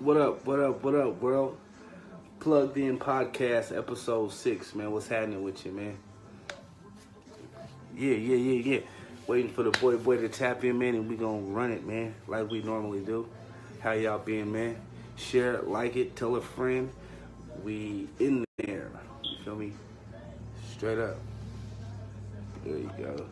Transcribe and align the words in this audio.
What 0.00 0.16
up? 0.16 0.46
What 0.46 0.60
up? 0.60 0.84
What 0.84 0.94
up, 0.94 1.20
world? 1.20 1.58
Plugged 2.38 2.76
In 2.76 3.00
Podcast, 3.00 3.76
episode 3.76 4.30
six, 4.30 4.72
man. 4.72 4.92
What's 4.92 5.08
happening 5.08 5.42
with 5.42 5.66
you, 5.66 5.72
man? 5.72 5.98
Yeah, 7.96 8.14
yeah, 8.14 8.36
yeah, 8.36 8.74
yeah. 8.74 8.80
Waiting 9.26 9.50
for 9.50 9.64
the 9.64 9.72
boy 9.72 9.96
boy 9.96 10.18
to 10.18 10.28
tap 10.28 10.62
in, 10.62 10.78
man, 10.78 10.94
and 10.94 11.10
we 11.10 11.16
gonna 11.16 11.40
run 11.40 11.72
it, 11.72 11.84
man, 11.84 12.14
like 12.28 12.48
we 12.48 12.62
normally 12.62 13.00
do. 13.00 13.28
How 13.80 13.90
y'all 13.90 14.20
been, 14.20 14.52
man? 14.52 14.76
Share 15.16 15.54
it, 15.54 15.66
like 15.66 15.96
it, 15.96 16.14
tell 16.14 16.36
a 16.36 16.40
friend. 16.40 16.92
We 17.64 18.06
in 18.20 18.44
there. 18.58 18.92
You 19.24 19.36
feel 19.44 19.56
me? 19.56 19.72
Straight 20.76 21.00
up. 21.00 21.16
There 22.64 22.78
you 22.78 22.90
go. 22.96 23.26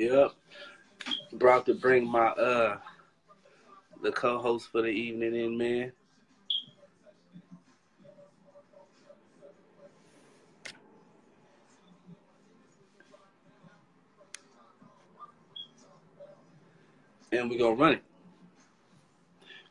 Yep. 0.00 0.32
Brought 1.34 1.66
to 1.66 1.74
bring 1.74 2.08
my 2.08 2.28
uh 2.28 2.78
the 4.02 4.10
co-host 4.10 4.70
for 4.72 4.80
the 4.80 4.88
evening 4.88 5.34
in, 5.34 5.58
man. 5.58 5.92
And 17.30 17.50
we're 17.50 17.58
gonna 17.58 17.74
run 17.74 17.92
it. 17.92 18.02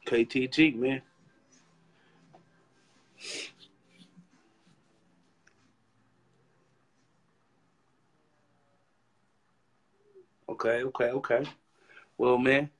KTG, 0.05 0.75
man. 0.75 1.01
Okay, 10.49 10.83
okay, 10.83 11.11
okay. 11.11 11.43
Well, 12.17 12.39
man, 12.39 12.71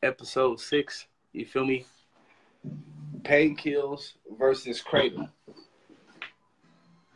episode 0.00 0.60
six. 0.60 1.06
You 1.32 1.44
feel 1.44 1.66
me? 1.66 1.84
Pain 3.24 3.56
kills 3.56 4.14
versus 4.38 4.80
Kratom. 4.80 5.28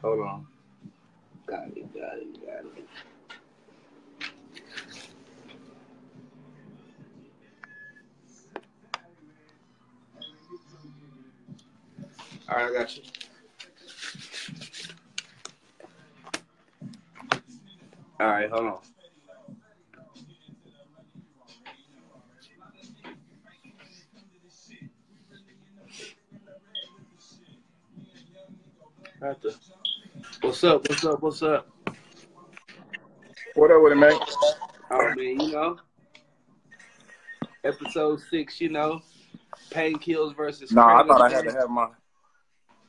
Hold 0.02 0.20
on. 0.26 0.46
Got 1.46 1.68
it, 1.76 1.94
got 1.94 2.18
it, 2.18 2.44
got 2.44 2.64
it. 2.76 2.88
All 12.48 12.56
right, 12.56 12.70
I 12.70 12.72
got 12.72 12.96
you. 12.96 13.02
All 18.18 18.26
right, 18.26 18.50
hold 18.50 18.66
on. 18.66 18.78
Got 29.20 29.40
the- 29.40 29.56
What's 30.56 30.64
up? 30.64 30.88
What's 30.88 31.04
up? 31.04 31.22
What's 31.22 31.42
up? 31.42 31.68
What 33.56 33.70
up 33.70 33.82
with 33.82 33.92
it, 33.92 33.96
man? 33.96 34.18
Oh 34.90 35.14
man, 35.14 35.38
you 35.38 35.52
know, 35.52 35.76
episode 37.62 38.22
six. 38.30 38.58
You 38.58 38.70
know, 38.70 39.02
pain 39.70 39.98
kills 39.98 40.32
versus. 40.32 40.72
No, 40.72 40.80
I 40.80 41.06
thought 41.06 41.20
I 41.20 41.28
had 41.28 41.44
to 41.44 41.52
have 41.52 41.68
my 41.68 41.88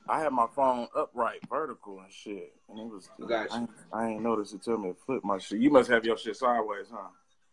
I 0.07 0.21
had 0.21 0.31
my 0.31 0.47
phone 0.55 0.87
upright, 0.95 1.41
vertical 1.49 1.99
and 1.99 2.09
shit. 2.09 2.53
And 2.69 2.79
it 2.79 2.85
was 2.85 3.09
Gotcha. 3.27 3.53
I, 3.53 3.59
ain't- 3.59 3.69
I 3.91 4.07
ain't 4.11 4.23
noticed 4.23 4.53
it 4.53 4.63
till 4.63 4.77
me 4.77 4.91
to 4.91 4.95
flip 5.05 5.25
my 5.25 5.37
shit. 5.37 5.59
You 5.59 5.69
must 5.69 5.89
have 5.89 6.05
your 6.05 6.17
shit 6.17 6.37
sideways, 6.37 6.85
huh? 6.89 7.09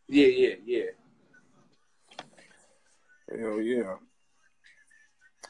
Yeah, 0.06 0.28
yeah, 0.28 0.55
yeah. 0.65 2.21
Hell 3.37 3.61
yeah. 3.61 3.94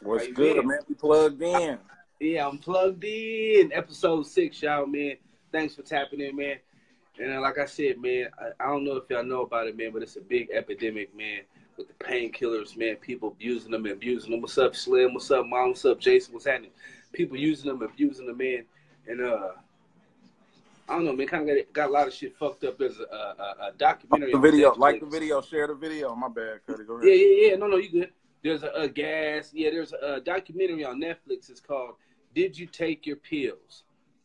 What's 0.00 0.28
good, 0.28 0.64
man? 0.64 0.78
We 0.88 0.94
plugged 0.94 1.42
in. 1.42 1.78
Yeah, 2.20 2.46
I'm 2.46 2.58
plugged 2.58 3.04
in. 3.04 3.72
Episode 3.72 4.26
six, 4.26 4.62
y'all, 4.62 4.86
man. 4.86 5.16
Thanks 5.52 5.74
for 5.74 5.82
tapping 5.82 6.20
in, 6.20 6.36
man. 6.36 6.56
And 7.18 7.32
uh, 7.32 7.40
like 7.40 7.58
I 7.58 7.66
said, 7.66 8.00
man, 8.00 8.28
I, 8.38 8.64
I 8.64 8.68
don't 8.68 8.84
know 8.84 8.96
if 8.96 9.04
y'all 9.10 9.24
know 9.24 9.42
about 9.42 9.66
it, 9.66 9.76
man, 9.76 9.90
but 9.92 10.02
it's 10.02 10.16
a 10.16 10.20
big 10.20 10.48
epidemic, 10.52 11.14
man, 11.16 11.40
with 11.76 11.88
the 11.88 12.04
painkillers, 12.04 12.76
man. 12.76 12.96
People 12.96 13.28
abusing 13.28 13.72
them, 13.72 13.86
abusing 13.86 14.30
them. 14.30 14.40
What's 14.40 14.58
up, 14.58 14.76
Slim? 14.76 15.14
What's 15.14 15.30
up, 15.30 15.46
Mom? 15.46 15.68
What's 15.68 15.84
up, 15.84 16.00
Jason? 16.00 16.34
What's 16.34 16.46
happening? 16.46 16.70
People 17.12 17.36
using 17.36 17.68
them, 17.68 17.82
abusing 17.82 18.26
them, 18.26 18.38
man. 18.38 18.64
And 19.06 19.20
uh, 19.20 19.50
I 20.88 20.94
don't 20.94 21.04
know, 21.04 21.12
man. 21.14 21.26
Kind 21.26 21.48
of 21.50 21.56
got, 21.56 21.72
got 21.72 21.90
a 21.90 21.92
lot 21.92 22.06
of 22.06 22.14
shit 22.14 22.36
fucked 22.36 22.64
up. 22.64 22.78
There's 22.78 22.98
a, 22.98 23.02
a, 23.02 23.56
a 23.68 23.72
documentary. 23.76 24.32
The 24.32 24.38
video, 24.38 24.74
like 24.74 25.00
the 25.00 25.06
video, 25.06 25.40
share 25.40 25.66
the 25.66 25.74
video. 25.74 26.14
My 26.14 26.28
bad, 26.28 26.60
Cuddy. 26.66 26.84
Go 26.84 26.94
ahead. 26.94 27.08
Yeah, 27.08 27.14
yeah, 27.14 27.50
yeah. 27.50 27.56
No, 27.56 27.66
no, 27.66 27.76
you 27.76 27.90
good. 27.90 28.10
There's 28.44 28.62
a, 28.62 28.70
a 28.72 28.88
gas. 28.88 29.50
Yeah, 29.54 29.70
there's 29.70 29.94
a, 29.94 30.20
documentary 30.20 30.84
on 30.84 31.00
Netflix. 31.00 31.50
It's 31.50 31.60
called 31.60 31.94
"Did 32.34 32.56
You 32.56 32.66
Take 32.66 33.06
Your 33.06 33.16
Pills?" 33.16 33.84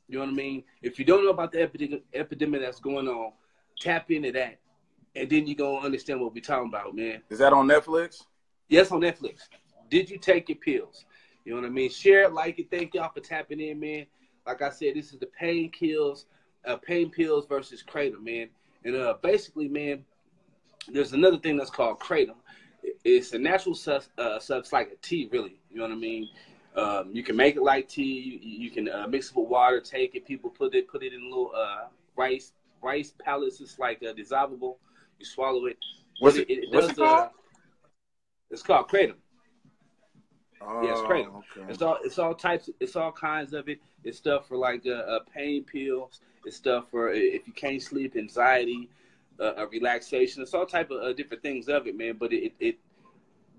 You 0.10 0.20
know 0.20 0.26
what 0.26 0.32
I 0.32 0.36
mean? 0.36 0.64
If 0.82 1.00
you 1.00 1.06
don't 1.06 1.24
know 1.24 1.32
about 1.32 1.54
the 1.54 1.62
epidemic, 1.62 2.04
epidemic 2.14 2.62
that's 2.62 2.82
going 2.82 3.08
on, 3.08 3.32
tap 3.80 4.12
into 4.12 4.34
that, 4.34 4.60
and 5.16 5.30
then 5.30 5.48
you 5.48 5.56
gonna 5.56 5.86
understand 5.86 6.20
what 6.20 6.34
we're 6.34 6.42
talking 6.42 6.68
about, 6.68 6.94
man. 6.96 7.22
Is 7.30 7.40
that 7.40 7.54
on 7.54 7.68
Netflix? 7.68 8.26
Yes, 8.68 8.92
on 8.92 9.00
Netflix. 9.00 9.48
Did 9.90 10.10
you 10.10 10.18
take 10.18 10.50
your 10.50 10.58
pills? 10.58 11.06
You 11.46 11.56
know 11.56 11.62
what 11.62 11.68
I 11.68 11.72
mean? 11.72 11.90
Share 11.90 12.24
it, 12.24 12.34
like 12.34 12.60
it. 12.60 12.70
Thank 12.70 12.96
y'all 12.96 13.12
for 13.14 13.22
tapping 13.22 13.62
in, 13.62 13.80
man. 13.80 14.06
Like 14.46 14.62
I 14.62 14.70
said, 14.70 14.96
this 14.96 15.14
is 15.14 15.20
the 15.20 15.28
pain 15.28 15.72
kills, 15.72 16.26
uh, 16.66 16.76
pain 16.76 17.10
pills 17.10 17.46
versus 17.48 17.84
kratom, 17.88 18.22
man. 18.22 18.50
And 18.84 18.96
uh, 18.96 19.16
basically, 19.24 19.70
man, 19.70 20.04
there's 20.90 21.14
another 21.14 21.38
thing 21.38 21.56
that's 21.56 21.70
called 21.70 22.00
kratom. 22.00 22.36
It's 23.06 23.34
a 23.34 23.40
natural 23.40 23.76
sus, 23.76 24.10
uh, 24.18 24.40
substance 24.40 24.74
like 24.74 24.92
a 24.92 24.96
tea, 24.98 25.30
really. 25.32 25.60
You 25.70 25.78
know 25.78 25.84
what 25.84 25.92
I 25.94 25.96
mean? 25.96 26.30
Um, 26.76 27.10
you 27.14 27.24
can 27.24 27.36
make 27.36 27.56
it 27.56 27.64
like 27.64 27.88
tea. 27.88 28.40
You, 28.42 28.66
you 28.66 28.70
can 28.72 28.90
uh, 28.90 29.08
mix 29.08 29.30
it 29.30 29.36
with 29.36 29.50
water, 29.50 29.80
take 29.82 30.16
it. 30.16 30.26
People 30.26 30.50
put 30.50 30.76
it 30.76 30.88
put 30.88 31.04
it 31.04 31.14
in 31.14 31.24
little 31.30 31.52
uh, 31.56 31.88
rice 32.16 32.54
rice 32.82 33.14
pellets. 33.20 33.62
It's 33.62 33.80
like 33.80 34.02
uh, 34.04 34.14
dissolvable. 34.14 34.76
You 35.18 35.26
swallow 35.26 35.66
it. 35.66 35.78
What's 36.20 36.38
But 36.38 36.50
it, 36.50 36.70
what's 36.72 36.90
it 36.90 37.00
uh, 37.00 37.06
called? 37.06 37.30
it's 38.52 38.62
called 38.64 38.88
kratom. 38.90 39.16
Oh, 40.62 40.84
yeah, 40.84 40.92
it's 40.92 41.02
crazy. 41.02 41.28
okay. 41.28 41.72
It's 41.72 41.82
all 41.82 41.98
it's 42.04 42.20
all 42.20 42.34
types. 42.36 42.70
It's 42.80 42.96
all 42.96 43.12
kinds 43.12 43.54
of 43.54 43.70
it. 43.70 43.80
It's 44.04 44.18
stuff 44.18 44.48
for 44.48 44.58
like 44.58 44.86
uh, 44.86 44.92
uh, 44.92 45.20
pain 45.34 45.64
pills. 45.64 46.22
It's 46.46 46.58
stuff 46.58 46.86
for 46.92 47.10
if 47.12 47.48
you 47.48 47.54
can't 47.54 47.82
sleep, 47.82 48.16
anxiety, 48.16 48.90
uh, 49.40 49.54
uh, 49.58 49.68
relaxation. 49.72 50.42
It's 50.42 50.54
all 50.54 50.66
type 50.66 50.92
of 50.92 51.02
uh, 51.02 51.14
different 51.14 51.44
things 51.44 51.70
of 51.70 51.88
it, 51.88 51.98
man. 51.98 52.18
But 52.20 52.34
it, 52.34 52.54
it 52.60 52.78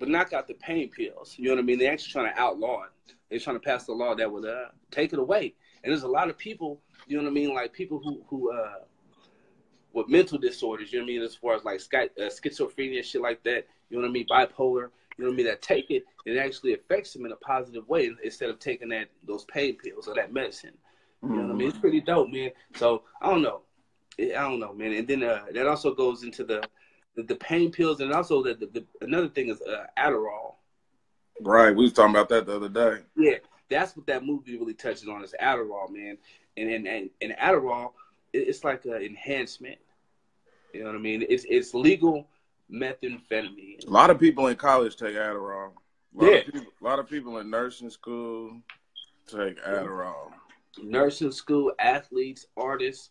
but 0.01 0.09
knock 0.09 0.33
out 0.33 0.49
the 0.49 0.55
pain 0.55 0.89
pills. 0.89 1.37
You 1.39 1.45
know 1.45 1.55
what 1.55 1.61
I 1.61 1.63
mean? 1.63 1.79
They're 1.79 1.93
actually 1.93 2.13
trying 2.13 2.35
to 2.35 2.41
outlaw 2.41 2.85
it. 2.85 3.15
They're 3.29 3.39
trying 3.39 3.57
to 3.57 3.61
pass 3.61 3.85
the 3.85 3.93
law 3.93 4.15
that 4.17 4.33
would 4.33 4.47
uh, 4.47 4.71
take 4.91 5.13
it 5.13 5.19
away. 5.21 5.55
And 5.85 5.93
there's 5.93 6.03
a 6.03 6.09
lot 6.09 6.29
of 6.29 6.37
people. 6.37 6.81
You 7.07 7.19
know 7.19 7.25
what 7.25 7.31
I 7.31 7.35
mean? 7.35 7.55
Like 7.55 7.73
people 7.73 8.01
who 8.03 8.23
who 8.29 8.51
uh, 8.51 8.81
with 9.93 10.09
mental 10.09 10.39
disorders. 10.39 10.93
You 10.93 10.99
know 10.99 11.05
what 11.05 11.11
I 11.11 11.15
mean? 11.15 11.23
As 11.23 11.37
far 11.37 11.55
as 11.55 11.65
like 11.65 11.81
uh, 11.95 12.25
schizophrenia, 12.25 13.05
shit 13.05 13.21
like 13.21 13.43
that. 13.45 13.67
You 13.91 13.99
know 13.99 14.03
what 14.03 14.09
I 14.09 14.13
mean? 14.13 14.27
Bipolar. 14.29 14.89
You 15.19 15.25
know 15.25 15.31
what 15.31 15.35
I 15.35 15.37
mean? 15.37 15.47
That 15.47 15.61
take 15.61 15.91
it, 15.91 16.05
it 16.25 16.39
actually 16.39 16.73
affects 16.73 17.13
them 17.13 17.27
in 17.27 17.33
a 17.33 17.37
positive 17.37 17.87
way 17.87 18.11
instead 18.25 18.49
of 18.49 18.59
taking 18.59 18.89
that 18.89 19.09
those 19.27 19.45
pain 19.45 19.77
pills 19.77 20.09
or 20.09 20.15
that 20.15 20.33
medicine. 20.33 20.73
You 21.23 21.29
know 21.29 21.43
what 21.43 21.51
I 21.51 21.55
mean? 21.55 21.69
It's 21.69 21.79
pretty 21.79 22.01
dope, 22.01 22.31
man. 22.31 22.51
So 22.77 23.03
I 23.21 23.29
don't 23.29 23.43
know. 23.43 23.61
I 24.19 24.25
don't 24.33 24.61
know, 24.61 24.73
man. 24.73 24.95
And 24.95 25.07
then 25.07 25.23
uh, 25.23 25.45
that 25.53 25.67
also 25.67 25.95
goes 25.95 26.23
into 26.23 26.45
the 26.45 26.63
the, 27.17 27.23
the 27.23 27.37
pain 27.37 27.71
pills, 27.71 28.01
and 28.01 28.13
also 28.13 28.43
the, 28.43 28.55
the, 28.55 28.67
the 28.67 28.87
another 29.01 29.29
thing 29.29 29.49
is 29.49 29.61
uh, 29.63 29.87
Adderall. 29.99 30.55
Right, 31.41 31.75
we 31.75 31.85
was 31.85 31.93
talking 31.93 32.15
about 32.15 32.29
that 32.31 32.47
the 32.47 32.57
other 32.57 32.69
day. 32.69 33.03
Yeah, 33.17 33.37
that's 33.69 33.97
what 33.97 34.07
that 34.07 34.25
movie 34.25 34.59
really 34.59 34.75
touches 34.75 35.09
on 35.09 35.25
is 35.25 35.35
Adderall, 35.41 35.91
man. 35.91 36.19
And 36.57 36.71
and 36.71 36.87
and, 36.87 37.11
and 37.21 37.33
Adderall, 37.33 37.93
it's 38.33 38.65
like 38.65 38.85
an 38.85 39.03
enhancement. 39.03 39.79
You 40.73 40.81
know 40.81 40.87
what 40.87 40.97
I 40.97 40.99
mean? 40.99 41.25
It's 41.29 41.45
it's 41.49 41.75
legal 41.75 42.29
methamphetamine. 42.71 43.87
A 43.87 43.91
lot 43.91 44.11
of 44.11 44.19
people 44.19 44.47
in 44.49 44.57
college 44.57 44.97
take 44.97 45.15
Adderall. 45.17 45.71
A 46.19 46.25
lot, 46.25 46.31
Yeah. 46.31 46.39
of, 46.39 46.45
people, 46.47 46.73
a 46.81 46.85
lot 46.85 46.99
of 46.99 47.09
people 47.09 47.39
in 47.39 47.51
nursing 47.51 47.91
school 47.91 48.61
take 49.27 49.63
Adderall. 49.65 50.33
Nursing 50.83 51.33
school, 51.33 51.73
athletes, 51.79 52.47
artists. 52.57 53.11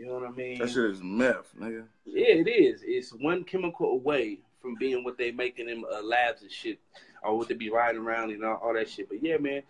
You 0.00 0.06
know 0.06 0.14
what 0.14 0.28
I 0.28 0.30
mean? 0.30 0.58
That 0.58 0.70
shit 0.70 0.86
is 0.86 1.02
meth, 1.02 1.54
nigga. 1.60 1.84
Yeah, 2.06 2.28
it 2.28 2.48
is. 2.48 2.80
It's 2.82 3.10
one 3.12 3.44
chemical 3.44 3.90
away 3.90 4.38
from 4.62 4.74
being 4.76 5.04
what 5.04 5.18
they 5.18 5.30
making 5.30 5.68
in 5.68 5.84
uh, 5.92 6.02
labs 6.02 6.40
and 6.40 6.50
shit, 6.50 6.78
or 7.22 7.36
what 7.36 7.48
they 7.48 7.54
be 7.54 7.68
riding 7.68 8.00
around 8.00 8.30
and 8.30 8.42
all, 8.42 8.56
all 8.64 8.72
that 8.72 8.88
shit. 8.88 9.10
But 9.10 9.22
yeah, 9.22 9.36
man, 9.36 9.62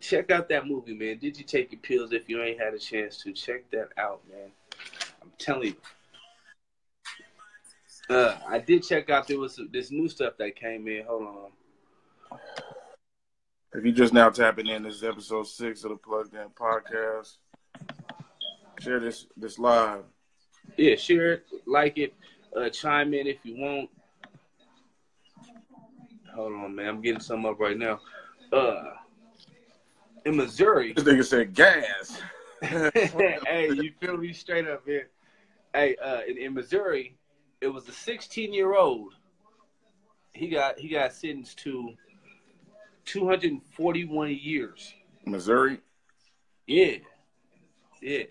check 0.00 0.32
out 0.32 0.48
that 0.48 0.66
movie, 0.66 0.92
man. 0.92 1.18
Did 1.18 1.38
you 1.38 1.44
take 1.44 1.70
your 1.70 1.80
pills? 1.82 2.10
If 2.10 2.28
you 2.28 2.42
ain't 2.42 2.58
had 2.58 2.74
a 2.74 2.80
chance 2.80 3.22
to, 3.22 3.32
check 3.32 3.70
that 3.70 3.90
out, 3.96 4.22
man. 4.28 4.50
I'm 5.22 5.30
telling 5.38 5.68
you. 5.68 5.76
Uh, 8.10 8.34
I 8.48 8.58
did 8.58 8.82
check 8.82 9.08
out 9.08 9.28
there 9.28 9.38
was 9.38 9.54
some, 9.54 9.68
this 9.72 9.92
new 9.92 10.08
stuff 10.08 10.32
that 10.38 10.56
came 10.56 10.88
in. 10.88 11.04
Hold 11.06 11.52
on. 12.32 12.40
If 13.72 13.84
you 13.84 13.92
just 13.92 14.12
now 14.12 14.30
tapping 14.30 14.66
in, 14.66 14.82
this 14.82 14.96
is 14.96 15.04
episode 15.04 15.46
six 15.46 15.84
of 15.84 15.90
the 15.90 15.96
Plugged 15.96 16.34
In 16.34 16.48
Podcast. 16.58 17.36
Share 18.86 19.00
this 19.00 19.26
this 19.36 19.58
live. 19.58 20.04
Yeah, 20.76 20.94
share 20.94 21.32
it, 21.32 21.46
like 21.66 21.98
it, 21.98 22.14
uh, 22.56 22.68
chime 22.68 23.14
in 23.14 23.26
if 23.26 23.38
you 23.42 23.56
want. 23.56 23.90
Hold 26.32 26.52
on, 26.52 26.76
man. 26.76 26.86
I'm 26.86 27.02
getting 27.02 27.20
some 27.20 27.44
up 27.46 27.58
right 27.58 27.76
now. 27.76 27.98
Uh, 28.52 28.92
in 30.24 30.36
Missouri. 30.36 30.92
This 30.92 31.02
nigga 31.02 31.24
said 31.24 31.52
gas. 31.52 32.22
hey, 32.62 33.72
you 33.72 33.90
feel 34.00 34.18
me 34.18 34.32
straight 34.32 34.68
up 34.68 34.84
here? 34.86 35.08
Hey, 35.74 35.96
uh, 35.96 36.20
in, 36.28 36.38
in 36.38 36.54
Missouri, 36.54 37.16
it 37.60 37.66
was 37.66 37.88
a 37.88 37.92
16 37.92 38.52
year 38.52 38.76
old. 38.76 39.14
He 40.32 40.46
got 40.46 40.78
he 40.78 40.90
got 40.90 41.12
sentenced 41.12 41.58
to 41.64 41.90
241 43.06 44.38
years. 44.40 44.94
Missouri. 45.24 45.80
Yeah, 46.68 46.98
yeah. 48.00 48.22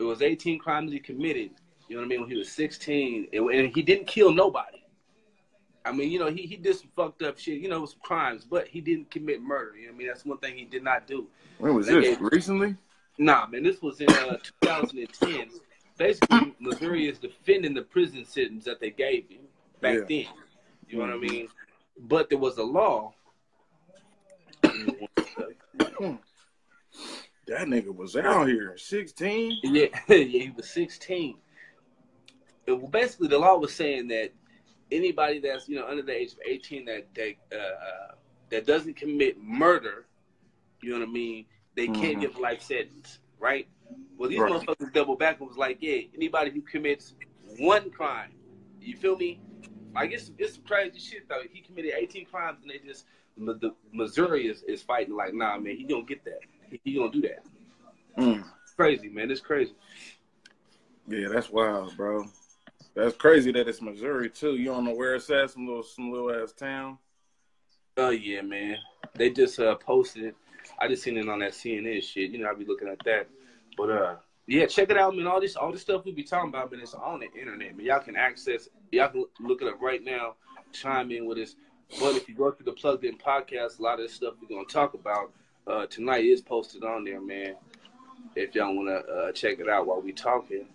It 0.00 0.04
was 0.04 0.22
18 0.22 0.58
crimes 0.58 0.90
he 0.92 0.98
committed. 0.98 1.50
You 1.88 1.96
know 1.96 2.00
what 2.02 2.06
I 2.06 2.08
mean? 2.08 2.20
When 2.22 2.30
he 2.30 2.36
was 2.36 2.50
16, 2.52 3.28
and, 3.32 3.74
he 3.74 3.82
didn't 3.82 4.06
kill 4.06 4.32
nobody. 4.32 4.82
I 5.84 5.92
mean, 5.92 6.10
you 6.10 6.18
know, 6.18 6.30
he, 6.30 6.42
he 6.42 6.56
did 6.56 6.76
some 6.76 6.88
fucked 6.96 7.22
up 7.22 7.38
shit, 7.38 7.60
you 7.60 7.68
know, 7.68 7.84
some 7.84 8.00
crimes, 8.02 8.46
but 8.48 8.66
he 8.66 8.80
didn't 8.80 9.10
commit 9.10 9.42
murder. 9.42 9.76
You 9.76 9.86
know 9.86 9.92
what 9.92 9.94
I 9.96 9.98
mean? 9.98 10.06
That's 10.08 10.24
one 10.24 10.38
thing 10.38 10.56
he 10.56 10.64
did 10.64 10.82
not 10.82 11.06
do. 11.06 11.26
When 11.58 11.74
was 11.74 11.86
They 11.86 11.94
this? 11.94 12.16
gave- 12.16 12.20
Recently? 12.32 12.76
Nah, 13.18 13.46
man, 13.46 13.62
this 13.62 13.82
was 13.82 14.00
in 14.00 14.08
uh, 14.10 14.38
2010. 14.62 15.50
Basically, 15.98 16.54
Missouri 16.58 17.06
is 17.06 17.18
defending 17.18 17.74
the 17.74 17.82
prison 17.82 18.24
sentence 18.24 18.64
that 18.64 18.80
they 18.80 18.90
gave 18.90 19.28
him 19.28 19.40
back 19.82 19.96
Yeah. 19.96 20.04
then. 20.08 20.26
You 20.88 20.98
know 20.98 21.04
what 21.04 21.10
I 21.12 21.18
mean? 21.18 21.48
But 21.98 22.30
there 22.30 22.38
was 22.38 22.56
a 22.56 22.62
law. 22.64 23.12
That 27.50 27.66
nigga 27.66 27.92
was 27.92 28.14
out 28.14 28.46
here. 28.46 28.76
16? 28.78 29.58
Yeah, 29.64 29.86
yeah, 30.06 30.16
he 30.16 30.52
was 30.56 30.70
16. 30.70 31.36
It, 32.66 32.72
well, 32.72 32.86
basically, 32.86 33.26
the 33.26 33.38
law 33.40 33.58
was 33.58 33.74
saying 33.74 34.06
that 34.08 34.30
anybody 34.92 35.40
that's 35.40 35.68
you 35.68 35.74
know 35.76 35.86
under 35.88 36.02
the 36.02 36.12
age 36.12 36.32
of 36.32 36.38
18 36.46 36.84
that 36.84 37.12
that 37.14 37.34
uh, 37.52 38.14
that 38.50 38.66
doesn't 38.66 38.94
commit 38.94 39.36
murder, 39.42 40.06
you 40.80 40.92
know 40.92 41.00
what 41.00 41.08
I 41.08 41.10
mean, 41.10 41.46
they 41.74 41.88
can't 41.88 42.18
Mhm. 42.18 42.20
get 42.20 42.36
a 42.36 42.38
life 42.38 42.62
sentence, 42.62 43.18
right? 43.40 43.66
Well, 44.16 44.30
these 44.30 44.38
Right. 44.38 44.52
motherfuckers 44.52 44.92
double 44.92 45.16
back 45.16 45.40
and 45.40 45.48
was 45.48 45.58
like, 45.58 45.78
yeah, 45.80 46.02
anybody 46.14 46.52
who 46.52 46.60
commits 46.62 47.14
one 47.58 47.90
crime, 47.90 48.32
you 48.80 48.96
feel 48.96 49.16
me? 49.16 49.40
Like 49.92 50.12
it's 50.12 50.30
it's 50.38 50.54
some 50.54 50.62
crazy 50.64 51.00
shit 51.00 51.28
though. 51.28 51.42
He 51.50 51.62
committed 51.62 51.94
18 51.96 52.26
crimes 52.26 52.58
and 52.62 52.70
they 52.70 52.78
just 52.78 53.06
the 53.36 53.74
Missouri 53.92 54.46
is, 54.46 54.62
is 54.64 54.82
fighting 54.82 55.16
like, 55.16 55.34
nah, 55.34 55.58
man, 55.58 55.76
he 55.76 55.82
don't 55.84 56.06
get 56.06 56.24
that. 56.24 56.40
He, 56.84 56.94
gonna 56.94 57.10
do 57.10 57.22
that. 57.22 57.44
Mm. 58.18 58.44
Crazy, 58.76 59.08
man. 59.08 59.30
It's 59.30 59.40
crazy. 59.40 59.74
Yeah, 61.08 61.28
that's 61.28 61.50
wild, 61.50 61.96
bro. 61.96 62.26
That's 62.94 63.16
crazy 63.16 63.52
that 63.52 63.68
it's 63.68 63.82
Missouri 63.82 64.30
too. 64.30 64.56
You 64.56 64.66
don't 64.66 64.84
know 64.84 64.94
where 64.94 65.14
it's 65.14 65.30
at, 65.30 65.50
some 65.50 65.66
little 65.66 65.82
some 65.82 66.10
little 66.10 66.32
ass 66.32 66.52
town. 66.52 66.98
Oh 67.96 68.10
yeah, 68.10 68.42
man. 68.42 68.76
They 69.14 69.30
just 69.30 69.58
uh 69.58 69.76
posted 69.76 70.24
it. 70.24 70.36
I 70.78 70.88
just 70.88 71.02
seen 71.02 71.16
it 71.16 71.28
on 71.28 71.40
that 71.40 71.52
CNN 71.52 72.02
shit. 72.02 72.30
You 72.30 72.38
know, 72.38 72.50
I 72.50 72.54
be 72.54 72.64
looking 72.64 72.88
at 72.88 72.98
that. 73.04 73.28
But 73.76 73.90
uh 73.90 74.16
yeah, 74.46 74.66
check 74.66 74.90
it 74.90 74.96
out, 74.96 75.14
man. 75.14 75.26
All 75.26 75.40
this 75.40 75.56
all 75.56 75.70
this 75.70 75.82
stuff 75.82 76.04
we 76.04 76.12
be 76.12 76.24
talking 76.24 76.48
about, 76.48 76.72
man, 76.72 76.80
it's 76.80 76.94
on 76.94 77.20
the 77.20 77.40
internet, 77.40 77.76
man. 77.76 77.86
Y'all 77.86 78.00
can 78.00 78.16
access 78.16 78.68
y'all 78.90 79.08
can 79.08 79.24
look 79.40 79.62
it 79.62 79.68
up 79.68 79.80
right 79.80 80.02
now, 80.02 80.34
chime 80.72 81.10
in 81.10 81.26
with 81.26 81.38
us. 81.38 81.54
But 81.98 82.16
if 82.16 82.28
you 82.28 82.34
go 82.34 82.50
through 82.50 82.66
the 82.66 82.72
plugged 82.72 83.04
in 83.04 83.16
podcast, 83.16 83.78
a 83.78 83.82
lot 83.82 84.00
of 84.00 84.06
this 84.06 84.14
stuff 84.14 84.34
we're 84.40 84.54
gonna 84.54 84.66
talk 84.66 84.94
about 84.94 85.32
uh 85.70 85.86
tonight 85.86 86.24
is 86.24 86.40
posted 86.40 86.84
on 86.84 87.04
there, 87.04 87.20
man. 87.20 87.54
If 88.34 88.54
y'all 88.54 88.74
wanna 88.74 88.96
uh 88.96 89.32
check 89.32 89.58
it 89.60 89.68
out 89.68 89.86
while 89.86 90.00
we 90.00 90.12
talking. 90.12 90.66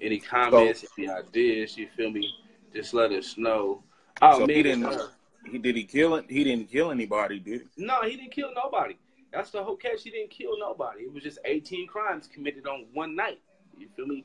Any 0.00 0.20
comments, 0.20 0.84
any 0.96 1.08
ideas, 1.08 1.76
you 1.76 1.88
feel 1.96 2.10
me? 2.10 2.30
Just 2.72 2.94
let 2.94 3.10
us 3.10 3.36
know. 3.36 3.82
Oh 4.22 4.38
So 4.40 4.46
man, 4.46 4.56
he 4.56 4.62
didn't- 4.62 4.84
uh, 4.84 5.08
He 5.50 5.58
did 5.58 5.76
he 5.76 5.84
kill 5.84 6.14
it? 6.16 6.26
He 6.28 6.44
didn't 6.44 6.68
kill 6.70 6.90
anybody, 6.90 7.38
did 7.40 7.62
he? 7.62 7.84
No, 7.84 8.02
he 8.02 8.16
didn't 8.16 8.32
kill 8.32 8.52
nobody. 8.54 8.96
That's 9.32 9.50
the 9.50 9.62
whole 9.62 9.76
catch. 9.76 10.02
He 10.02 10.10
didn't 10.10 10.30
kill 10.30 10.58
nobody. 10.58 11.02
It 11.04 11.12
was 11.12 11.22
just 11.22 11.38
18 11.44 11.86
crimes 11.86 12.28
committed 12.32 12.66
on 12.66 12.86
one 12.92 13.14
night. 13.16 13.40
You 13.76 13.88
feel 13.96 14.06
me? 14.06 14.24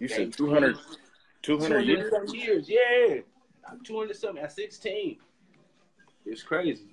You 0.00 0.08
said 0.08 0.20
18. 0.20 0.32
200, 0.32 0.76
200 1.42 1.80
years? 1.80 2.10
200 2.10 2.28
some 2.28 2.34
years. 2.34 2.68
Yeah. 2.68 3.20
200 3.84 4.16
something 4.16 4.42
at 4.42 4.52
16. 4.52 5.18
It's 6.26 6.42
crazy. 6.42 6.88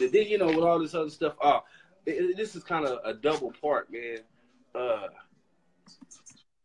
Then, 0.00 0.26
you 0.26 0.38
know, 0.38 0.46
with 0.46 0.64
all 0.64 0.78
this 0.78 0.94
other 0.94 1.10
stuff, 1.10 1.34
oh, 1.42 1.64
it, 2.06 2.36
this 2.36 2.56
is 2.56 2.64
kind 2.64 2.86
of 2.86 2.98
a 3.04 3.14
double 3.14 3.52
part, 3.60 3.92
man. 3.92 4.18
Uh, 4.74 5.08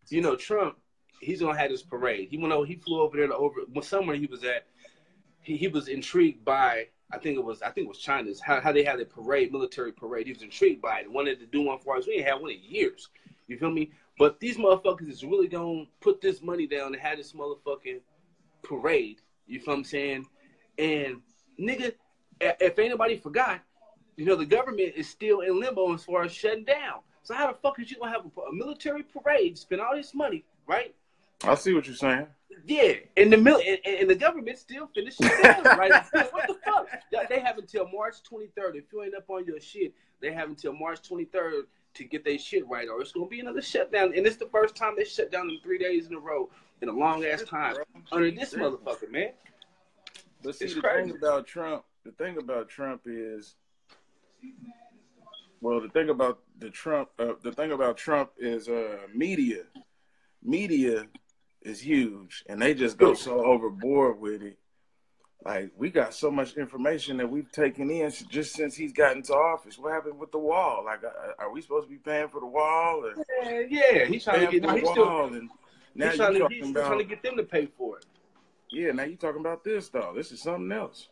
you 0.09 0.21
know, 0.21 0.35
Trump, 0.35 0.77
he's 1.19 1.41
gonna 1.41 1.57
have 1.57 1.69
this 1.69 1.83
parade. 1.83 2.29
He 2.29 2.37
went 2.37 2.53
over, 2.53 2.65
he 2.65 2.75
flew 2.75 3.01
over 3.01 3.17
there 3.17 3.27
to 3.27 3.35
over 3.35 3.61
somewhere 3.81 4.15
he 4.15 4.27
was 4.27 4.43
at. 4.43 4.67
He, 5.41 5.57
he 5.57 5.67
was 5.67 5.87
intrigued 5.87 6.45
by, 6.45 6.87
I 7.11 7.17
think 7.17 7.37
it 7.37 7.43
was, 7.43 7.61
I 7.61 7.69
think 7.71 7.85
it 7.85 7.89
was 7.89 7.99
China's 7.99 8.39
how, 8.39 8.61
how 8.61 8.71
they 8.71 8.83
had 8.83 8.99
a 8.99 9.05
parade, 9.05 9.51
military 9.51 9.91
parade. 9.91 10.27
He 10.27 10.33
was 10.33 10.41
intrigued 10.41 10.81
by 10.81 11.01
it. 11.01 11.11
Wanted 11.11 11.39
to 11.39 11.45
do 11.45 11.61
one 11.61 11.79
for 11.79 11.97
us. 11.97 12.07
We 12.07 12.15
ain't 12.15 12.27
had 12.27 12.41
one 12.41 12.51
in 12.51 12.59
years. 12.61 13.09
You 13.47 13.57
feel 13.57 13.71
me? 13.71 13.91
But 14.17 14.39
these 14.39 14.57
motherfuckers 14.57 15.09
is 15.09 15.23
really 15.23 15.47
gonna 15.47 15.85
put 16.01 16.21
this 16.21 16.41
money 16.41 16.67
down 16.67 16.93
and 16.93 17.01
have 17.01 17.17
this 17.17 17.33
motherfucking 17.33 17.99
parade. 18.63 19.21
You 19.47 19.59
feel 19.59 19.73
what 19.73 19.79
I'm 19.79 19.83
saying? 19.83 20.25
And 20.77 21.21
nigga, 21.59 21.93
if 22.41 22.77
anybody 22.79 23.17
forgot, 23.17 23.61
you 24.15 24.25
know 24.25 24.35
the 24.35 24.45
government 24.45 24.93
is 24.95 25.09
still 25.09 25.41
in 25.41 25.59
limbo 25.59 25.93
as 25.93 26.03
far 26.03 26.23
as 26.23 26.31
shutting 26.31 26.63
down. 26.65 26.99
So 27.23 27.33
how 27.33 27.47
the 27.51 27.57
fuck 27.57 27.79
is 27.79 27.89
you 27.91 27.97
gonna 27.97 28.11
have 28.11 28.25
a, 28.25 28.41
a 28.41 28.53
military 28.53 29.03
parade, 29.03 29.57
spend 29.57 29.81
all 29.81 29.95
this 29.95 30.13
money, 30.13 30.43
right? 30.67 30.93
I 31.43 31.55
see 31.55 31.73
what 31.73 31.85
you're 31.87 31.95
saying. 31.95 32.27
Yeah, 32.65 32.93
and 33.17 33.31
the 33.33 33.37
mil- 33.37 33.59
and, 33.65 33.79
and 33.85 34.09
the 34.09 34.15
government 34.15 34.57
still 34.57 34.87
finished 34.93 35.19
down, 35.19 35.63
right? 35.77 35.91
what 36.31 36.47
the 36.47 36.55
fuck? 36.65 36.87
They- 37.11 37.25
They 37.29 37.39
have 37.39 37.57
until 37.57 37.87
March 37.89 38.15
23rd. 38.31 38.75
If 38.75 38.85
you 38.93 39.03
ain't 39.03 39.15
up 39.15 39.29
on 39.29 39.45
your 39.45 39.59
shit, 39.59 39.93
they 40.21 40.31
have 40.31 40.47
until 40.49 40.73
March 40.73 41.01
23rd 41.07 41.63
to 41.95 42.03
get 42.03 42.23
their 42.23 42.37
shit 42.37 42.65
right, 42.67 42.87
or 42.87 43.01
it's 43.01 43.11
gonna 43.11 43.27
be 43.27 43.39
another 43.41 43.61
shutdown. 43.61 44.13
And 44.15 44.25
it's 44.25 44.37
the 44.37 44.47
first 44.47 44.75
time 44.75 44.93
they 44.97 45.03
shut 45.03 45.31
down 45.31 45.49
in 45.49 45.59
three 45.61 45.77
days 45.77 46.07
in 46.07 46.13
a 46.13 46.19
row 46.19 46.49
in 46.81 46.89
a 46.89 46.93
long 46.93 47.25
ass 47.25 47.43
time 47.43 47.75
under 48.11 48.31
this 48.31 48.53
motherfucker, 48.53 49.09
man. 49.11 49.31
But 50.43 50.55
see, 50.55 50.65
It's 50.65 50.75
the 50.75 50.81
crazy. 50.81 51.09
thing 51.09 51.17
about 51.17 51.47
Trump, 51.47 51.83
the 52.05 52.11
thing 52.11 52.37
about 52.37 52.69
Trump 52.69 53.01
is, 53.05 53.55
well, 55.61 55.81
the 55.81 55.89
thing 55.89 56.09
about 56.09 56.39
the 56.59 56.69
Trump, 56.69 57.09
uh, 57.19 57.33
the 57.43 57.51
thing 57.51 57.71
about 57.71 57.97
Trump 57.97 58.31
is 58.37 58.69
uh, 58.69 58.97
media. 59.13 59.63
Media 60.43 61.07
is 61.63 61.81
huge, 61.81 62.43
and 62.47 62.61
they 62.61 62.73
just 62.75 62.97
go 62.97 63.13
so 63.15 63.43
overboard 63.43 64.19
with 64.19 64.43
it. 64.43 64.57
Like 65.43 65.71
we 65.77 65.89
got 65.89 66.13
so 66.13 66.31
much 66.31 66.55
information 66.57 67.17
that 67.17 67.29
we've 67.29 67.51
taken 67.51 67.89
in 67.91 68.11
just 68.29 68.53
since 68.55 68.75
he's 68.75 68.93
gotten 68.93 69.21
to 69.23 69.33
office. 69.33 69.77
What 69.77 69.93
happened 69.93 70.17
with 70.19 70.31
the 70.31 70.39
wall? 70.39 70.83
Like, 70.85 71.03
uh, 71.03 71.33
are 71.37 71.51
we 71.51 71.61
supposed 71.61 71.87
to 71.87 71.91
be 71.91 71.97
paying 71.99 72.29
for 72.29 72.39
the 72.39 72.47
wall? 72.47 73.03
Or 73.05 73.13
Yeah, 73.43 73.61
yeah. 73.69 74.05
He's 74.05 74.23
trying 74.23 74.45
to 74.45 74.51
get. 74.51 74.63
No, 74.63 74.73
the 74.79 74.85
still. 74.87 75.05
wall? 75.05 75.33
And 75.33 75.49
now 75.93 76.09
He's 76.09 76.17
you're 76.17 76.25
trying, 76.25 76.33
to, 76.33 76.39
talking 76.39 76.57
he's 76.57 76.69
about 76.71 76.87
trying 76.87 76.97
to 76.99 77.03
get 77.05 77.21
them 77.23 77.37
to 77.37 77.43
pay 77.43 77.65
for 77.77 77.97
it. 77.97 78.05
yeah. 78.71 78.91
Now 78.91 79.03
you're 79.03 79.17
talking 79.17 79.41
about 79.41 79.63
this 79.63 79.89
though. 79.89 80.13
This 80.15 80.31
is 80.31 80.41
something 80.41 80.71
else. 80.71 81.09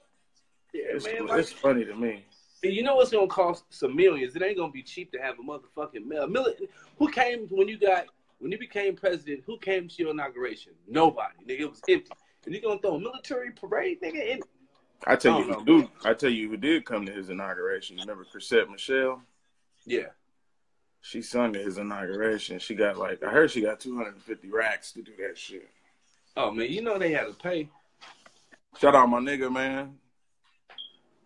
Yeah, 0.73 0.81
It's, 0.89 1.05
man. 1.05 1.27
it's 1.39 1.51
funny 1.51 1.85
to 1.85 1.95
me. 1.95 2.25
you 2.63 2.81
know 2.83 2.95
what's 2.95 3.11
gonna 3.11 3.27
cost 3.27 3.65
some 3.69 3.95
millions? 3.95 4.35
It 4.35 4.41
ain't 4.41 4.57
gonna 4.57 4.71
be 4.71 4.81
cheap 4.83 5.11
to 5.11 5.19
have 5.19 5.35
a 5.39 5.41
motherfucking 5.43 6.05
mil- 6.05 6.27
mil- 6.27 6.53
Who 6.97 7.09
came 7.11 7.47
when 7.49 7.67
you 7.67 7.77
got 7.77 8.05
when 8.39 8.51
you 8.51 8.57
became 8.57 8.95
president? 8.95 9.43
Who 9.45 9.57
came 9.59 9.87
to 9.87 9.95
your 10.01 10.11
inauguration? 10.11 10.73
Nobody, 10.87 11.33
nigga. 11.47 11.59
It 11.61 11.69
was 11.69 11.81
empty. 11.87 12.11
And 12.45 12.55
you 12.55 12.61
gonna 12.61 12.79
throw 12.79 12.95
a 12.95 12.99
military 12.99 13.51
parade, 13.51 14.01
nigga? 14.01 14.27
In- 14.35 14.41
I 15.05 15.15
tell 15.15 15.35
I 15.35 15.39
you, 15.39 15.53
who 15.53 15.65
dude, 15.65 15.89
I 16.05 16.13
tell 16.13 16.29
you 16.29 16.49
who 16.49 16.57
did 16.57 16.85
come 16.85 17.05
to 17.05 17.11
his 17.11 17.29
inauguration. 17.29 17.97
Remember 17.99 18.25
Chrisette 18.25 18.69
Michelle? 18.69 19.21
yeah. 19.85 20.07
She 21.05 21.21
sung 21.21 21.53
at 21.57 21.65
his 21.65 21.77
inauguration. 21.77 22.59
She 22.59 22.75
got 22.75 22.97
like 22.97 23.21
I 23.21 23.29
heard 23.29 23.51
she 23.51 23.59
got 23.61 23.81
two 23.81 23.97
hundred 23.97 24.13
and 24.13 24.23
fifty 24.23 24.49
racks 24.49 24.93
to 24.93 25.01
do 25.01 25.11
that 25.19 25.37
shit. 25.37 25.69
Oh 26.37 26.49
man, 26.49 26.71
you 26.71 26.81
know 26.81 26.97
they 26.97 27.11
had 27.11 27.27
to 27.27 27.33
pay. 27.33 27.67
Shout 28.79 28.95
out 28.95 29.09
my 29.09 29.19
nigga, 29.19 29.51
man. 29.51 29.99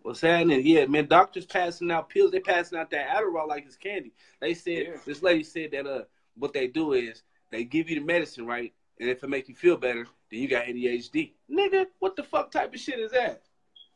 What's 0.07 0.21
happening? 0.21 0.65
Yeah, 0.65 0.85
man. 0.85 1.07
Doctors 1.07 1.45
passing 1.45 1.91
out 1.91 2.07
pills. 2.07 2.31
They 2.31 2.39
passing 2.39 2.79
out 2.79 2.89
that 2.91 3.09
Adderall 3.09 3.45
like 3.45 3.65
it's 3.65 3.75
candy. 3.75 4.13
They 4.39 4.53
said 4.53 4.87
Yeah. 4.87 4.97
this 5.05 5.21
lady 5.21 5.43
said 5.43 5.71
that 5.71 5.85
uh, 5.85 6.03
what 6.37 6.53
they 6.53 6.67
do 6.67 6.93
is 6.93 7.23
they 7.51 7.65
give 7.65 7.89
you 7.89 7.99
the 7.99 8.05
medicine, 8.05 8.45
right? 8.47 8.73
And 9.01 9.09
if 9.09 9.21
it 9.21 9.29
make 9.29 9.49
you 9.49 9.55
feel 9.55 9.75
better, 9.75 10.07
then 10.31 10.39
you 10.39 10.47
got 10.47 10.63
ADHD. 10.63 11.33
Nigga, 11.51 11.87
what 11.99 12.15
the 12.15 12.23
fuck 12.23 12.51
type 12.51 12.73
of 12.73 12.79
shit 12.79 12.99
is 12.99 13.11
that? 13.11 13.41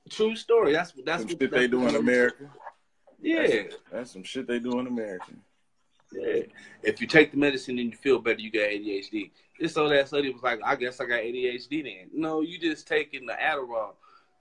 True 0.09 0.35
story. 0.35 0.73
That's 0.73 0.91
that's 1.05 1.21
Some 1.21 1.29
what 1.29 1.39
shit 1.39 1.39
that's 1.39 1.53
they 1.53 1.67
do 1.69 1.87
in 1.87 1.95
America. 1.95 2.49
Yeah, 3.21 3.63
That's 3.89 4.11
some 4.11 4.23
shit 4.23 4.47
they 4.47 4.59
do 4.59 4.79
in 4.79 4.87
America. 4.87 5.31
Yeah. 6.11 6.41
If 6.83 6.99
you 6.99 7.07
take 7.07 7.31
the 7.31 7.37
medicine 7.37 7.79
and 7.79 7.89
you 7.89 7.95
feel 7.95 8.19
better, 8.19 8.41
you 8.41 8.51
got 8.51 8.63
ADHD. 8.63 9.31
This 9.61 9.77
old 9.77 9.93
ass 9.93 10.11
lady 10.11 10.29
was 10.33 10.43
like, 10.43 10.59
I 10.65 10.75
guess 10.75 10.99
I 10.99 11.05
got 11.05 11.21
ADHD 11.21 11.83
then. 11.83 12.09
No, 12.13 12.41
you 12.41 12.59
just 12.59 12.85
taking 12.85 13.25
the 13.25 13.33
Adderall. 13.41 13.91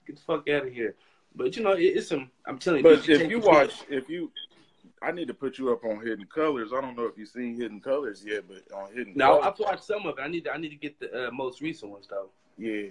Get 0.05 0.17
the 0.17 0.21
fuck 0.23 0.49
out 0.49 0.67
of 0.67 0.73
here. 0.73 0.95
But 1.35 1.55
you 1.55 1.63
know, 1.63 1.73
it, 1.73 1.83
it's 1.83 2.09
some. 2.09 2.29
I'm 2.45 2.57
telling 2.57 2.83
you. 2.83 2.95
But 2.95 3.07
if 3.07 3.29
you 3.29 3.39
watch, 3.39 3.83
if 3.89 4.09
you, 4.09 4.31
I 5.01 5.11
need 5.11 5.27
to 5.27 5.33
put 5.33 5.57
you 5.57 5.71
up 5.71 5.83
on 5.85 6.05
Hidden 6.05 6.27
Colors. 6.33 6.71
I 6.75 6.81
don't 6.81 6.95
know 6.95 7.05
if 7.05 7.17
you've 7.17 7.29
seen 7.29 7.55
Hidden 7.55 7.81
Colors 7.81 8.23
yet, 8.25 8.43
but 8.47 8.75
on 8.75 8.93
Hidden. 8.93 9.13
No, 9.15 9.39
Colors, 9.39 9.45
I've 9.45 9.59
watched 9.59 9.83
some 9.83 10.05
of 10.05 10.17
it. 10.17 10.21
I 10.21 10.27
need 10.27 10.45
to. 10.45 10.53
I 10.53 10.57
need 10.57 10.69
to 10.69 10.75
get 10.75 10.99
the 10.99 11.27
uh, 11.27 11.31
most 11.31 11.61
recent 11.61 11.91
ones 11.91 12.07
though. 12.09 12.29
Yeah, 12.57 12.87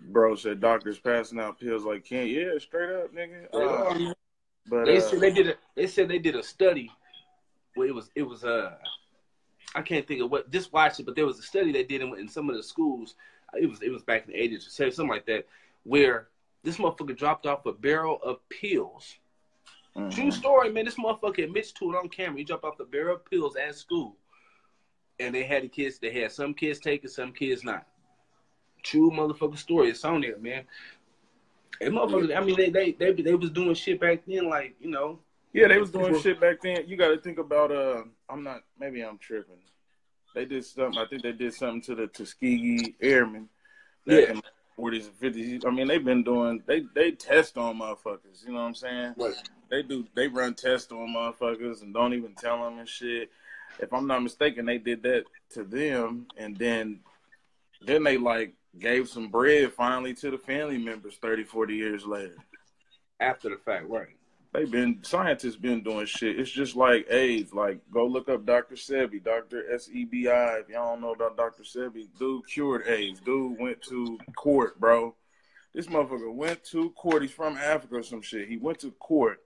bro 0.00 0.34
said 0.34 0.60
doctors 0.60 0.98
passing 0.98 1.40
out 1.40 1.58
pills 1.58 1.84
like 1.84 2.04
can't. 2.04 2.28
Yeah, 2.28 2.58
straight 2.58 2.90
up, 2.90 3.14
nigga. 3.14 3.46
Uh, 3.52 4.12
but 4.68 4.84
they 4.84 4.98
uh, 4.98 5.00
said 5.00 5.20
they 5.20 5.32
did 5.32 5.48
a. 5.48 5.54
They 5.74 5.86
said 5.86 6.08
they 6.08 6.18
did 6.18 6.36
a 6.36 6.42
study. 6.42 6.90
Where 7.74 7.88
it 7.88 7.94
was. 7.94 8.10
It 8.14 8.22
was 8.22 8.44
uh. 8.44 8.74
I 9.74 9.82
can't 9.82 10.06
think 10.06 10.22
of 10.22 10.30
what. 10.30 10.50
Just 10.50 10.72
watch 10.72 11.00
it, 11.00 11.06
but 11.06 11.16
there 11.16 11.26
was 11.26 11.38
a 11.38 11.42
study 11.42 11.72
they 11.72 11.82
did 11.82 12.02
in, 12.02 12.16
in 12.18 12.28
some 12.28 12.50
of 12.50 12.56
the 12.56 12.62
schools. 12.62 13.14
It 13.58 13.66
was. 13.66 13.82
It 13.82 13.90
was 13.90 14.02
back 14.02 14.26
in 14.26 14.32
the 14.32 14.40
eighties 14.40 14.66
or 14.66 14.90
something 14.90 15.08
like 15.08 15.26
that, 15.26 15.46
where 15.84 16.28
this 16.64 16.78
motherfucker 16.78 17.16
dropped 17.16 17.46
off 17.46 17.66
a 17.66 17.72
barrel 17.72 18.18
of 18.22 18.38
pills. 18.48 19.16
Mm-hmm. 19.96 20.08
True 20.08 20.30
story, 20.30 20.72
man. 20.72 20.86
This 20.86 20.96
motherfucker 20.96 21.44
admits 21.44 21.70
to 21.72 21.92
it 21.92 21.96
on 21.96 22.08
camera. 22.08 22.38
He 22.38 22.44
dropped 22.44 22.64
off 22.64 22.80
a 22.80 22.84
barrel 22.84 23.16
of 23.16 23.24
pills 23.24 23.54
at 23.56 23.76
school, 23.76 24.16
and 25.20 25.34
they 25.34 25.44
had 25.44 25.62
the 25.62 25.68
kids. 25.68 25.98
They 25.98 26.10
had 26.10 26.32
some 26.32 26.54
kids 26.54 26.80
take 26.80 27.04
it, 27.04 27.10
some 27.10 27.32
kids 27.32 27.62
not. 27.62 27.86
True 28.82 29.10
motherfucker 29.10 29.58
story. 29.58 29.90
It's 29.90 30.04
on 30.04 30.22
there, 30.22 30.38
man. 30.38 30.64
And 31.80 31.94
motherfuckers, 31.94 32.36
I 32.36 32.40
mean, 32.40 32.56
they, 32.56 32.70
they 32.70 32.92
they 32.92 33.12
they 33.12 33.34
was 33.34 33.50
doing 33.50 33.74
shit 33.74 34.00
back 34.00 34.22
then, 34.26 34.48
like 34.48 34.74
you 34.80 34.90
know. 34.90 35.20
Yeah, 35.52 35.68
they 35.68 35.78
was 35.78 35.90
doing 35.90 36.06
people, 36.06 36.20
shit 36.20 36.40
back 36.40 36.60
then. 36.62 36.84
You 36.88 36.96
got 36.96 37.08
to 37.08 37.20
think 37.20 37.38
about. 37.38 37.70
Uh, 37.70 38.02
I'm 38.28 38.42
not. 38.42 38.62
Maybe 38.78 39.02
I'm 39.02 39.18
tripping. 39.18 39.60
They 40.34 40.44
did 40.44 40.64
something. 40.64 41.00
I 41.00 41.06
think 41.06 41.22
they 41.22 41.32
did 41.32 41.54
something 41.54 41.82
to 41.82 41.94
the 41.94 42.08
Tuskegee 42.08 42.96
Airmen. 43.00 43.48
Yeah. 44.04 44.40
40s 44.78 45.06
and 45.06 45.34
50s. 45.34 45.66
I 45.66 45.70
mean, 45.70 45.88
they've 45.88 46.04
been 46.04 46.22
doing 46.22 46.62
they 46.66 46.84
they 46.94 47.12
test 47.12 47.56
on 47.56 47.78
motherfuckers. 47.78 48.44
You 48.46 48.52
know 48.52 48.60
what 48.60 48.66
I'm 48.66 48.74
saying? 48.74 49.14
Right. 49.16 49.34
They 49.70 49.82
do 49.82 50.06
they 50.14 50.28
run 50.28 50.54
tests 50.54 50.92
on 50.92 51.14
motherfuckers 51.14 51.82
and 51.82 51.94
don't 51.94 52.14
even 52.14 52.34
tell 52.34 52.62
them 52.64 52.78
and 52.78 52.88
shit. 52.88 53.30
If 53.78 53.92
I'm 53.92 54.06
not 54.06 54.22
mistaken, 54.22 54.66
they 54.66 54.78
did 54.78 55.02
that 55.02 55.24
to 55.50 55.64
them, 55.64 56.26
and 56.36 56.56
then 56.56 57.00
then 57.84 58.02
they 58.04 58.16
like 58.16 58.54
gave 58.78 59.08
some 59.08 59.28
bread 59.28 59.72
finally 59.72 60.14
to 60.14 60.30
the 60.30 60.38
family 60.38 60.78
members 60.78 61.16
30, 61.20 61.44
40 61.44 61.74
years 61.74 62.04
later. 62.04 62.36
After 63.20 63.48
the 63.48 63.56
fact, 63.56 63.88
right? 63.88 64.16
They've 64.54 64.70
been 64.70 65.00
scientists 65.02 65.56
been 65.56 65.82
doing 65.82 66.06
shit. 66.06 66.38
It's 66.38 66.50
just 66.50 66.76
like 66.76 67.10
AIDS. 67.10 67.52
Like 67.52 67.80
go 67.90 68.06
look 68.06 68.28
up 68.28 68.46
Dr. 68.46 68.76
Sebi, 68.76 69.22
Dr. 69.22 69.64
S 69.74 69.90
E 69.92 70.04
B 70.04 70.28
I. 70.28 70.58
If 70.58 70.68
y'all 70.68 70.92
don't 70.92 71.00
know 71.00 71.12
about 71.12 71.36
Dr. 71.36 71.64
Sebi, 71.64 72.06
dude 72.20 72.46
cured 72.46 72.86
AIDS. 72.86 73.20
Dude 73.20 73.58
went 73.58 73.82
to 73.88 74.16
court, 74.36 74.78
bro. 74.78 75.16
This 75.74 75.88
motherfucker 75.88 76.32
went 76.32 76.62
to 76.66 76.90
court. 76.90 77.22
He's 77.22 77.32
from 77.32 77.56
Africa 77.56 77.96
or 77.96 78.02
some 78.04 78.22
shit. 78.22 78.48
He 78.48 78.56
went 78.56 78.78
to 78.80 78.92
court 78.92 79.40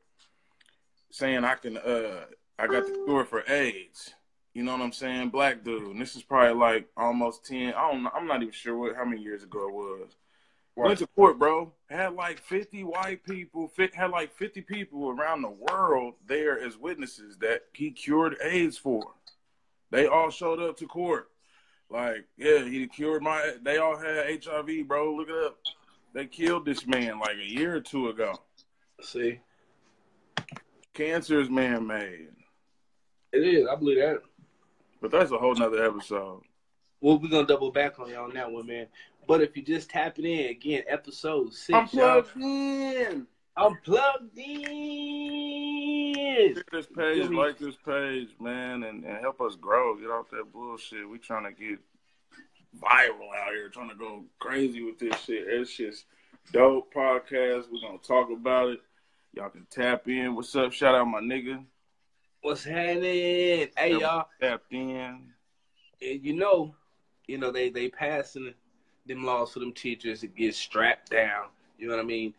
saying 1.11 1.43
I 1.43 1.55
can 1.55 1.79
uh 1.79 2.27
I 2.59 2.67
got 2.67 2.87
the 2.87 3.03
cure 3.07 3.25
for 3.25 3.51
AIDS. 3.51 4.13
You 4.53 4.63
know 4.63 4.73
what 4.73 4.83
I'm 4.83 4.93
saying? 4.93 5.31
Black 5.31 5.65
dude. 5.65 5.87
And 5.87 6.01
this 6.01 6.17
is 6.17 6.23
probably 6.23 6.53
like 6.53 6.87
almost 6.99 7.47
ten. 7.47 7.73
I 7.73 7.91
don't 7.91 8.03
know. 8.03 8.11
I'm 8.15 8.27
not 8.27 8.43
even 8.43 8.53
sure 8.53 8.77
what 8.77 8.95
how 8.95 9.07
many 9.07 9.23
years 9.23 9.43
ago 9.43 9.69
it 9.69 9.75
was. 9.75 10.17
Right. 10.79 10.87
Went 10.87 10.99
to 11.01 11.09
court, 11.09 11.41
bro. 11.41 11.73
Had 11.91 12.15
like 12.15 12.39
50 12.39 12.85
white 12.85 13.25
people, 13.25 13.69
had 13.95 14.11
like 14.11 14.33
50 14.33 14.61
people 14.61 15.11
around 15.11 15.43
the 15.43 15.51
world 15.51 16.15
there 16.29 16.57
as 16.57 16.79
witnesses 16.79 17.37
that 17.39 17.63
he 17.73 17.91
cured 17.91 18.37
AIDS 18.41 18.79
for. 18.79 19.03
They 19.91 20.07
all 20.07 20.31
showed 20.31 20.61
up 20.61 20.77
to 20.77 20.87
court. 20.87 21.31
Like, 21.91 22.27
yeah, 22.37 22.63
he 22.63 22.87
cured 22.87 23.25
my. 23.25 23.55
They 23.61 23.79
all 23.79 23.97
had 23.97 24.45
HIV, 24.45 24.87
bro. 24.87 25.17
Look 25.17 25.31
it 25.31 25.47
up. 25.47 25.59
They 26.15 26.27
killed 26.27 26.65
this 26.65 26.87
man 26.87 27.19
like 27.19 27.39
a 27.39 27.51
year 27.51 27.75
or 27.75 27.81
two 27.81 28.11
ago. 28.11 28.41
See, 29.03 29.41
cancer 30.95 31.41
is 31.41 31.51
man-made. 31.51 32.29
It 33.33 33.39
is. 33.39 33.67
I 33.67 33.75
believe 33.75 33.99
that. 33.99 34.23
But 35.01 35.11
that's 35.11 35.33
a 35.33 35.39
whole 35.39 35.57
nother 35.57 35.85
episode. 35.85 36.43
Well, 37.01 37.19
we're 37.19 37.31
gonna 37.31 37.49
double 37.49 37.73
back 37.73 37.99
on 37.99 38.11
y'all 38.11 38.25
on 38.25 38.35
that 38.35 38.53
one, 38.53 38.67
man. 38.67 38.87
But 39.29 39.43
if 39.43 39.55
you 39.59 39.63
just 39.63 39.91
tap 39.91 40.19
it 40.19 40.25
in 40.25 40.49
again, 40.49 40.85
episode 40.89 41.53
six. 41.53 41.77
I'm 41.77 41.87
plugged 41.87 42.35
in. 42.39 43.27
I'm 43.59 43.77
plugged 43.85 44.39
in. 44.39 46.15
Share 46.15 46.55
this 46.73 46.87
page, 46.87 47.29
like 47.29 47.59
this 47.59 47.77
page, 47.85 48.29
man, 48.41 48.85
and, 48.85 49.05
and 49.05 49.19
help 49.21 49.43
us 49.43 49.55
grow. 49.55 49.97
Get 49.97 50.09
off 50.09 50.31
that 50.31 50.51
bullshit. 50.51 51.07
We 51.07 51.19
trying 51.19 51.45
to 51.45 51.53
get 51.53 51.79
viral 52.83 53.35
out 53.39 53.53
here, 53.53 53.69
trying 53.69 53.91
to 53.91 53.97
go 53.97 54.25
crazy 54.39 54.83
with 54.83 54.99
this 54.99 55.21
shit. 55.21 55.47
It's 55.47 55.77
just 55.77 56.07
dope 56.51 56.95
podcast. 56.95 57.67
We're 57.71 57.83
gonna 57.83 57.99
talk 57.99 58.31
about 58.31 58.71
it. 58.71 58.81
Y'all 59.35 59.51
can 59.51 59.67
tap 59.69 60.09
in. 60.09 60.37
What's 60.37 60.57
up? 60.57 60.73
Shout 60.73 60.95
out 60.95 61.05
my 61.05 61.21
nigga. 61.21 61.63
What's 62.41 62.65
happening? 62.65 63.69
Hey 63.77 63.91
y'all. 63.91 64.29
Tapped 64.41 64.73
in. 64.73 65.35
And 66.01 66.25
you 66.25 66.33
know, 66.35 66.75
you 67.27 67.37
know 67.37 67.51
they 67.51 67.69
they 67.69 67.91
passing 67.91 68.55
them 69.09 69.25
laws 69.25 69.53
for 69.53 69.61
them 69.61 69.73
teachers 69.73 70.21
to 70.21 70.27
get 70.27 70.55
strapped 70.55 71.11
down. 71.11 71.47
You 71.79 71.89
know 71.89 71.97
what 71.97 72.03
I 72.03 72.07
mean? 72.07 72.35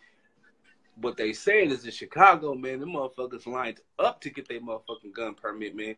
What 1.01 1.17
they 1.17 1.33
saying 1.33 1.71
is 1.71 1.85
in 1.85 1.91
Chicago, 1.91 2.53
man, 2.55 2.79
the 2.79 2.85
motherfuckers 2.85 3.47
lined 3.47 3.79
up 3.97 4.19
to 4.21 4.29
get 4.29 4.47
their 4.47 4.59
motherfucking 4.59 5.13
gun 5.13 5.33
permit, 5.33 5.75
man. 5.75 5.95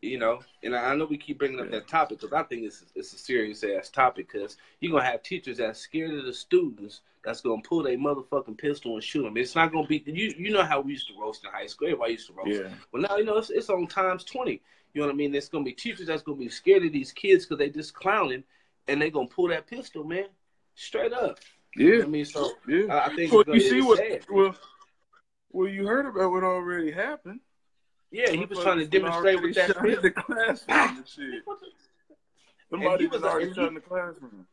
You 0.00 0.18
know, 0.18 0.40
and 0.62 0.76
I 0.76 0.94
know 0.94 1.06
we 1.06 1.16
keep 1.16 1.38
bringing 1.38 1.60
up 1.60 1.70
that 1.70 1.88
topic 1.88 2.20
because 2.20 2.34
I 2.34 2.42
think 2.42 2.64
it's 2.64 2.84
it's 2.94 3.14
a 3.14 3.18
serious 3.18 3.64
ass 3.64 3.88
topic 3.88 4.30
because 4.30 4.58
you're 4.80 4.92
gonna 4.92 5.10
have 5.10 5.22
teachers 5.22 5.56
that's 5.56 5.80
scared 5.80 6.12
of 6.12 6.26
the 6.26 6.32
students 6.32 7.00
that's 7.24 7.40
gonna 7.40 7.62
pull 7.62 7.82
their 7.82 7.96
motherfucking 7.96 8.58
pistol 8.58 8.94
and 8.94 9.02
shoot 9.02 9.22
them. 9.22 9.38
It's 9.38 9.54
not 9.54 9.72
gonna 9.72 9.86
be 9.86 10.02
you. 10.06 10.34
You 10.36 10.52
know 10.52 10.62
how 10.62 10.82
we 10.82 10.92
used 10.92 11.08
to 11.08 11.14
roast 11.18 11.44
in 11.44 11.50
high 11.50 11.66
school. 11.66 11.88
Everybody 11.88 12.12
used 12.12 12.26
to 12.26 12.34
roast. 12.34 12.50
Yeah. 12.50 12.74
Well, 12.92 13.02
now 13.02 13.16
you 13.16 13.24
know 13.24 13.38
it's, 13.38 13.48
it's 13.48 13.70
on 13.70 13.86
times 13.86 14.24
twenty. 14.24 14.60
You 14.92 15.00
know 15.00 15.06
what 15.06 15.14
I 15.14 15.16
mean? 15.16 15.32
There's 15.32 15.48
gonna 15.48 15.64
be 15.64 15.72
teachers 15.72 16.08
that's 16.08 16.22
gonna 16.22 16.36
be 16.36 16.50
scared 16.50 16.84
of 16.84 16.92
these 16.92 17.10
kids 17.10 17.46
because 17.46 17.58
they 17.58 17.70
just 17.70 17.94
clowning 17.94 18.44
and 18.88 19.00
they 19.00 19.10
gonna 19.10 19.28
pull 19.28 19.48
that 19.48 19.66
pistol, 19.66 20.04
man, 20.04 20.26
straight 20.74 21.12
up. 21.12 21.38
Yeah, 21.76 21.86
you 21.86 21.98
know 21.98 22.04
I 22.04 22.08
mean, 22.08 22.24
so 22.24 22.50
yeah. 22.68 22.94
I, 22.94 23.06
I 23.06 23.14
think 23.14 23.32
well, 23.32 23.44
you 23.46 23.60
see 23.60 23.82
what 23.82 23.98
sad. 23.98 24.24
well, 24.30 24.54
well, 25.50 25.68
you 25.68 25.86
heard 25.86 26.06
about 26.06 26.30
what 26.30 26.42
already 26.42 26.90
happened. 26.90 27.40
Yeah, 28.10 28.30
he 28.30 28.44
was 28.44 28.60
trying 28.60 28.78
to 28.78 28.86
demonstrate 28.86 29.42
with 29.42 29.54
that 29.56 29.76
in 29.76 30.00
the 30.00 30.10
classroom 30.10 30.96
and 30.98 31.08
shit. 31.08 31.42
Somebody 32.70 33.06
was 33.06 33.22
already 33.22 33.52
shot 33.52 33.68
in 33.68 33.74
the 33.74 33.80
classroom. 33.80 34.46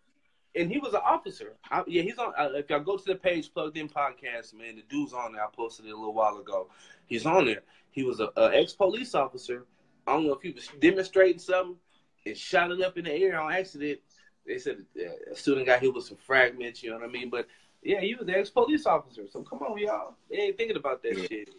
And 0.56 0.70
he 0.70 0.80
was 0.80 0.94
an 0.94 1.02
officer. 1.06 1.54
I, 1.70 1.84
yeah, 1.88 2.02
he's 2.02 2.18
on. 2.18 2.34
Uh, 2.38 2.50
if 2.56 2.70
y'all 2.70 2.82
go 2.82 2.98
to 2.98 3.04
the 3.06 3.16
page, 3.16 3.54
plugged 3.54 3.78
in 3.78 3.88
podcast, 3.88 4.54
man, 4.54 4.76
the 4.76 4.84
dude's 4.90 5.14
on 5.14 5.34
there. 5.34 5.44
I 5.44 5.48
posted 5.56 5.86
it 5.86 5.92
a 5.92 5.96
little 5.96 6.14
while 6.14 6.38
ago. 6.38 6.70
He's 7.06 7.26
on 7.26 7.46
there. 7.46 7.64
He 7.92 8.04
was 8.04 8.20
a, 8.20 8.30
a 8.36 8.52
ex 8.54 8.74
police 8.74 9.16
officer. 9.16 9.66
I 10.08 10.14
don't 10.14 10.26
know 10.26 10.34
if 10.34 10.42
he 10.42 10.52
was 10.52 10.68
demonstrating 10.80 11.40
something 11.40 11.78
and 12.26 12.38
shot 12.38 12.72
it 12.72 12.82
up 12.82 12.98
in 12.98 13.06
the 13.06 13.14
air 13.14 13.40
on 13.40 13.54
accident. 13.54 14.00
They 14.46 14.58
said 14.58 14.86
a 15.32 15.36
student 15.36 15.68
got 15.68 15.80
hit 15.80 15.94
with 15.94 16.06
some 16.06 16.18
fragments, 16.18 16.82
you 16.82 16.90
know 16.90 16.98
what 16.98 17.08
I 17.08 17.12
mean? 17.12 17.30
But 17.30 17.48
yeah, 17.84 18.00
he 18.00 18.16
was 18.16 18.28
an 18.28 18.36
ex 18.36 18.50
police 18.50 18.86
officer. 18.86 19.24
So 19.32 19.42
come 19.44 19.60
on, 19.60 19.78
y'all. 19.78 20.16
They 20.30 20.38
ain't 20.38 20.58
thinking 20.58 20.78
about 20.78 21.02
that 21.04 21.18
yeah. 21.18 21.28
shit. 21.28 21.50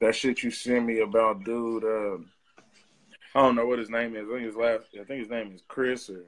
That 0.00 0.14
shit 0.14 0.42
you 0.42 0.50
sent 0.50 0.84
me 0.84 1.00
about 1.00 1.44
dude, 1.44 1.84
uh, 1.84 2.18
I 3.34 3.42
don't 3.42 3.56
know 3.56 3.66
what 3.66 3.78
his 3.78 3.90
name 3.90 4.14
is. 4.14 4.28
I 4.28 4.32
think 4.32 4.46
his 4.46 4.56
last 4.56 4.84
I 4.94 5.04
think 5.04 5.20
his 5.20 5.30
name 5.30 5.52
is 5.54 5.62
Chris 5.66 6.08
or 6.08 6.24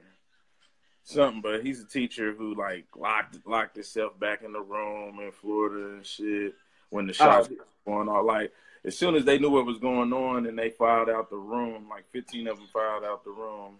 something, 1.03 1.41
but 1.41 1.63
he's 1.63 1.81
a 1.81 1.87
teacher 1.87 2.33
who 2.33 2.55
like 2.55 2.85
locked 2.95 3.37
locked 3.45 3.75
himself 3.75 4.19
back 4.19 4.43
in 4.43 4.51
the 4.51 4.61
room 4.61 5.19
in 5.19 5.31
Florida 5.31 5.95
and 5.95 6.05
shit 6.05 6.53
when 6.89 7.07
the 7.07 7.13
shots 7.13 7.49
oh. 7.51 7.63
going 7.85 8.09
on. 8.09 8.25
Like 8.25 8.51
as 8.83 8.97
soon 8.97 9.15
as 9.15 9.23
they 9.23 9.39
knew 9.39 9.49
what 9.49 9.65
was 9.65 9.79
going 9.79 10.11
on 10.11 10.45
and 10.45 10.59
they 10.59 10.69
filed 10.69 11.09
out 11.09 11.29
the 11.29 11.37
room, 11.37 11.87
like 11.89 12.09
15 12.11 12.47
of 12.47 12.57
them 12.57 12.67
filed 12.73 13.05
out 13.05 13.23
the 13.23 13.31
room. 13.31 13.75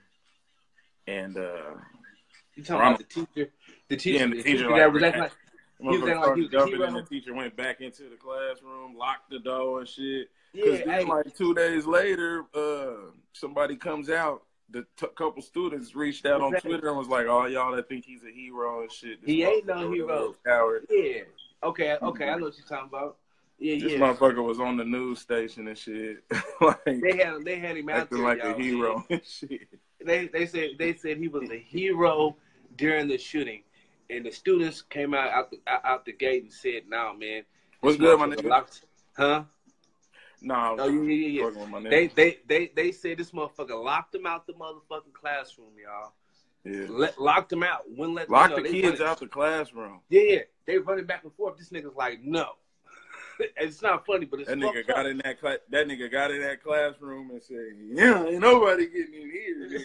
And 1.06 1.38
uh 1.38 1.76
you 2.58 2.64
talking 2.64 2.88
about 2.88 2.98
the 2.98 3.04
teacher? 3.04 3.52
The 3.90 3.96
teacher, 3.96 4.18
yeah, 4.18 4.26
the, 4.26 4.36
the 4.36 4.44
teacher, 4.44 4.58
teacher 4.58 4.70
like, 4.70 4.80
that 4.80 4.94
was 4.94 5.02
like, 5.02 5.32
he 5.80 5.88
was 5.88 6.02
like 6.02 6.36
he 6.36 6.42
was 6.42 6.52
the 6.52 6.66
hero. 6.66 6.88
And 6.88 6.96
the 6.96 7.02
teacher 7.04 7.34
went 7.34 7.56
back 7.56 7.82
into 7.82 8.10
the 8.10 8.16
classroom, 8.16 8.98
locked 8.98 9.30
the 9.30 9.40
door 9.40 9.80
and 9.80 9.88
shit. 9.88 10.30
Because 10.54 10.80
yeah, 10.80 10.98
then, 10.98 11.08
like 11.08 11.36
two 11.36 11.54
days 11.54 11.86
later, 11.86 12.46
uh, 12.54 13.12
somebody 13.34 13.76
comes 13.76 14.10
out. 14.10 14.44
The 14.70 14.86
t- 14.98 15.08
couple 15.16 15.42
students 15.42 15.96
reached 15.96 16.26
out 16.26 16.42
exactly. 16.42 16.74
on 16.74 16.80
Twitter 16.80 16.90
and 16.90 16.98
was 16.98 17.08
like, 17.08 17.28
"Oh, 17.28 17.46
y'all 17.46 17.74
that 17.76 17.88
think 17.88 18.06
he's 18.06 18.24
a 18.24 18.32
hero 18.32 18.82
and 18.82 18.92
shit." 18.92 19.22
This 19.22 19.30
he 19.30 19.44
ain't 19.44 19.66
no 19.66 19.92
hero. 19.92 20.36
Coward. 20.46 20.88
Yeah. 20.90 21.22
Okay. 21.64 21.96
Okay. 22.02 22.30
I 22.30 22.36
know 22.36 22.46
what 22.46 22.58
you're 22.58 22.68
talking 22.68 22.90
about. 22.90 23.18
Yeah, 23.60 23.80
this 23.80 23.94
yeah. 23.94 24.00
motherfucker 24.00 24.44
was 24.44 24.60
on 24.60 24.78
the 24.78 24.84
news 24.84 25.20
station 25.20 25.68
and 25.68 25.78
shit. 25.78 26.24
like 26.62 26.84
they 26.86 27.18
had 27.18 27.46
they 27.46 27.60
had 27.60 27.78
him 27.78 27.90
out 27.90 28.10
there, 28.10 28.20
like 28.20 28.40
y'all. 28.40 28.56
a 28.56 28.62
hero 28.62 29.06
and 29.10 29.22
shit. 29.26 29.68
They 30.04 30.28
they 30.28 30.46
said 30.46 30.72
they 30.78 30.96
said 30.96 31.18
he 31.18 31.28
was 31.28 31.50
a 31.50 31.58
hero 31.58 32.36
during 32.78 33.08
the 33.08 33.18
shooting, 33.18 33.64
and 34.10 34.26
the 34.26 34.32
students 34.32 34.82
came 34.82 35.14
out 35.14 35.30
out 35.32 35.52
the, 35.52 35.60
out 35.68 36.06
the 36.06 36.14
gate 36.14 36.44
and 36.44 36.54
said, 36.54 36.84
"No, 36.88 37.08
nah, 37.08 37.14
man, 37.14 37.44
what's 37.82 37.98
good, 37.98 38.20
my 38.20 38.28
nigga? 38.28 38.46
Locked, 38.46 38.84
huh? 39.18 39.44
No, 40.42 40.76
Oh 40.80 40.88
yeah, 40.88 41.02
yeah, 41.14 41.28
yeah. 41.28 41.44
fucking 41.46 41.60
with 41.62 41.70
my 41.70 41.80
nigga. 41.80 41.90
They 41.90 42.08
they 42.08 42.38
they 42.48 42.72
they 42.76 42.92
said 42.92 43.18
this 43.18 43.32
motherfucker 43.32 43.84
locked 43.84 44.12
them 44.12 44.26
out 44.28 44.46
the 44.48 44.54
motherfucking 44.54 45.14
classroom, 45.14 45.72
y'all. 45.84 46.14
yeah. 46.64 46.86
Let, 46.90 47.20
locked 47.20 47.50
them 47.50 47.64
out. 47.64 47.82
Wouldn't 47.90 48.16
let 48.16 48.30
Lock 48.30 48.52
you 48.52 48.58
know, 48.58 48.64
the 48.64 48.70
kids 48.70 49.00
running- 49.00 49.08
out 49.08 49.20
the 49.20 49.28
classroom. 49.28 50.00
Yeah, 50.10 50.22
yeah. 50.22 50.40
They 50.66 50.78
running 50.78 51.06
back 51.06 51.24
and 51.24 51.34
forth. 51.34 51.58
This 51.58 51.70
nigga's 51.70 51.96
like, 51.96 52.24
no. 52.24 52.52
it's 53.58 53.82
not 53.82 54.06
funny, 54.06 54.26
but 54.26 54.40
it's 54.42 54.50
That 54.50 54.58
nigga 54.58 54.86
got 54.86 55.00
up. 55.00 55.06
in 55.08 55.18
that 55.24 55.40
cla- 55.40 55.58
that 55.70 55.88
nigga 55.88 56.12
got 56.12 56.30
in 56.32 56.42
that 56.42 56.62
classroom 56.64 57.32
and 57.32 57.42
said, 57.42 57.74
"Yeah, 57.80 58.26
ain't 58.26 58.40
nobody 58.40 58.86
getting 58.88 59.14
in 59.14 59.32
here." 59.32 59.70
Nigga. 59.70 59.84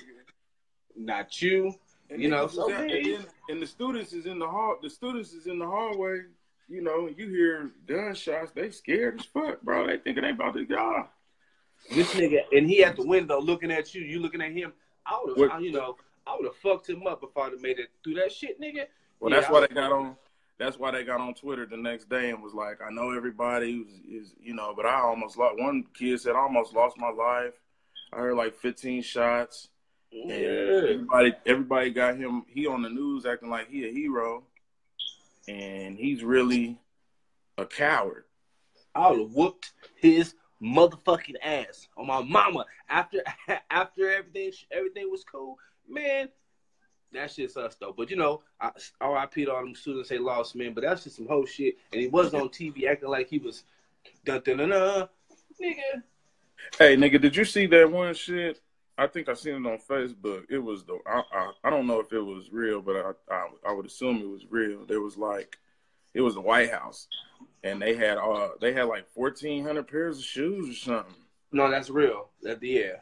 Not 0.97 1.41
you. 1.41 1.75
And 2.13 2.23
You 2.23 2.29
know, 2.29 2.47
so 2.47 2.67
was 2.67 2.75
and, 2.75 2.91
then- 2.91 3.27
and 3.49 3.63
the 3.63 3.67
students 3.67 4.13
is 4.13 4.27
in 4.27 4.39
the 4.39 4.47
hall. 4.47 4.77
The 4.83 4.91
students 4.91 5.33
is 5.33 5.47
in 5.47 5.59
the 5.59 5.67
hallway. 5.67 6.23
You 6.69 6.83
know, 6.83 7.09
you 7.09 7.29
hear 7.29 7.71
gunshots. 7.87 8.53
They 8.53 8.71
scared 8.71 9.21
as 9.21 9.27
fuck, 9.27 9.63
bro. 9.63 9.87
They 9.87 9.99
thinking 9.99 10.23
they 10.23 10.31
about 10.31 10.55
to 10.55 10.65
die. 10.65 11.05
This 11.91 12.13
nigga, 12.15 12.43
and 12.53 12.69
he 12.69 12.85
at 12.85 12.97
the 12.97 13.07
window 13.07 13.41
looking 13.41 13.73
at 13.73 13.95
you. 13.95 14.03
You 14.03 14.21
looking 14.21 14.41
at 14.41 14.53
him. 14.53 14.73
I 15.05 15.21
would 15.25 15.51
have, 15.51 15.61
you 15.63 15.73
know, 15.73 15.97
I 16.27 16.37
would 16.37 16.45
have 16.45 16.57
fucked 16.57 16.89
him 16.89 17.07
up 17.07 17.23
if 17.25 17.37
I'd 17.37 17.53
have 17.53 17.61
made 17.61 17.79
it 17.79 17.89
through 18.05 18.15
that 18.15 18.31
shit, 18.31 18.61
nigga. 18.61 18.87
Well, 19.19 19.33
Yeah, 19.33 19.41
that's 19.41 19.49
I 19.51 19.53
why 19.53 19.61
they 19.61 19.75
got 19.75 19.93
on. 19.93 20.17
That's 20.59 20.79
why 20.79 20.93
they 20.93 21.03
got 21.03 21.21
on 21.21 21.35
Twitter 21.35 21.67
the 21.67 21.77
next 21.77 22.09
day 22.09 22.31
and 22.31 22.41
was 22.43 22.55
like, 22.55 22.81
"I 22.81 22.91
know 22.91 23.11
everybody 23.17 23.85
is, 24.07 24.27
is 24.29 24.35
you 24.41 24.55
know, 24.55 24.73
but 24.77 24.87
I 24.87 25.01
almost 25.01 25.37
lost." 25.37 25.59
One 25.59 25.85
kid 25.93 26.21
said, 26.21 26.37
"I 26.37 26.41
almost 26.41 26.73
lost 26.73 26.97
my 26.99 27.11
life." 27.11 27.55
I 28.13 28.19
heard 28.19 28.37
like 28.37 28.55
15 28.55 29.03
shots. 29.03 29.69
Yeah. 30.13 30.35
everybody, 30.35 31.35
everybody 31.47 31.91
got 31.91 32.17
him. 32.17 32.45
He 32.47 32.67
on 32.67 32.83
the 32.83 32.91
news 32.91 33.25
acting 33.25 33.49
like 33.49 33.71
he 33.71 33.89
a 33.89 33.93
hero, 33.93 34.45
and 35.49 35.97
he's 35.97 36.23
really 36.23 36.79
a 37.57 37.65
coward. 37.65 38.25
I 38.95 39.11
would 39.11 39.21
have 39.21 39.33
whooped 39.33 39.73
his 39.97 40.35
motherfucking 40.63 41.37
ass 41.43 41.89
on 41.97 42.07
my 42.07 42.23
mama 42.23 42.67
after 42.89 43.23
after 43.71 44.11
everything 44.11 44.53
everything 44.71 45.11
was 45.11 45.25
cool, 45.25 45.59
man. 45.89 46.29
That 47.13 47.31
shit's 47.31 47.57
us 47.57 47.75
though. 47.77 47.95
But 47.97 48.11
you 48.11 48.17
know, 48.17 48.43
I, 48.61 48.71
R.I.P. 49.01 49.47
to 49.47 49.53
all 49.53 49.63
them 49.63 49.75
students 49.75 50.11
they 50.11 50.19
lost, 50.19 50.55
man. 50.55 50.75
But 50.75 50.85
that's 50.85 51.05
just 51.05 51.17
some 51.17 51.27
whole 51.27 51.47
shit. 51.47 51.77
And 51.93 52.01
he 52.01 52.09
was 52.09 52.35
on 52.35 52.49
TV 52.49 52.87
acting 52.87 53.09
like 53.09 53.29
he 53.29 53.39
was 53.39 53.65
dun 54.25 54.43
dun 54.45 54.59
dun 54.59 54.69
dun. 54.71 55.09
Nigga. 55.63 56.03
Hey, 56.79 56.97
nigga, 56.97 57.21
did 57.21 57.37
you 57.37 57.45
see 57.45 57.67
that 57.67 57.91
one 57.91 58.15
shit? 58.15 58.61
I 58.99 59.07
think 59.07 59.29
I 59.29 59.35
seen 59.35 59.55
it 59.55 59.71
on 59.71 59.79
Facebook. 59.79 60.45
It 60.51 60.59
was 60.59 60.85
the 60.85 60.99
I, 61.07 61.23
I, 61.33 61.53
I 61.65 61.71
don't 61.71 61.87
know 61.87 62.01
if 62.01 62.13
it 62.13 62.21
was 62.21 62.51
real, 62.53 62.81
but 62.83 62.97
I, 62.97 63.35
I 63.35 63.49
I 63.69 63.73
would 63.73 63.87
assume 63.87 64.19
it 64.19 64.29
was 64.29 64.47
real. 64.51 64.85
There 64.87 65.01
was 65.01 65.17
like, 65.17 65.57
it 66.15 66.21
was 66.21 66.35
the 66.35 66.41
White 66.41 66.71
House, 66.71 67.09
and 67.65 67.81
they 67.81 67.95
had 67.97 68.19
uh 68.19 68.51
they 68.61 68.73
had 68.73 68.85
like 68.85 69.09
fourteen 69.15 69.65
hundred 69.65 69.89
pairs 69.89 70.19
of 70.19 70.25
shoes 70.25 70.69
or 70.71 70.75
something. 70.75 71.15
No, 71.53 71.71
that's 71.71 71.91
real. 71.91 72.29
That 72.43 72.63
yeah. 72.63 72.97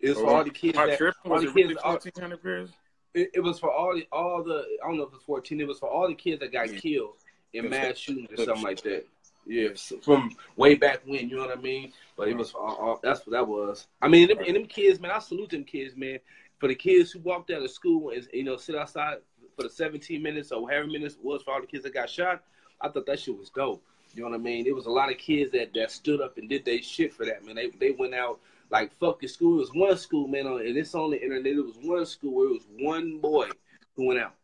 It 0.00 0.10
was 0.10 0.18
for 0.18 0.26
Oh, 0.26 0.34
all 0.36 0.44
the 0.44 0.50
kids 0.50 0.76
Am 0.76 0.84
I 0.84 0.86
that 0.88 0.98
tripping? 0.98 1.20
all 1.30 1.32
Was 1.32 1.44
it 1.44 1.54
really 1.54 1.74
fourteen 1.74 2.12
hundred 2.18 2.42
pairs? 2.42 2.70
it, 3.14 3.30
it 3.34 3.40
was 3.40 3.58
for 3.58 3.70
all 3.70 3.94
the 3.94 4.06
all 4.12 4.42
the 4.42 4.64
I 4.82 4.88
don't 4.88 4.96
know 4.96 5.04
if 5.04 5.08
it 5.10 5.14
was 5.14 5.22
fourteen, 5.24 5.60
it 5.60 5.68
was 5.68 5.78
for 5.78 5.88
all 5.90 6.08
the 6.08 6.14
kids 6.14 6.40
that 6.40 6.52
got 6.52 6.72
Yeah. 6.72 6.78
killed 6.80 7.16
in 7.52 7.68
mass 7.70 7.96
shootings 7.98 8.28
or 8.32 8.44
something 8.44 8.62
like 8.64 8.80
that. 8.82 9.06
Yes, 9.46 9.92
from 10.02 10.34
way 10.56 10.74
back 10.74 11.02
when, 11.04 11.28
you 11.28 11.36
know 11.36 11.46
what 11.46 11.56
I 11.56 11.60
mean. 11.60 11.92
But 12.16 12.28
it 12.28 12.36
was 12.36 12.54
all, 12.54 12.76
all, 12.76 13.00
that's 13.02 13.26
what 13.26 13.32
that 13.32 13.46
was. 13.46 13.86
I 14.00 14.08
mean, 14.08 14.30
and 14.30 14.38
them, 14.38 14.46
and 14.46 14.56
them 14.56 14.66
kids, 14.66 15.00
man, 15.00 15.10
I 15.10 15.18
salute 15.18 15.50
them 15.50 15.64
kids, 15.64 15.96
man. 15.96 16.18
For 16.58 16.68
the 16.68 16.74
kids 16.74 17.10
who 17.10 17.18
walked 17.20 17.50
out 17.50 17.62
of 17.62 17.70
school 17.70 18.10
and 18.10 18.26
you 18.32 18.44
know 18.44 18.56
sit 18.56 18.74
outside 18.74 19.18
for 19.56 19.64
the 19.64 19.68
seventeen 19.68 20.22
minutes 20.22 20.50
or 20.50 20.68
however 20.68 20.86
minutes 20.86 21.16
it 21.16 21.24
was 21.24 21.42
for 21.42 21.52
all 21.52 21.60
the 21.60 21.66
kids 21.66 21.84
that 21.84 21.92
got 21.92 22.08
shot, 22.08 22.42
I 22.80 22.88
thought 22.88 23.06
that 23.06 23.20
shit 23.20 23.36
was 23.36 23.50
dope. 23.50 23.82
You 24.14 24.22
know 24.22 24.30
what 24.30 24.36
I 24.36 24.38
mean? 24.38 24.66
It 24.66 24.74
was 24.74 24.86
a 24.86 24.90
lot 24.90 25.10
of 25.10 25.18
kids 25.18 25.50
that, 25.52 25.74
that 25.74 25.90
stood 25.90 26.20
up 26.20 26.38
and 26.38 26.48
did 26.48 26.64
their 26.64 26.80
shit 26.80 27.12
for 27.12 27.26
that, 27.26 27.44
man. 27.44 27.56
They 27.56 27.68
they 27.68 27.90
went 27.90 28.14
out 28.14 28.40
like 28.70 28.96
fuck 28.98 29.20
the 29.20 29.26
school. 29.26 29.56
It 29.56 29.60
was 29.60 29.74
one 29.74 29.96
school, 29.98 30.26
man, 30.28 30.46
on, 30.46 30.60
and 30.60 30.76
it's 30.76 30.94
on 30.94 31.10
the 31.10 31.22
internet. 31.22 31.52
It 31.52 31.64
was 31.64 31.76
one 31.82 32.06
school 32.06 32.34
where 32.34 32.46
it 32.46 32.52
was 32.52 32.66
one 32.78 33.18
boy 33.18 33.48
who 33.96 34.06
went 34.06 34.20
out. 34.20 34.34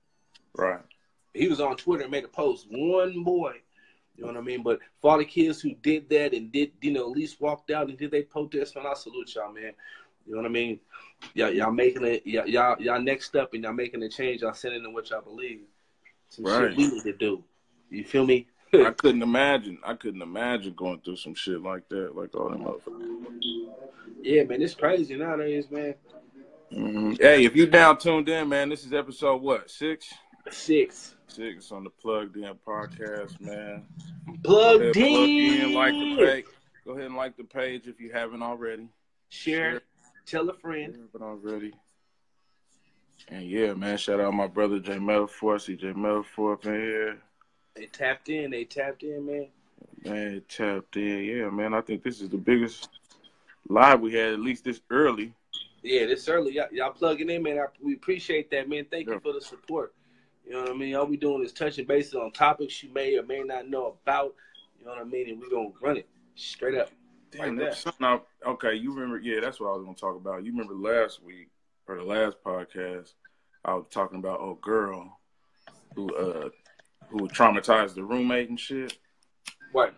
Right. 0.55 0.81
He 1.33 1.49
was 1.49 1.61
on 1.61 1.77
Twitter 1.77 2.03
and 2.03 2.11
made 2.11 2.25
a 2.25 2.29
post. 2.29 2.67
One 2.71 3.23
boy. 3.23 3.55
You 4.17 4.25
know 4.27 4.33
what 4.33 4.39
I 4.39 4.43
mean? 4.43 4.63
But 4.63 4.81
for 5.01 5.13
all 5.13 5.19
the 5.19 5.25
kids 5.25 5.61
who 5.61 5.75
did 5.75 6.09
that 6.11 6.35
and 6.35 6.53
did, 6.53 6.73
you 6.83 6.93
know, 6.93 7.03
at 7.11 7.17
least 7.17 7.41
walked 7.41 7.71
out 7.71 7.89
and 7.89 7.97
did 7.99 8.11
they 8.11 8.23
protest, 8.23 8.77
man, 8.77 8.87
I 8.87 8.95
salute 8.95 9.35
y'all, 9.35 9.53
man. 9.53 9.73
You 10.27 10.35
know 10.35 10.43
what 10.43 10.47
I 10.47 10.51
mean? 10.53 10.81
Y'all, 11.35 11.51
y'all 11.51 11.73
making 11.73 12.05
it, 12.05 12.27
y'all, 12.27 12.47
y'all, 12.47 12.81
y'all 12.81 13.01
next 13.01 13.35
up 13.37 13.55
and 13.55 13.65
y'all 13.65 13.73
making 13.73 14.03
a 14.03 14.09
change. 14.09 14.43
Y'all 14.43 14.53
sending 14.53 14.85
in 14.85 14.93
what 14.93 15.09
y'all 15.11 15.23
believe. 15.23 15.61
Some 16.29 16.45
Right. 16.45 16.69
shit 16.71 16.77
we 16.77 16.89
need 16.89 17.03
to 17.05 17.13
do. 17.15 17.43
You 17.91 18.05
feel 18.05 18.27
me? 18.27 18.47
I 18.75 18.91
couldn't 18.97 19.23
imagine. 19.23 19.79
I 19.85 19.95
couldn't 19.95 20.23
imagine 20.23 20.75
going 20.75 21.01
through 21.01 21.17
some 21.17 21.35
shit 21.35 21.61
like 21.63 21.89
that, 21.89 22.15
like 22.15 22.35
all 22.37 22.51
them 22.51 22.65
motherfuckers. 22.65 23.71
Yeah, 24.23 24.45
man, 24.45 24.61
it's 24.63 24.75
crazy 24.75 25.17
nowadays, 25.17 25.71
man. 25.71 25.95
Mhm. 26.73 27.21
Hey, 27.21 27.45
if 27.45 27.57
you 27.57 27.67
down 27.67 27.99
tuned 27.99 28.29
in, 28.29 28.49
man, 28.49 28.69
this 28.69 28.85
is 28.85 28.93
episode 28.93 29.43
what 29.43 29.71
six? 29.71 30.07
Six. 30.51 31.17
Six 31.31 31.71
on 31.71 31.85
the 31.85 31.91
Plugged 31.91 32.37
In 32.37 32.55
podcast, 32.67 33.41
man. 33.41 33.85
Plugged 34.43 34.83
ahead, 34.83 34.95
plug 34.95 35.29
in, 35.29 35.61
in. 35.61 35.75
like 35.75 35.93
the 35.93 36.17
page. 36.17 36.45
Go 36.85 36.93
ahead 36.93 37.05
and 37.07 37.17
like 37.17 37.37
the 37.37 37.45
page 37.45 37.87
if 37.87 38.01
you 38.01 38.11
haven't 38.13 38.43
already. 38.43 38.89
Share. 39.29 39.83
Tell 40.27 40.49
a 40.51 40.55
friend. 40.55 40.97
Haven't 41.13 41.23
already. 41.27 41.73
And 43.29 43.45
yeah, 43.45 43.75
man, 43.75 43.97
shout 43.97 44.19
out 44.21 44.35
my 44.35 44.49
brother 44.49 44.81
J 44.81 44.99
Metaphor. 44.99 45.59
See 45.59 45.77
J 45.77 45.93
Metaphor 45.93 46.55
up 46.55 46.67
in 46.67 46.75
here. 46.75 47.19
They 47.77 47.87
tapped 47.87 48.29
in. 48.29 48.51
They 48.51 48.65
tapped 48.65 49.03
in, 49.05 49.25
man. 49.27 49.47
Man, 50.05 50.43
tapped 50.49 50.97
in. 50.97 51.25
Yeah, 51.25 51.51
man. 51.51 51.75
I 51.75 51.81
think 51.81 52.03
this 52.03 52.21
is 52.21 52.29
the 52.29 52.39
biggest 52.39 52.89
live 53.69 54.01
we 54.01 54.15
had, 54.15 54.33
at 54.33 54.41
least 54.41 54.65
this 54.65 54.81
early. 54.91 55.33
Yeah, 55.83 56.07
this 56.07 56.29
early. 56.29 56.55
Y'all, 56.55 56.67
y'all 56.73 56.93
plugging 56.93 57.31
in, 57.31 57.43
man. 57.43 57.59
I, 57.59 57.67
we 57.81 57.95
appreciate 57.95 58.51
that, 58.51 58.69
man. 58.69 58.87
Thank 58.91 59.07
Yeah. 59.07 59.15
you 59.15 59.21
for 59.21 59.33
the 59.33 59.41
support. 59.41 59.95
You 60.51 60.57
know 60.57 60.63
what 60.63 60.73
I 60.73 60.75
mean? 60.75 60.97
All 60.97 61.07
we 61.07 61.17
doing 61.17 61.45
is 61.45 61.53
touching 61.53 61.85
bases 61.85 62.17
on 62.17 62.33
topics 62.33 62.83
you 62.83 62.93
may 62.93 63.17
or 63.17 63.23
may 63.23 63.41
not 63.41 63.69
know 63.69 63.97
about. 64.03 64.35
You 64.77 64.85
know 64.85 64.91
what 64.91 65.01
I 65.01 65.05
mean? 65.05 65.29
And 65.29 65.39
we're 65.39 65.49
going 65.49 65.71
to 65.73 65.79
run 65.81 65.97
it 65.97 66.09
straight 66.35 66.77
up. 66.77 66.91
Damn, 67.31 67.57
Like 67.57 67.85
that. 67.85 67.95
I, 68.01 68.19
okay, 68.49 68.75
you 68.75 68.93
remember? 68.93 69.21
Yeah, 69.21 69.39
that's 69.41 69.61
what 69.61 69.69
I 69.69 69.77
was 69.77 69.85
gonna 69.85 69.95
talk 69.95 70.17
about. 70.17 70.45
You 70.45 70.51
remember 70.51 70.75
last 70.75 71.23
week 71.23 71.51
or 71.87 71.97
the 71.97 72.03
last 72.03 72.39
podcast? 72.45 73.13
I 73.65 73.75
was 73.75 73.87
talking 73.93 74.19
about 74.19 74.41
a 74.41 74.57
girl 74.61 75.21
who 75.95 76.13
uh 76.17 76.49
who 77.11 77.29
traumatized 77.29 77.95
the 77.95 78.03
roommate 78.03 78.49
and 78.49 78.59
shit. 78.59 78.99
What? 79.71 79.95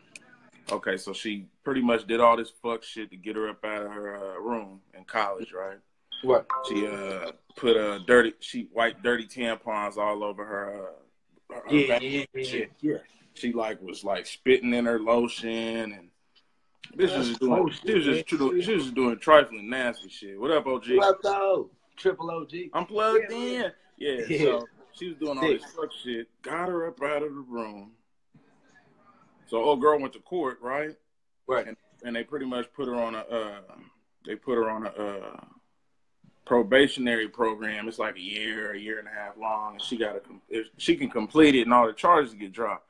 Okay, 0.70 0.98
so 0.98 1.14
she 1.14 1.46
pretty 1.64 1.80
much 1.80 2.06
did 2.06 2.20
all 2.20 2.36
this 2.36 2.52
fuck 2.62 2.82
shit 2.82 3.10
to 3.12 3.16
get 3.16 3.36
her 3.36 3.48
up 3.48 3.64
out 3.64 3.86
of 3.86 3.90
her 3.90 4.16
uh, 4.16 4.38
room 4.38 4.80
in 4.92 5.04
college, 5.04 5.54
right? 5.54 5.78
What? 6.22 6.46
She 6.68 6.86
uh 6.86 7.32
put 7.56 7.76
a 7.76 8.00
dirty 8.06 8.32
she 8.40 8.68
wiped 8.72 9.02
dirty 9.02 9.26
tampons 9.26 9.96
all 9.96 10.22
over 10.24 10.44
her. 10.44 10.88
Uh, 11.50 11.54
her 11.54 11.74
Yeah, 11.74 11.88
back. 11.88 12.02
yeah, 12.02 12.24
yeah, 12.34 12.42
Shit. 12.44 12.72
yeah. 12.80 12.96
She 13.34 13.52
like 13.52 13.80
was 13.82 14.04
like 14.04 14.26
spitting 14.26 14.74
in 14.74 14.84
her 14.86 14.98
lotion 15.00 15.92
and. 15.92 16.08
This 16.94 17.10
is 17.12 17.28
just 17.28 17.40
doing. 17.40 17.70
She 17.86 17.94
was 17.94 18.04
just, 18.04 18.32
man. 18.32 18.38
doing- 18.38 18.60
she 18.62 18.74
was 18.74 18.82
just 18.84 18.94
doing 18.94 19.18
trifling 19.18 19.70
nasty 19.70 20.08
shit. 20.10 20.38
What 20.38 20.50
up, 20.50 20.66
OG? 20.66 20.84
What 20.96 21.08
up, 21.08 21.22
though? 21.22 21.70
Triple 21.96 22.30
OG. 22.30 22.52
I'm 22.74 22.84
plugged 22.84 23.30
Yeah, 23.30 23.36
in. 23.36 23.72
Yeah, 23.96 24.20
Yeah. 24.28 24.38
so 24.44 24.66
she 24.92 25.08
was 25.08 25.16
doing 25.16 25.38
all 25.38 25.46
this 25.48 25.64
fuck 25.74 25.90
shit. 26.04 26.28
Got 26.42 26.68
her 26.68 26.88
up 26.88 27.02
out 27.02 27.22
of 27.22 27.32
the 27.34 27.40
room. 27.48 27.92
So 29.46 29.62
old 29.62 29.80
girl 29.80 29.98
went 30.00 30.12
to 30.14 30.18
court, 30.20 30.58
right? 30.60 30.94
Right. 31.46 31.66
And, 31.66 31.76
and 32.04 32.14
they 32.16 32.24
pretty 32.24 32.46
much 32.46 32.70
put 32.74 32.88
her 32.88 32.96
on 32.96 33.14
a. 33.14 33.20
Uh, 33.20 33.60
they 34.26 34.34
put 34.34 34.56
her 34.56 34.68
on 34.68 34.86
a 34.86 34.90
uh, 34.90 35.40
probationary 36.44 37.28
program. 37.28 37.88
It's 37.88 37.98
like 37.98 38.16
a 38.16 38.20
year, 38.20 38.72
a 38.72 38.78
year 38.78 38.98
and 38.98 39.08
a 39.08 39.10
half 39.10 39.36
long, 39.36 39.74
and 39.74 39.82
she 39.82 39.96
got 39.96 40.24
to. 40.24 40.40
If 40.48 40.66
she 40.76 40.96
can 40.96 41.10
complete 41.10 41.54
it, 41.54 41.62
and 41.62 41.72
all 41.72 41.86
the 41.86 41.92
charges 41.92 42.34
get 42.34 42.52
dropped. 42.52 42.86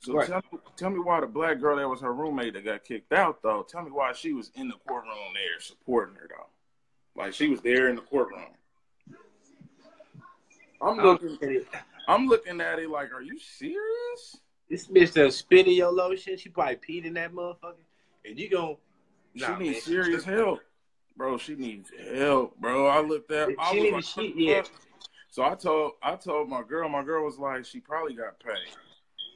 So 0.00 0.14
Right. 0.14 0.26
tell, 0.26 0.42
me, 0.52 0.58
tell 0.76 0.90
me 0.90 0.98
why 0.98 1.20
the 1.20 1.26
black 1.26 1.60
girl 1.60 1.76
that 1.76 1.88
was 1.88 2.00
her 2.00 2.12
roommate 2.12 2.54
that 2.54 2.64
got 2.64 2.84
kicked 2.84 3.12
out 3.12 3.42
though. 3.42 3.66
Tell 3.68 3.82
me 3.82 3.90
why 3.90 4.12
she 4.12 4.32
was 4.32 4.50
in 4.54 4.68
the 4.68 4.74
courtroom 4.86 5.16
there 5.34 5.60
supporting 5.60 6.14
her 6.16 6.28
though. 6.28 7.20
Like 7.20 7.32
she 7.32 7.48
was 7.48 7.60
there 7.62 7.88
in 7.88 7.96
the 7.96 8.02
courtroom. 8.02 8.42
I'm 10.80 10.98
um, 10.98 11.04
looking. 11.04 11.38
At 11.42 11.48
it. 11.48 11.66
I'm 12.08 12.26
looking 12.26 12.60
at 12.60 12.78
it 12.78 12.90
like, 12.90 13.12
are 13.12 13.22
you 13.22 13.38
serious? 13.38 14.36
This 14.68 14.84
spit 15.36 15.66
in 15.66 15.74
your 15.74 15.92
lotion. 15.92 16.36
She 16.36 16.48
probably 16.48 16.76
peed 16.76 17.04
in 17.04 17.14
that 17.14 17.32
motherfucker. 17.32 17.74
And 18.24 18.38
you 18.38 18.48
She 19.34 19.42
nah, 19.42 19.58
needs 19.58 19.72
man. 19.72 19.80
serious 19.80 20.24
help, 20.24 20.60
bro. 21.16 21.38
She 21.38 21.54
needs 21.54 21.90
help, 22.14 22.58
bro. 22.60 22.86
I 22.86 23.00
looked 23.00 23.30
at. 23.32 23.50
I 23.58 23.72
She 23.72 23.80
was 23.92 23.92
like, 24.16 24.26
she- 24.26 24.34
yeah. 24.36 24.62
So 25.30 25.42
I 25.44 25.54
told 25.54 25.92
I 26.02 26.16
told 26.16 26.48
my 26.48 26.62
girl. 26.62 26.88
My 26.88 27.02
girl 27.04 27.24
was 27.24 27.38
like, 27.38 27.64
she 27.64 27.80
probably 27.80 28.14
got 28.14 28.38
paid. 28.40 28.74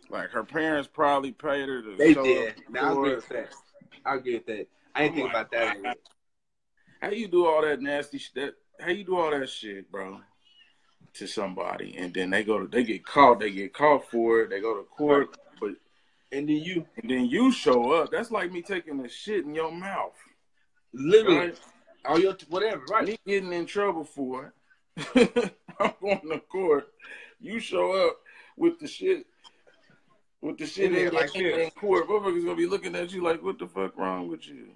Like 0.08 0.30
her 0.30 0.44
parents 0.44 0.88
probably 0.92 1.32
paid 1.32 1.68
her 1.68 1.82
to 1.82 1.96
They 1.96 2.14
did. 2.14 2.54
Now 2.70 2.90
I 2.90 2.94
for 2.94 3.06
agree 3.06 3.12
it. 3.12 3.28
that. 3.28 3.54
I 4.04 4.14
agree 4.16 4.34
with 4.34 4.46
that. 4.46 4.66
I 4.94 5.02
ain't 5.04 5.12
I'm 5.12 5.14
think 5.14 5.32
like, 5.34 5.34
about 5.34 5.50
that. 5.52 5.96
How 7.00 7.10
you 7.10 7.28
do 7.28 7.46
all 7.46 7.62
that 7.62 7.80
nasty 7.80 8.18
shit? 8.18 8.54
How 8.78 8.90
you 8.90 9.04
do 9.04 9.16
all 9.16 9.30
that 9.30 9.48
shit, 9.48 9.90
bro? 9.90 10.20
To 11.14 11.26
somebody, 11.26 11.96
and 11.98 12.14
then 12.14 12.30
they 12.30 12.44
go 12.44 12.60
to 12.60 12.66
they 12.66 12.84
get 12.84 13.04
caught. 13.04 13.40
They 13.40 13.50
get 13.50 13.74
caught 13.74 14.08
for 14.10 14.42
it. 14.42 14.50
They 14.50 14.60
go 14.60 14.76
to 14.76 14.84
court, 14.84 15.36
but 15.60 15.70
And 16.32 16.48
then 16.48 16.56
you 16.56 16.86
and 17.02 17.10
then 17.10 17.26
you 17.26 17.50
show 17.50 17.92
up. 17.92 18.10
That's 18.12 18.30
like 18.30 18.52
me 18.52 18.62
taking 18.62 19.00
a 19.04 19.08
shit 19.08 19.44
in 19.44 19.54
your 19.54 19.72
mouth. 19.72 20.14
literally 20.92 21.36
right? 21.36 21.58
Or 22.04 22.18
your 22.18 22.36
whatever, 22.48 22.82
right? 22.90 23.06
Me 23.06 23.18
getting 23.26 23.52
in 23.52 23.66
trouble 23.66 24.04
for 24.04 24.52
it. 24.96 25.54
I'm 25.80 25.92
going 26.00 26.28
to 26.30 26.40
court. 26.40 26.88
You 27.40 27.60
show 27.60 27.92
up 28.06 28.18
with 28.56 28.78
the 28.78 28.86
shit 28.86 29.26
with 30.42 30.58
the 30.58 30.66
shit 30.66 30.94
in, 30.94 31.12
like 31.12 31.34
in 31.36 31.70
court. 31.70 32.08
Motherfuckers 32.08 32.44
gonna 32.44 32.56
be 32.56 32.66
looking 32.66 32.94
at 32.94 33.12
you 33.12 33.22
like, 33.22 33.42
what 33.42 33.58
the 33.58 33.66
fuck 33.66 33.96
wrong 33.96 34.28
with 34.28 34.46
you? 34.46 34.68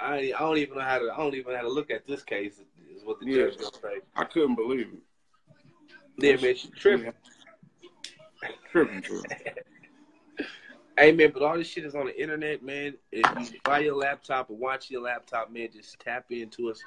I 0.00 0.32
I 0.36 0.40
don't 0.40 0.58
even 0.58 0.76
know 0.78 0.84
how 0.84 0.98
to 0.98 1.10
I 1.12 1.16
don't 1.16 1.34
even 1.34 1.52
know 1.52 1.58
how 1.58 1.64
to 1.64 1.70
look 1.72 1.90
at 1.90 2.06
this 2.06 2.22
case. 2.22 2.60
Is 2.94 3.04
what 3.04 3.20
the 3.20 3.26
yeah. 3.26 3.46
judge 3.46 3.58
gonna 3.58 3.70
say. 3.82 4.00
I 4.14 4.24
couldn't 4.24 4.54
believe 4.54 4.88
it. 4.92 5.02
Yeah, 6.18 6.36
man, 6.44 6.56
she 6.56 6.68
tripping. 6.68 7.12
tripping, 8.70 9.02
tripping. 9.02 9.30
Hey 10.98 11.12
man, 11.12 11.30
but 11.32 11.42
all 11.42 11.58
this 11.58 11.66
shit 11.66 11.84
is 11.84 11.94
on 11.94 12.06
the 12.06 12.20
internet, 12.20 12.62
man. 12.62 12.94
If 13.12 13.52
you 13.52 13.60
buy 13.64 13.80
your 13.80 13.96
laptop 13.96 14.48
or 14.48 14.56
watch 14.56 14.90
your 14.90 15.02
laptop, 15.02 15.52
man, 15.52 15.68
just 15.72 15.98
tap 16.00 16.24
into 16.30 16.70
us 16.70 16.80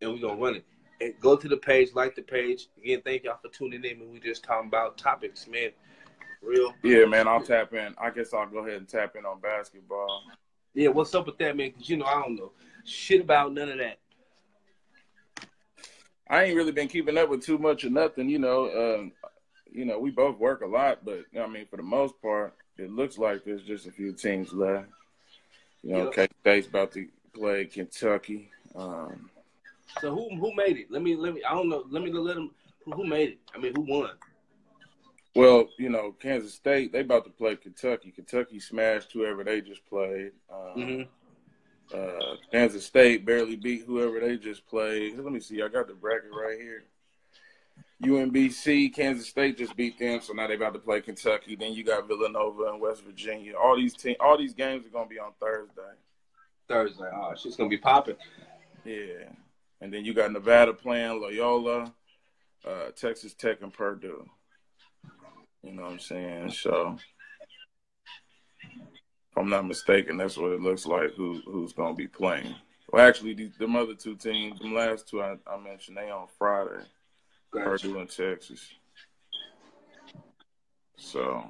and 0.00 0.12
we're 0.12 0.18
gonna 0.18 0.40
run 0.40 0.56
it. 0.56 0.64
And 1.00 1.14
go 1.20 1.36
to 1.36 1.48
the 1.48 1.56
page, 1.56 1.90
like 1.94 2.16
the 2.16 2.22
page. 2.22 2.68
Again, 2.78 3.02
thank 3.04 3.24
y'all 3.24 3.38
for 3.40 3.48
tuning 3.48 3.84
in. 3.84 4.00
And 4.00 4.12
we 4.12 4.18
just 4.18 4.42
talking 4.42 4.68
about 4.68 4.98
topics, 4.98 5.46
man. 5.46 5.70
Real. 6.42 6.74
Yeah, 6.82 7.04
man. 7.04 7.28
I'll 7.28 7.42
tap 7.42 7.72
in. 7.74 7.94
I 7.96 8.10
guess 8.10 8.34
I'll 8.34 8.46
go 8.48 8.58
ahead 8.58 8.78
and 8.78 8.88
tap 8.88 9.14
in 9.16 9.24
on 9.24 9.40
basketball. 9.40 10.22
Yeah, 10.74 10.88
what's 10.88 11.14
up 11.14 11.26
with 11.26 11.38
that, 11.38 11.56
man? 11.56 11.70
Because 11.70 11.88
you 11.88 11.96
know 11.96 12.06
I 12.06 12.22
don't 12.22 12.34
know 12.34 12.50
shit 12.84 13.20
about 13.20 13.52
none 13.52 13.68
of 13.70 13.78
that. 13.78 13.98
I 16.28 16.44
ain't 16.44 16.56
really 16.56 16.72
been 16.72 16.88
keeping 16.88 17.18
up 17.18 17.28
with 17.28 17.44
too 17.44 17.58
much 17.58 17.84
of 17.84 17.92
nothing. 17.92 18.28
You 18.28 18.38
know, 18.38 18.96
um, 18.96 19.12
you 19.70 19.84
know, 19.84 19.98
we 19.98 20.10
both 20.10 20.38
work 20.38 20.62
a 20.62 20.66
lot, 20.66 21.04
but 21.04 21.24
I 21.38 21.46
mean, 21.46 21.66
for 21.68 21.76
the 21.76 21.82
most 21.82 22.20
part, 22.22 22.54
it 22.78 22.90
looks 22.90 23.18
like 23.18 23.44
there's 23.44 23.62
just 23.62 23.86
a 23.86 23.92
few 23.92 24.12
teams 24.12 24.52
left. 24.52 24.88
You 25.82 25.92
know, 25.92 26.04
yep. 26.04 26.12
K 26.14 26.28
State's 26.40 26.66
about 26.66 26.92
to 26.92 27.06
play 27.34 27.66
Kentucky. 27.66 28.50
Um, 28.74 29.30
so 30.00 30.14
who 30.14 30.36
who 30.36 30.54
made 30.54 30.78
it? 30.78 30.90
Let 30.90 31.02
me 31.02 31.14
let 31.14 31.34
me. 31.34 31.42
I 31.44 31.54
don't 31.54 31.68
know. 31.68 31.84
Let 31.90 32.02
me 32.02 32.12
let 32.12 32.36
them. 32.36 32.50
Who 32.86 33.06
made 33.06 33.30
it? 33.30 33.38
I 33.54 33.58
mean, 33.58 33.74
who 33.74 33.82
won? 33.82 34.10
Well, 35.34 35.68
you 35.78 35.88
know, 35.88 36.12
Kansas 36.12 36.54
State 36.54 36.92
they 36.92 37.00
about 37.00 37.24
to 37.24 37.30
play 37.30 37.56
Kentucky. 37.56 38.10
Kentucky 38.10 38.60
smashed 38.60 39.12
whoever 39.12 39.44
they 39.44 39.60
just 39.60 39.84
played. 39.86 40.32
Um, 40.52 40.74
mm-hmm. 40.76 41.98
uh, 41.98 42.36
Kansas 42.52 42.86
State 42.86 43.24
barely 43.24 43.56
beat 43.56 43.84
whoever 43.84 44.20
they 44.20 44.36
just 44.36 44.66
played. 44.66 45.18
Let 45.18 45.32
me 45.32 45.40
see. 45.40 45.62
I 45.62 45.68
got 45.68 45.88
the 45.88 45.94
bracket 45.94 46.30
right 46.30 46.58
here. 46.58 46.84
UMBC, 48.02 48.92
Kansas 48.92 49.28
State 49.28 49.56
just 49.56 49.76
beat 49.76 49.98
them, 49.98 50.20
so 50.20 50.32
now 50.32 50.46
they 50.46 50.54
about 50.54 50.74
to 50.74 50.80
play 50.80 51.00
Kentucky. 51.00 51.54
Then 51.54 51.72
you 51.72 51.84
got 51.84 52.08
Villanova 52.08 52.64
and 52.64 52.80
West 52.80 53.04
Virginia. 53.04 53.54
All 53.56 53.76
these 53.76 53.94
team, 53.94 54.16
all 54.20 54.36
these 54.36 54.54
games 54.54 54.86
are 54.86 54.90
gonna 54.90 55.08
be 55.08 55.18
on 55.18 55.32
Thursday. 55.40 55.82
Thursday, 56.68 57.08
oh, 57.14 57.34
she's 57.36 57.56
gonna 57.56 57.68
be 57.70 57.78
popping. 57.78 58.16
Yeah, 58.84 59.30
and 59.80 59.92
then 59.92 60.04
you 60.04 60.12
got 60.12 60.32
Nevada 60.32 60.74
playing 60.74 61.20
Loyola, 61.20 61.94
uh, 62.66 62.90
Texas 62.96 63.32
Tech, 63.34 63.62
and 63.62 63.72
Purdue. 63.72 64.28
You 65.62 65.72
know 65.72 65.82
what 65.82 65.92
I'm 65.92 65.98
saying? 66.00 66.50
So, 66.50 66.98
if 68.62 69.38
I'm 69.38 69.48
not 69.48 69.66
mistaken, 69.66 70.16
that's 70.16 70.36
what 70.36 70.52
it 70.52 70.60
looks 70.60 70.84
like. 70.84 71.14
Who 71.14 71.40
who's 71.46 71.72
gonna 71.72 71.94
be 71.94 72.08
playing? 72.08 72.54
Well, 72.92 73.06
actually, 73.06 73.34
the, 73.34 73.50
them 73.58 73.76
other 73.76 73.94
two 73.94 74.16
teams, 74.16 74.60
the 74.60 74.68
last 74.68 75.08
two 75.08 75.22
I, 75.22 75.36
I 75.46 75.58
mentioned, 75.58 75.96
they 75.96 76.10
on 76.10 76.26
Friday. 76.38 76.84
Gotcha. 77.54 77.70
Purdue 77.70 78.00
in 78.00 78.06
Texas. 78.08 78.68
So 80.96 81.44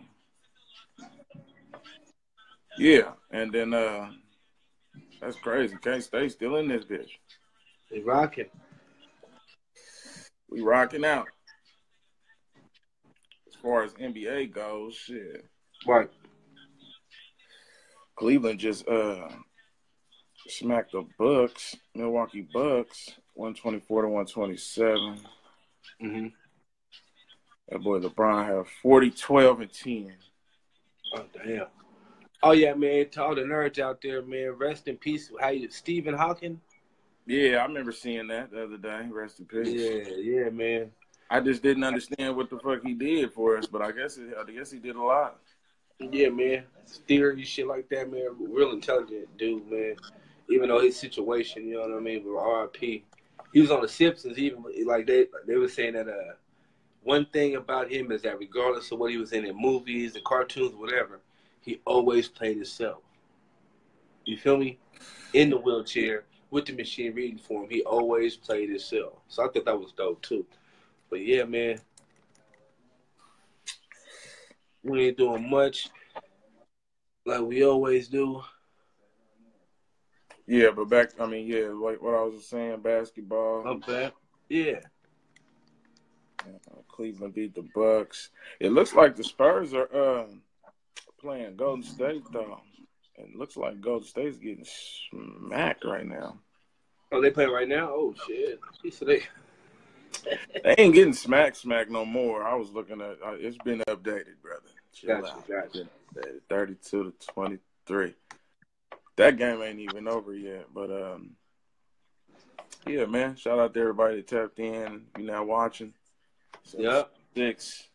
yeah, 2.78 3.12
and 3.30 3.50
then 3.50 3.72
uh 3.72 4.10
that's 5.20 5.36
crazy. 5.36 5.76
Can't 5.80 6.04
stay 6.04 6.28
still 6.28 6.56
in 6.56 6.68
this 6.68 6.84
bitch. 6.84 7.08
They 7.90 8.00
rocking. 8.00 8.50
We 10.50 10.60
rocking 10.60 11.04
out. 11.04 11.26
As 13.48 13.54
far 13.62 13.82
as 13.82 13.94
NBA 13.94 14.52
goes, 14.52 14.94
shit. 14.94 15.46
Right. 15.86 16.10
Cleveland 18.16 18.60
just 18.60 18.86
uh 18.86 19.28
smacked 20.48 20.92
the 20.92 21.06
Bucks, 21.18 21.74
Milwaukee 21.94 22.46
Bucks, 22.52 23.10
one 23.32 23.54
twenty 23.54 23.80
four 23.80 24.02
to 24.02 24.08
one 24.08 24.26
twenty 24.26 24.58
seven. 24.58 25.20
Mm-hmm. 26.04 26.26
That 27.68 27.82
boy 27.82 28.00
LeBron 28.00 28.46
have 28.46 28.68
40, 28.82 29.10
12, 29.10 29.60
and 29.60 29.72
10. 29.72 30.12
Oh, 31.14 31.24
damn. 31.44 31.66
Oh, 32.42 32.52
yeah, 32.52 32.74
man. 32.74 33.08
To 33.10 33.24
all 33.24 33.34
the 33.34 33.40
nerds 33.40 33.78
out 33.78 34.00
there, 34.02 34.20
man, 34.22 34.50
rest 34.50 34.86
in 34.86 34.96
peace. 34.96 35.30
How 35.40 35.48
you, 35.48 35.70
Stephen 35.70 36.14
Hawking? 36.14 36.60
Yeah, 37.26 37.56
I 37.58 37.64
remember 37.64 37.92
seeing 37.92 38.28
that 38.28 38.50
the 38.50 38.64
other 38.64 38.76
day. 38.76 39.08
Rest 39.10 39.38
in 39.38 39.46
peace. 39.46 39.68
Yeah, 39.68 40.14
yeah, 40.16 40.50
man. 40.50 40.90
I 41.30 41.40
just 41.40 41.62
didn't 41.62 41.84
understand 41.84 42.36
what 42.36 42.50
the 42.50 42.58
fuck 42.58 42.82
he 42.84 42.92
did 42.92 43.32
for 43.32 43.56
us, 43.56 43.66
but 43.66 43.80
I 43.80 43.92
guess 43.92 44.18
it, 44.18 44.34
I 44.38 44.50
guess 44.50 44.70
he 44.70 44.78
did 44.78 44.96
a 44.96 45.02
lot. 45.02 45.40
Yeah, 45.98 46.28
man. 46.28 46.64
Theory, 47.08 47.42
shit 47.44 47.66
like 47.66 47.88
that, 47.88 48.12
man. 48.12 48.28
Real 48.38 48.72
intelligent 48.72 49.34
dude, 49.38 49.70
man. 49.70 49.96
Even 50.50 50.68
though 50.68 50.80
his 50.80 50.98
situation, 50.98 51.66
you 51.66 51.76
know 51.76 51.88
what 51.88 51.96
I 51.96 52.00
mean, 52.00 52.24
with 52.24 52.34
RP, 52.34 53.04
he 53.54 53.60
was 53.60 53.70
on 53.70 53.80
the 53.80 53.88
Simpsons. 53.88 54.36
Even 54.36 54.64
like 54.84 55.06
they 55.06 55.28
they 55.46 55.56
were 55.56 55.68
saying 55.68 55.94
that 55.94 56.08
uh, 56.08 56.34
one 57.04 57.24
thing 57.26 57.54
about 57.54 57.90
him 57.90 58.10
is 58.10 58.22
that 58.22 58.38
regardless 58.38 58.90
of 58.90 58.98
what 58.98 59.12
he 59.12 59.16
was 59.16 59.32
in 59.32 59.46
in 59.46 59.56
movies, 59.56 60.16
and 60.16 60.24
cartoons, 60.24 60.74
whatever, 60.74 61.20
he 61.60 61.80
always 61.86 62.28
played 62.28 62.56
himself. 62.56 62.98
You 64.24 64.36
feel 64.36 64.56
me? 64.56 64.78
In 65.32 65.50
the 65.50 65.56
wheelchair 65.56 66.24
with 66.50 66.66
the 66.66 66.72
machine 66.72 67.14
reading 67.14 67.38
for 67.38 67.62
him, 67.62 67.70
he 67.70 67.82
always 67.82 68.36
played 68.36 68.70
himself. 68.70 69.14
So 69.28 69.44
I 69.44 69.52
thought 69.52 69.64
that 69.64 69.78
was 69.78 69.92
dope 69.92 70.20
too. 70.22 70.44
But 71.08 71.24
yeah, 71.24 71.44
man, 71.44 71.80
we 74.82 75.06
ain't 75.06 75.18
doing 75.18 75.48
much 75.48 75.88
like 77.24 77.40
we 77.40 77.64
always 77.64 78.08
do. 78.08 78.42
Yeah, 80.46 80.70
but 80.76 80.88
back, 80.88 81.10
I 81.18 81.26
mean, 81.26 81.46
yeah, 81.46 81.68
like 81.68 82.02
what 82.02 82.14
I 82.14 82.22
was 82.22 82.46
saying, 82.46 82.80
basketball. 82.80 83.80
Back. 83.86 84.12
Yeah. 84.48 84.80
Cleveland 86.88 87.34
beat 87.34 87.54
the 87.54 87.66
Bucks. 87.74 88.30
It 88.60 88.70
looks 88.70 88.94
like 88.94 89.16
the 89.16 89.24
Spurs 89.24 89.74
are 89.74 89.88
uh, 89.94 90.26
playing 91.20 91.56
Golden 91.56 91.82
State 91.82 92.22
though. 92.32 92.60
It 93.16 93.34
looks 93.34 93.56
like 93.56 93.80
Golden 93.80 94.06
State's 94.06 94.38
getting 94.38 94.66
smacked 94.66 95.84
right 95.84 96.06
now. 96.06 96.38
Oh, 97.10 97.20
they 97.20 97.30
playing 97.30 97.50
right 97.50 97.68
now? 97.68 97.88
Oh 97.90 98.14
shit! 98.26 98.60
So 98.92 99.04
they 99.06 99.22
they 100.62 100.74
ain't 100.78 100.94
getting 100.94 101.14
smacked, 101.14 101.56
smacked 101.56 101.90
no 101.90 102.04
more. 102.04 102.44
I 102.44 102.54
was 102.54 102.70
looking 102.70 103.00
at 103.00 103.18
uh, 103.24 103.32
it's 103.32 103.58
been 103.64 103.80
updated, 103.88 104.40
brother. 104.42 104.68
Chill 104.92 105.20
gotcha, 105.20 105.34
out. 105.34 105.48
gotcha. 105.48 105.86
Thirty-two 106.48 107.04
to 107.04 107.26
twenty-three 107.26 108.14
that 109.16 109.36
game 109.36 109.62
ain't 109.62 109.80
even 109.80 110.08
over 110.08 110.34
yet. 110.34 110.66
But 110.74 110.90
um, 110.90 111.30
yeah, 112.86 113.06
man. 113.06 113.36
Shout 113.36 113.58
out 113.58 113.74
to 113.74 113.80
everybody 113.80 114.16
that 114.16 114.26
tapped 114.26 114.58
in. 114.58 115.02
You 115.18 115.24
now 115.24 115.44
watching. 115.44 115.92
So 116.64 116.80
yep. 116.80 117.10
Six. 117.34 117.88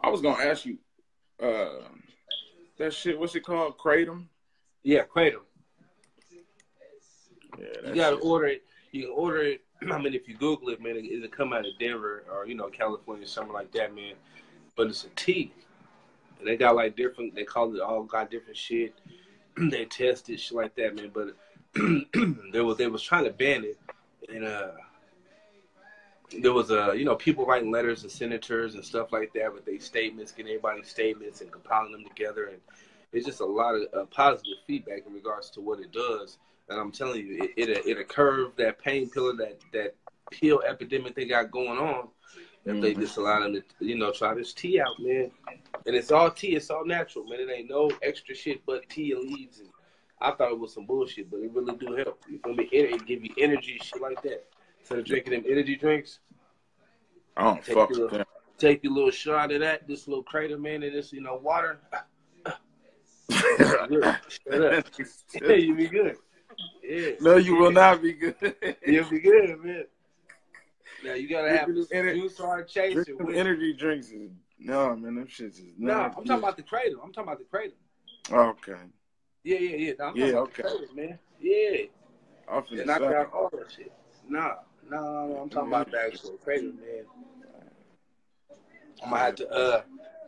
I 0.00 0.10
was 0.10 0.20
gonna 0.20 0.42
ask 0.42 0.64
you, 0.64 0.78
uh, 1.42 1.82
that 2.78 2.94
shit. 2.94 3.18
What's 3.18 3.34
it 3.34 3.44
called? 3.44 3.78
Kratom. 3.78 4.26
Yeah, 4.82 5.02
Kratom. 5.04 5.40
Yeah, 7.58 7.66
you 7.88 7.94
gotta 7.94 8.16
shit. 8.16 8.24
order 8.24 8.46
it. 8.46 8.64
You 8.92 9.02
can 9.04 9.12
order 9.14 9.42
it. 9.42 9.64
I 9.92 9.98
mean, 9.98 10.14
if 10.14 10.28
you 10.28 10.36
Google 10.36 10.68
it, 10.70 10.80
man, 10.80 10.96
it'll 10.96 11.28
come 11.28 11.52
out 11.52 11.66
of 11.66 11.78
Denver 11.78 12.24
or 12.32 12.46
you 12.46 12.54
know 12.54 12.68
California, 12.68 13.26
something 13.26 13.52
like 13.52 13.72
that, 13.72 13.94
man. 13.94 14.14
But 14.76 14.88
it's 14.88 15.04
a 15.04 15.08
tea. 15.10 15.52
And 16.38 16.46
they 16.46 16.56
got 16.56 16.76
like 16.76 16.96
different. 16.96 17.34
They 17.34 17.44
call 17.44 17.74
it 17.74 17.80
all 17.80 18.04
got 18.04 18.30
different 18.30 18.56
shit. 18.56 18.94
they 19.70 19.84
tested 19.84 20.40
shit 20.40 20.56
like 20.56 20.74
that, 20.76 20.94
man. 20.94 21.10
But 21.12 21.36
there 22.52 22.64
was 22.64 22.76
they 22.76 22.86
was 22.86 23.02
trying 23.02 23.24
to 23.24 23.30
ban 23.30 23.64
it, 23.64 23.78
and 24.28 24.44
uh, 24.44 24.72
there 26.40 26.52
was 26.52 26.70
a 26.70 26.90
uh, 26.90 26.92
you 26.92 27.04
know 27.04 27.16
people 27.16 27.46
writing 27.46 27.70
letters 27.70 28.02
to 28.02 28.10
senators 28.10 28.74
and 28.74 28.84
stuff 28.84 29.12
like 29.12 29.32
that 29.34 29.52
with 29.52 29.64
their 29.64 29.80
statements, 29.80 30.32
getting 30.32 30.52
everybody's 30.52 30.88
statements 30.88 31.40
and 31.40 31.50
compiling 31.50 31.92
them 31.92 32.04
together, 32.04 32.46
and 32.46 32.58
it's 33.12 33.26
just 33.26 33.40
a 33.40 33.46
lot 33.46 33.74
of 33.74 33.82
uh, 33.94 34.04
positive 34.06 34.58
feedback 34.66 35.06
in 35.06 35.12
regards 35.12 35.50
to 35.50 35.60
what 35.60 35.80
it 35.80 35.92
does. 35.92 36.38
And 36.68 36.78
I'm 36.78 36.92
telling 36.92 37.26
you, 37.26 37.50
it 37.56 37.68
it 37.68 37.86
it 37.86 37.98
a 37.98 38.04
curve 38.04 38.52
that 38.56 38.78
pain 38.82 39.08
pillar 39.10 39.34
that 39.36 39.58
that 39.72 39.94
pill 40.30 40.62
epidemic 40.66 41.14
they 41.14 41.24
got 41.24 41.50
going 41.50 41.78
on 41.78 42.08
if 42.68 42.74
mm-hmm. 42.74 42.82
they 42.82 42.94
just 42.94 43.16
allow 43.16 43.40
them 43.40 43.54
to, 43.54 43.62
you 43.80 43.96
know, 43.96 44.12
try 44.12 44.34
this 44.34 44.52
tea 44.52 44.78
out, 44.78 45.00
man. 45.00 45.30
And 45.86 45.96
it's 45.96 46.12
all 46.12 46.30
tea, 46.30 46.54
it's 46.54 46.68
all 46.68 46.84
natural, 46.84 47.24
man. 47.24 47.40
It 47.40 47.50
ain't 47.50 47.70
no 47.70 47.90
extra 48.02 48.34
shit 48.34 48.60
but 48.66 48.86
tea 48.90 49.12
and 49.12 49.22
leaves. 49.22 49.60
And 49.60 49.70
I 50.20 50.32
thought 50.32 50.52
it 50.52 50.58
was 50.58 50.74
some 50.74 50.84
bullshit, 50.84 51.30
but 51.30 51.40
it 51.40 51.50
really 51.50 51.74
do 51.76 51.96
help. 51.96 52.22
You 52.28 52.38
feel 52.44 52.54
me? 52.54 52.68
It, 52.70 52.92
it 52.92 53.06
give 53.06 53.24
you 53.24 53.30
energy, 53.38 53.80
shit 53.82 54.02
like 54.02 54.20
that. 54.22 54.44
Instead 54.80 54.98
of 54.98 55.06
drinking 55.06 55.32
them 55.32 55.44
energy 55.48 55.76
drinks, 55.76 56.18
I 57.38 57.44
don't 57.44 57.64
fuck 57.64 57.88
with 57.88 58.10
them. 58.10 58.26
Take 58.58 58.84
your 58.84 58.92
little 58.92 59.12
shot 59.12 59.50
of 59.50 59.60
that, 59.60 59.88
this 59.88 60.06
little 60.06 60.24
Kratom, 60.24 60.60
man, 60.60 60.82
and 60.82 60.94
this, 60.94 61.10
you 61.10 61.22
know, 61.22 61.36
water. 61.36 61.80
Shut 63.30 63.72
up. 63.72 63.90
Yeah, 63.90 64.16
you 65.54 65.74
be 65.74 65.86
good. 65.86 66.16
Yeah. 66.82 67.12
No, 67.20 67.36
you 67.36 67.56
will 67.56 67.72
not 67.72 68.02
be 68.02 68.12
good. 68.12 68.34
You'll 68.86 69.08
be 69.08 69.20
good, 69.20 69.64
man. 69.64 69.84
Now 71.04 71.14
you 71.14 71.28
gotta 71.28 71.50
have 71.50 71.66
juice 71.66 72.40
or 72.40 72.62
chaser. 72.64 73.16
With- 73.16 73.36
energy 73.36 73.72
drinks 73.72 74.10
is 74.10 74.30
no 74.58 74.96
man. 74.96 75.14
Them 75.14 75.26
shits 75.26 75.58
is 75.58 75.74
No, 75.78 75.94
not 75.94 76.04
I'm 76.18 76.24
talking 76.24 76.42
about 76.42 76.56
the 76.56 76.62
kratom. 76.62 77.02
I'm 77.02 77.12
talking 77.12 77.32
about 77.32 77.38
the 77.38 77.44
kratom. 77.44 77.72
Okay, 78.30 78.72
Yeah, 79.44 79.58
yeah, 79.58 79.76
yeah. 79.76 79.92
No, 79.98 80.04
I'm 80.06 80.16
Yeah, 80.16 80.30
talking 80.32 80.34
about 80.34 80.48
okay. 80.48 80.62
the 80.62 80.68
kratom, 80.68 80.96
man. 80.96 81.18
Yeah. 81.40 81.78
I'm 82.50 82.62
finna 82.62 82.86
Knock 82.86 83.02
out 83.02 83.32
all 83.32 83.50
that 83.52 83.70
shit. 83.70 83.92
Nah, 84.28 84.54
no, 84.90 85.00
no, 85.00 85.26
no. 85.28 85.36
I'm 85.42 85.48
talking 85.50 85.68
about 85.68 85.90
the 85.90 86.00
actual 86.00 86.38
kratom, 86.44 86.78
man. 86.80 87.04
I'm 89.02 89.10
gonna 89.10 89.22
have 89.22 89.34
to 89.36 89.84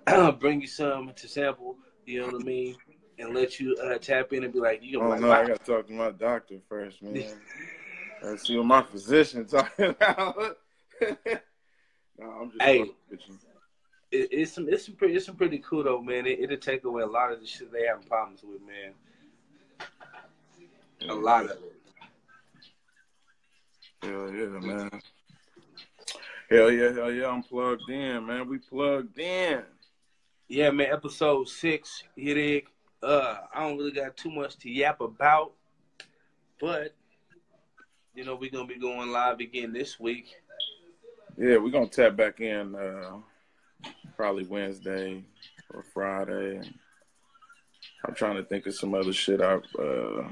uh 0.06 0.30
bring 0.38 0.61
you 0.61 0.66
some 0.66 1.12
to 1.14 1.28
sample. 1.28 1.76
You 2.06 2.20
know 2.20 2.26
what 2.26 2.42
I 2.42 2.44
mean? 2.44 2.76
And 3.18 3.35
let 3.35 3.61
you 3.61 3.76
uh, 3.76 3.98
tap 3.98 4.33
in 4.33 4.44
and 4.44 4.52
be 4.52 4.61
like, 4.61 4.83
you 4.83 4.98
Oh 4.98 5.02
gonna 5.02 5.16
be 5.16 5.22
no, 5.22 5.33
I 5.33 5.46
gotta 5.46 5.59
talk 5.59 5.87
to 5.88 5.92
my 5.92 6.11
doctor 6.11 6.59
first, 6.68 7.02
man. 7.02 7.22
Let's 8.22 8.46
see 8.46 8.56
what 8.56 8.66
my 8.66 8.83
physician 8.83 9.46
talking 9.46 9.87
about. 9.87 10.37
no, 12.18 12.30
I'm 12.40 12.50
just 12.50 12.62
Hey. 12.62 12.83
it, 14.11 14.28
it's 14.33 14.52
some 14.52 14.68
it's 14.68 14.87
some 14.87 14.94
pretty 14.94 15.14
it's 15.14 15.26
some 15.26 15.37
pretty 15.37 15.59
cool 15.59 15.85
though, 15.85 16.02
man. 16.02 16.26
It, 16.26 16.40
it'll 16.40 16.56
take 16.59 16.85
away 16.85 17.02
a 17.02 17.06
lot 17.06 17.33
of 17.33 17.40
the 17.40 17.46
shit 17.46 17.72
they 17.72 17.87
having 17.87 18.06
problems 18.06 18.42
with, 18.42 18.61
man. 18.62 18.92
A 21.09 21.14
lot 21.14 21.46
of 21.46 21.52
it. 21.52 21.72
Hell 24.02 24.30
yeah, 24.30 24.46
man. 24.46 24.90
Hell 26.50 26.70
yeah, 26.70 26.92
hell 26.92 27.12
yeah, 27.12 27.28
I'm 27.28 27.42
plugged 27.42 27.88
in, 27.88 28.26
man. 28.26 28.48
We 28.48 28.59
plugged 28.59 29.18
in. 29.18 29.62
Yeah, 30.48 30.70
man. 30.70 30.88
Episode 30.90 31.48
six, 31.48 32.02
you 32.16 32.35
dig? 32.35 32.66
Uh, 33.02 33.38
I 33.54 33.61
don't 33.61 33.78
really 33.78 33.92
got 33.92 34.16
too 34.16 34.30
much 34.30 34.59
to 34.59 34.70
yap 34.70 35.00
about, 35.00 35.52
but 36.61 36.94
you 38.14 38.25
know 38.25 38.35
we're 38.35 38.51
gonna 38.51 38.66
be 38.66 38.79
going 38.79 39.11
live 39.11 39.40
again 39.40 39.73
this 39.73 39.99
week. 40.01 40.35
Yeah, 41.37 41.57
we're 41.59 41.70
gonna 41.70 41.87
tap 41.87 42.16
back 42.16 42.40
in 42.40 42.75
uh 42.75 43.18
probably 44.16 44.44
Wednesday 44.44 45.25
or 45.73 45.85
Friday. 45.94 46.61
I'm 48.05 48.14
trying 48.14 48.37
to 48.37 48.44
think 48.44 48.66
of 48.66 48.75
some 48.75 48.94
other 48.94 49.12
shit 49.12 49.40
I 49.40 49.55
uh 49.79 50.29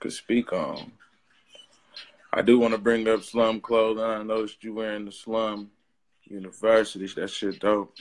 could 0.00 0.12
speak 0.12 0.52
on. 0.52 0.92
I 2.32 2.42
do 2.42 2.58
want 2.58 2.72
to 2.72 2.78
bring 2.78 3.06
up 3.06 3.22
slum 3.22 3.60
clothing. 3.60 4.02
I 4.02 4.22
noticed 4.22 4.64
you 4.64 4.74
wearing 4.74 5.04
the 5.04 5.12
slum 5.12 5.70
university. 6.24 7.06
That 7.14 7.30
shit 7.30 7.60
dope. 7.60 7.94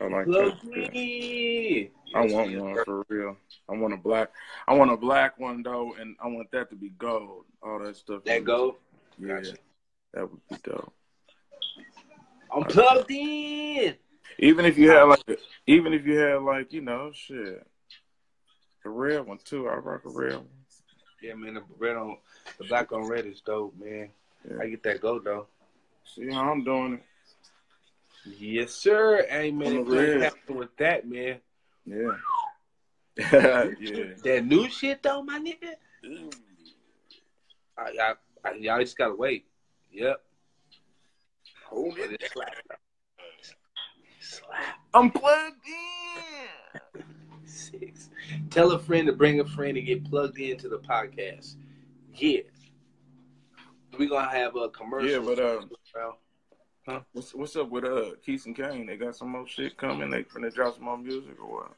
I 0.00 0.04
like 0.06 0.26
Plug 0.26 0.60
that. 0.60 0.90
shit. 0.94 1.92
I 2.14 2.26
want 2.26 2.60
one 2.60 2.84
for 2.84 3.04
real. 3.08 3.36
I 3.68 3.76
want 3.76 3.94
a 3.94 3.96
black. 3.96 4.30
I 4.66 4.74
want 4.74 4.90
a 4.90 4.96
black 4.96 5.38
one 5.38 5.62
though, 5.62 5.94
and 6.00 6.16
I 6.22 6.28
want 6.28 6.50
that 6.52 6.70
to 6.70 6.76
be 6.76 6.90
gold. 6.90 7.44
All 7.62 7.78
that 7.80 7.96
stuff. 7.96 8.24
That 8.24 8.44
go. 8.44 8.76
Yeah, 9.18 9.36
Gotcha. 9.36 9.56
that 10.14 10.30
would 10.30 10.40
be 10.48 10.56
dope. 10.62 10.92
I'm 12.54 12.64
plugged 12.64 13.10
in. 13.10 13.94
Even 14.38 14.64
if 14.64 14.78
you 14.78 14.90
had 14.90 15.02
like, 15.02 15.22
a, 15.28 15.36
even 15.66 15.92
if 15.92 16.06
you 16.06 16.16
had 16.18 16.42
like, 16.42 16.72
you 16.72 16.80
know, 16.80 17.10
shit, 17.12 17.66
a 18.84 18.88
red 18.88 19.26
one 19.26 19.38
too. 19.44 19.68
I 19.68 19.74
rock 19.74 20.02
a 20.04 20.08
red 20.08 20.34
one. 20.34 20.48
Yeah, 21.20 21.34
man. 21.34 21.54
The 21.54 21.62
red 21.78 21.96
on 21.96 22.16
the 22.58 22.64
black 22.64 22.92
on 22.92 23.06
red 23.08 23.26
is 23.26 23.40
dope, 23.40 23.74
man. 23.78 24.10
Yeah. 24.48 24.58
I 24.62 24.68
get 24.68 24.82
that 24.84 25.00
go 25.00 25.18
though. 25.18 25.46
See 26.04 26.30
how 26.30 26.50
I'm 26.50 26.64
doing 26.64 26.94
it. 26.94 27.02
Yes, 28.38 28.72
sir. 28.72 29.26
Hey, 29.28 29.50
man. 29.50 29.78
On 29.78 30.22
If 30.22 30.34
you 30.48 30.54
with 30.54 30.76
that, 30.76 31.08
man. 31.08 31.40
Yeah. 31.86 32.12
yeah. 33.32 34.04
That 34.24 34.44
new 34.46 34.68
shit 34.68 35.02
though, 35.02 35.22
my 35.22 35.38
nigga. 35.40 35.74
I, 37.76 37.82
I, 37.82 38.14
I, 38.44 38.52
y'all 38.54 38.80
just 38.80 38.96
gotta 38.96 39.14
wait. 39.14 39.46
Yep. 39.92 40.20
Hold 41.66 41.98
it 41.98 42.22
slap. 42.32 42.54
Slap. 44.20 44.60
I'm 44.94 45.10
plugged 45.10 45.66
in. 46.94 47.02
Six. 47.44 48.10
Tell 48.50 48.72
a 48.72 48.78
friend 48.78 49.06
to 49.06 49.12
bring 49.12 49.40
a 49.40 49.44
friend 49.44 49.74
to 49.74 49.82
get 49.82 50.08
plugged 50.08 50.38
into 50.38 50.68
the 50.68 50.78
podcast. 50.78 51.56
Yeah. 52.14 52.42
We're 53.98 54.08
gonna 54.08 54.30
have 54.30 54.54
a 54.54 54.68
commercial. 54.68 55.10
Yeah, 55.10 55.18
but, 55.18 55.38
uh, 55.40 55.62
What's 57.12 57.34
what's 57.34 57.56
up 57.56 57.68
with 57.68 57.84
uh 57.84 58.12
Keith 58.24 58.46
and 58.46 58.56
Kane? 58.56 58.86
They 58.86 58.96
got 58.96 59.14
some 59.14 59.30
more 59.30 59.46
shit 59.46 59.76
coming. 59.76 60.10
They 60.10 60.22
finna 60.22 60.52
drop 60.52 60.74
some 60.76 60.84
more 60.84 60.96
music 60.96 61.36
or 61.40 61.52
what? 61.52 61.72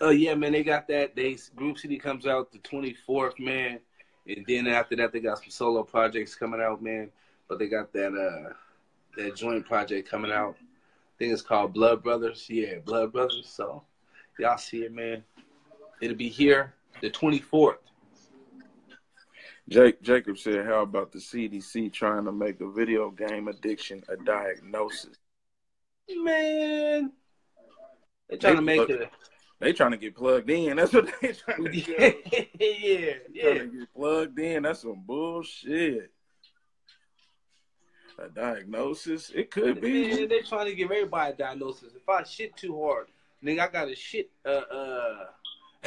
Oh 0.00 0.10
yeah, 0.10 0.34
man, 0.34 0.52
they 0.52 0.64
got 0.64 0.88
that. 0.88 1.14
They 1.14 1.36
Group 1.54 1.78
City 1.78 1.96
comes 1.96 2.26
out 2.26 2.50
the 2.50 2.58
twenty 2.58 2.92
fourth, 3.06 3.38
man, 3.38 3.78
and 4.26 4.44
then 4.48 4.66
after 4.66 4.96
that 4.96 5.12
they 5.12 5.20
got 5.20 5.38
some 5.38 5.50
solo 5.50 5.84
projects 5.84 6.34
coming 6.34 6.60
out, 6.60 6.82
man. 6.82 7.10
But 7.48 7.60
they 7.60 7.68
got 7.68 7.92
that 7.92 8.14
uh 8.14 8.52
that 9.16 9.36
joint 9.36 9.64
project 9.64 10.10
coming 10.10 10.32
out. 10.32 10.56
I 10.58 11.14
think 11.18 11.32
it's 11.32 11.42
called 11.42 11.72
Blood 11.72 12.02
Brothers. 12.02 12.46
Yeah, 12.48 12.78
Blood 12.84 13.12
Brothers. 13.12 13.48
So 13.48 13.84
y'all 14.40 14.58
see 14.58 14.82
it, 14.82 14.92
man. 14.92 15.22
It'll 16.00 16.16
be 16.16 16.28
here 16.28 16.74
the 17.00 17.10
twenty 17.10 17.38
fourth. 17.38 17.78
Jake 19.68 20.00
Jacob 20.02 20.38
said, 20.38 20.64
"How 20.64 20.82
about 20.82 21.12
the 21.12 21.18
CDC 21.18 21.92
trying 21.92 22.24
to 22.24 22.32
make 22.32 22.60
a 22.60 22.70
video 22.70 23.10
game 23.10 23.48
addiction 23.48 24.02
a 24.08 24.16
diagnosis? 24.16 25.16
Man, 26.08 27.12
they 28.28 28.36
trying 28.36 28.56
to 28.56 28.62
make 28.62 28.88
it. 28.88 29.10
They 29.58 29.72
trying 29.72 29.92
to 29.92 29.96
get 29.96 30.14
plugged 30.14 30.50
in. 30.50 30.76
That's 30.76 30.92
what 30.92 31.10
they 31.20 31.32
trying 31.32 31.64
to 31.64 31.70
do. 31.70 31.78
yeah, 31.98 32.12
yeah, 32.60 33.12
yeah. 33.32 33.42
Trying 33.42 33.70
to 33.70 33.78
get 33.78 33.94
plugged 33.94 34.38
in. 34.38 34.62
That's 34.62 34.82
some 34.82 35.02
bullshit. 35.04 36.12
A 38.18 38.28
diagnosis? 38.28 39.30
It 39.34 39.50
could 39.50 39.80
be. 39.80 40.08
Man, 40.08 40.28
they 40.28 40.40
trying 40.40 40.66
to 40.66 40.74
give 40.74 40.90
everybody 40.90 41.32
a 41.32 41.36
diagnosis. 41.36 41.92
If 41.94 42.08
I 42.08 42.22
shit 42.22 42.56
too 42.56 42.80
hard, 42.82 43.08
nigga, 43.44 43.60
I 43.60 43.68
got 43.68 43.88
a 43.88 43.96
shit 43.96 44.30
uh 44.44 44.48
uh 44.48 45.24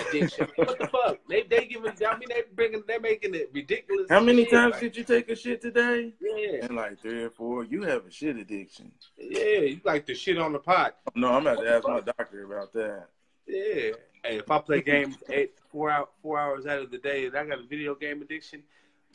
addiction. 0.08 0.48
what 0.56 0.80
the 0.80 0.88
fuck? 0.88 1.18
They 1.30 1.44
they 1.44 1.66
giving. 1.66 1.92
I 1.92 2.18
mean, 2.18 2.30
they 2.30 2.44
bringing. 2.56 2.84
They 2.88 2.98
making 3.00 3.36
it 3.36 3.50
ridiculous. 3.54 4.08
How 4.10 4.20
many 4.20 4.44
Yeah, 4.44 4.50
times 4.62 4.72
like, 4.74 4.82
did 4.82 4.98
you 4.98 5.04
take 5.04 5.30
a 5.30 5.36
shit 5.36 5.62
today? 5.62 6.14
Yeah, 6.22 6.66
And 6.66 6.76
like 6.76 7.02
three 7.02 7.24
or 7.24 7.30
four. 7.30 7.64
You 7.64 7.84
have 7.84 8.06
a 8.06 8.12
shit 8.12 8.38
addiction. 8.38 8.92
yeah. 9.18 9.60
You 9.60 9.82
like 9.84 10.06
the 10.06 10.14
shit 10.16 10.38
on 10.38 10.54
the 10.54 10.60
pot. 10.60 10.98
Oh, 11.08 11.12
no, 11.16 11.34
I'm 11.34 11.46
about 11.46 11.62
to 11.64 11.70
ask 11.70 11.88
my 11.88 12.02
doctor 12.02 12.44
about 12.44 12.74
that. 12.74 13.08
Yeah. 13.48 13.92
Hey, 14.24 14.38
if 14.38 14.52
I 14.52 14.60
play 14.60 14.82
games 14.82 15.16
eight 15.30 15.54
four 15.72 15.90
out 15.90 16.12
four 16.22 16.40
hours 16.40 16.66
out 16.66 16.80
of 16.80 16.92
the 16.92 16.98
day 16.98 17.26
and 17.28 17.38
I 17.38 17.46
got 17.46 17.60
a 17.60 17.68
video 17.68 17.96
game 17.96 18.22
addiction, 18.22 18.64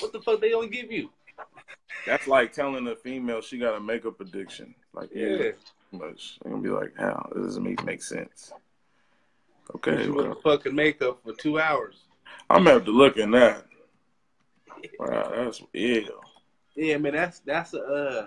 what 0.01 0.12
the 0.12 0.20
fuck 0.20 0.40
they 0.40 0.51
gonna 0.51 0.68
give 0.68 0.90
you? 0.90 1.11
That's 2.07 2.27
like 2.27 2.53
telling 2.53 2.87
a 2.88 2.97
female 2.97 3.40
she 3.40 3.59
got 3.59 3.75
a 3.77 3.81
makeup 3.81 4.20
addiction. 4.20 4.75
Like, 4.92 5.11
yeah, 5.14 5.27
Yeah. 5.29 5.51
much. 5.92 6.38
They're 6.42 6.53
gonna 6.53 6.62
be 6.62 6.68
like, 6.70 6.92
how? 6.99 7.29
It 7.35 7.40
doesn't 7.40 7.62
make, 7.62 7.85
make 7.85 8.03
sense. 8.03 8.53
Okay, 9.77 10.09
well, 10.09 10.31
the 10.31 10.40
fucking 10.42 10.74
makeup 10.74 11.20
for 11.24 11.33
two 11.35 11.59
hours. 11.59 12.05
I'm 12.50 12.64
gonna 12.64 12.72
have 12.72 12.85
to 12.85 12.90
look 12.90 13.16
at 13.16 13.31
that. 13.31 13.66
Wow, 14.98 15.33
that's 15.35 15.62
ill. 15.72 16.20
Yeah, 16.77 16.98
man, 16.98 17.14
that's 17.14 17.40
that's 17.40 17.74
a 17.74 17.83
uh 17.83 18.27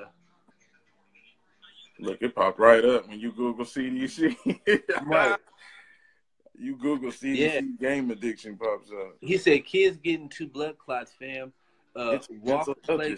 Look, 2.00 2.22
it 2.22 2.36
popped 2.36 2.60
right 2.60 2.84
up 2.86 3.08
when 3.08 3.20
you 3.20 3.32
Google 3.32 3.66
CDC. 3.66 4.36
Right. 5.06 5.38
You 6.60 6.76
Google 6.76 7.12
CDC 7.12 7.38
Yeah. 7.38 7.62
game 7.80 8.10
addiction 8.12 8.58
pops 8.58 8.90
up. 8.92 9.18
he 9.22 9.38
said 9.38 9.64
kids 9.66 9.98
getting 9.98 10.30
two 10.30 10.48
blood 10.48 10.78
clots, 10.78 11.14
fam. 11.18 11.54
Uh 11.96 12.12
It's 12.14 12.28
walk 12.42 12.68
mental 12.88 12.98
play. 12.98 13.16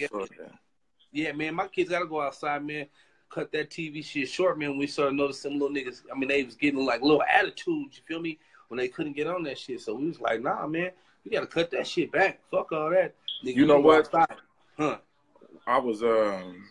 Yeah, 1.11 1.31
man, 1.31 1.55
my 1.55 1.67
kids 1.67 1.89
gotta 1.89 2.05
go 2.05 2.21
outside, 2.21 2.63
man. 2.65 2.87
Cut 3.29 3.51
that 3.51 3.69
TV 3.69 4.03
shit 4.03 4.27
short, 4.27 4.57
man. 4.57 4.77
We 4.77 4.87
started 4.87 5.15
noticing 5.15 5.59
little 5.59 5.69
niggas. 5.69 6.01
I 6.13 6.17
mean, 6.17 6.29
they 6.29 6.43
was 6.43 6.55
getting 6.55 6.83
like 6.85 7.01
little 7.01 7.21
attitudes. 7.23 7.97
You 7.97 8.03
feel 8.07 8.21
me? 8.21 8.39
When 8.69 8.77
they 8.77 8.87
couldn't 8.87 9.13
get 9.13 9.27
on 9.27 9.41
that 9.43 9.57
shit, 9.57 9.81
so 9.81 9.95
we 9.95 10.07
was 10.07 10.19
like, 10.21 10.41
nah, 10.43 10.67
man, 10.67 10.91
we 11.25 11.31
gotta 11.31 11.47
cut 11.47 11.71
that 11.71 11.87
shit 11.87 12.11
back. 12.11 12.39
Fuck 12.51 12.71
all 12.71 12.91
that. 12.91 13.15
Nigga, 13.43 13.55
You 13.55 13.65
know 13.65 13.79
what? 13.79 14.13
outside. 14.13 14.37
Huh? 14.77 14.97
I 15.65 15.77
was 15.79 16.03
um 16.03 16.65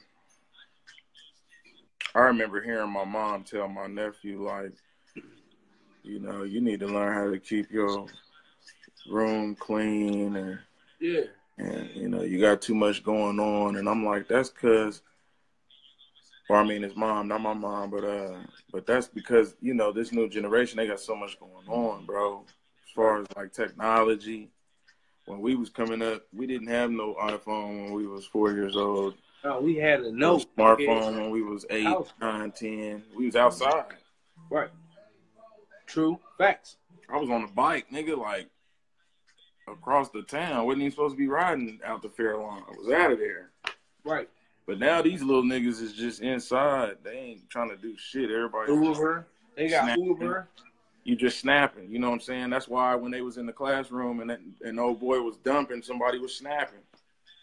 I 2.15 2.21
remember 2.21 2.61
hearing 2.61 2.91
my 2.91 3.05
mom 3.05 3.43
tell 3.45 3.67
my 3.69 3.87
nephew 3.89 4.43
like, 4.45 4.73
you 6.05 6.21
know, 6.21 6.45
you 6.45 6.61
need 6.61 6.81
to 6.81 6.87
learn 6.87 7.13
how 7.13 7.31
to 7.31 7.39
keep 7.39 7.71
your 7.71 8.07
room 9.11 9.57
clean 9.57 10.37
and 10.37 10.59
Yeah. 11.01 11.23
and 11.59 11.91
you 11.97 12.09
know, 12.09 12.23
you 12.23 12.41
got 12.41 12.63
too 12.63 12.75
much 12.75 13.03
going 13.03 13.41
on 13.41 13.77
and 13.77 13.89
I'm 13.89 14.05
like, 14.05 14.29
that's 14.29 14.51
cause 14.51 15.03
or 16.49 16.57
I 16.57 16.65
mean 16.65 16.83
his 16.83 16.97
mom, 16.97 17.29
not 17.29 17.41
my 17.41 17.55
mom, 17.55 17.91
but 17.91 18.05
uh 18.05 18.39
but 18.73 18.87
that's 18.87 19.09
because, 19.09 19.55
you 19.61 19.75
know, 19.75 19.93
this 19.93 20.13
new 20.13 20.29
generation 20.29 20.77
they 20.77 20.87
got 20.87 21.01
so 21.01 21.15
much 21.17 21.39
going 21.41 21.69
on, 21.69 22.05
bro. 22.07 22.45
As 22.87 22.93
far 22.95 23.21
as 23.21 23.27
like 23.37 23.53
technology. 23.53 24.51
When 25.27 25.41
we 25.41 25.57
was 25.57 25.69
coming 25.69 26.01
up, 26.01 26.23
we 26.33 26.47
didn't 26.47 26.69
have 26.69 26.91
no 26.91 27.15
iPhone 27.21 27.85
when 27.85 27.93
we 27.93 28.07
was 28.07 28.25
four 28.25 28.53
years 28.53 28.77
old. 28.77 29.13
No, 29.45 29.61
we 29.61 29.77
had 29.77 30.01
a 30.01 30.11
No 30.11 30.39
smartphone 30.39 31.17
when 31.17 31.31
we 31.31 31.43
was 31.43 31.67
eight, 31.69 31.85
House. 31.85 32.09
nine, 32.19 32.51
ten. 32.51 33.03
We 33.15 33.27
was 33.27 33.37
outside. 33.37 33.85
Right. 34.51 34.71
True 35.87 36.19
facts. 36.39 36.77
I 37.13 37.19
was 37.19 37.29
on 37.29 37.45
a 37.45 37.49
bike, 37.49 37.87
nigga, 37.93 38.17
like 38.17 38.49
across 39.71 40.09
the 40.11 40.23
town. 40.23 40.65
Wasn't 40.67 40.81
even 40.83 40.91
supposed 40.93 41.15
to 41.15 41.19
be 41.19 41.29
riding 41.29 41.79
out 41.85 42.01
the 42.03 42.09
fair 42.09 42.37
lawn. 42.39 42.63
I 42.67 42.71
was 42.79 42.91
out 42.91 43.13
of 43.13 43.19
there. 43.19 43.51
Right. 44.05 44.29
But 44.69 44.79
now 44.79 45.01
these 45.01 45.23
little 45.23 45.45
niggas 45.45 45.81
is 45.81 45.95
just 45.95 46.21
inside. 46.21 46.99
They 47.03 47.17
ain't 47.17 47.49
trying 47.49 47.71
to 47.71 47.77
do 47.79 47.97
shit. 47.97 48.31
Everybody 48.31 48.71
Uber. 48.71 49.27
They 49.57 49.71
got 49.71 49.85
snapping. 49.85 50.05
Uber. 50.05 50.47
You 51.05 51.17
just 51.17 51.41
snapping. 51.41 51.91
You 51.91 51.99
know 51.99 52.09
what 52.11 52.17
I'm 52.17 52.21
saying? 52.21 52.51
That's 52.51 52.69
why 52.69 52.95
when 52.95 53.11
they 53.11 53.23
was 53.23 53.39
in 53.39 53.47
the 53.47 53.53
classroom 53.53 54.21
and 54.21 54.29
that, 54.29 54.41
and 54.61 54.79
old 54.79 55.01
boy 55.01 55.23
was 55.23 55.39
dumping, 55.39 55.81
somebody 55.83 56.19
was 56.19 56.37
snapping. 56.37 56.81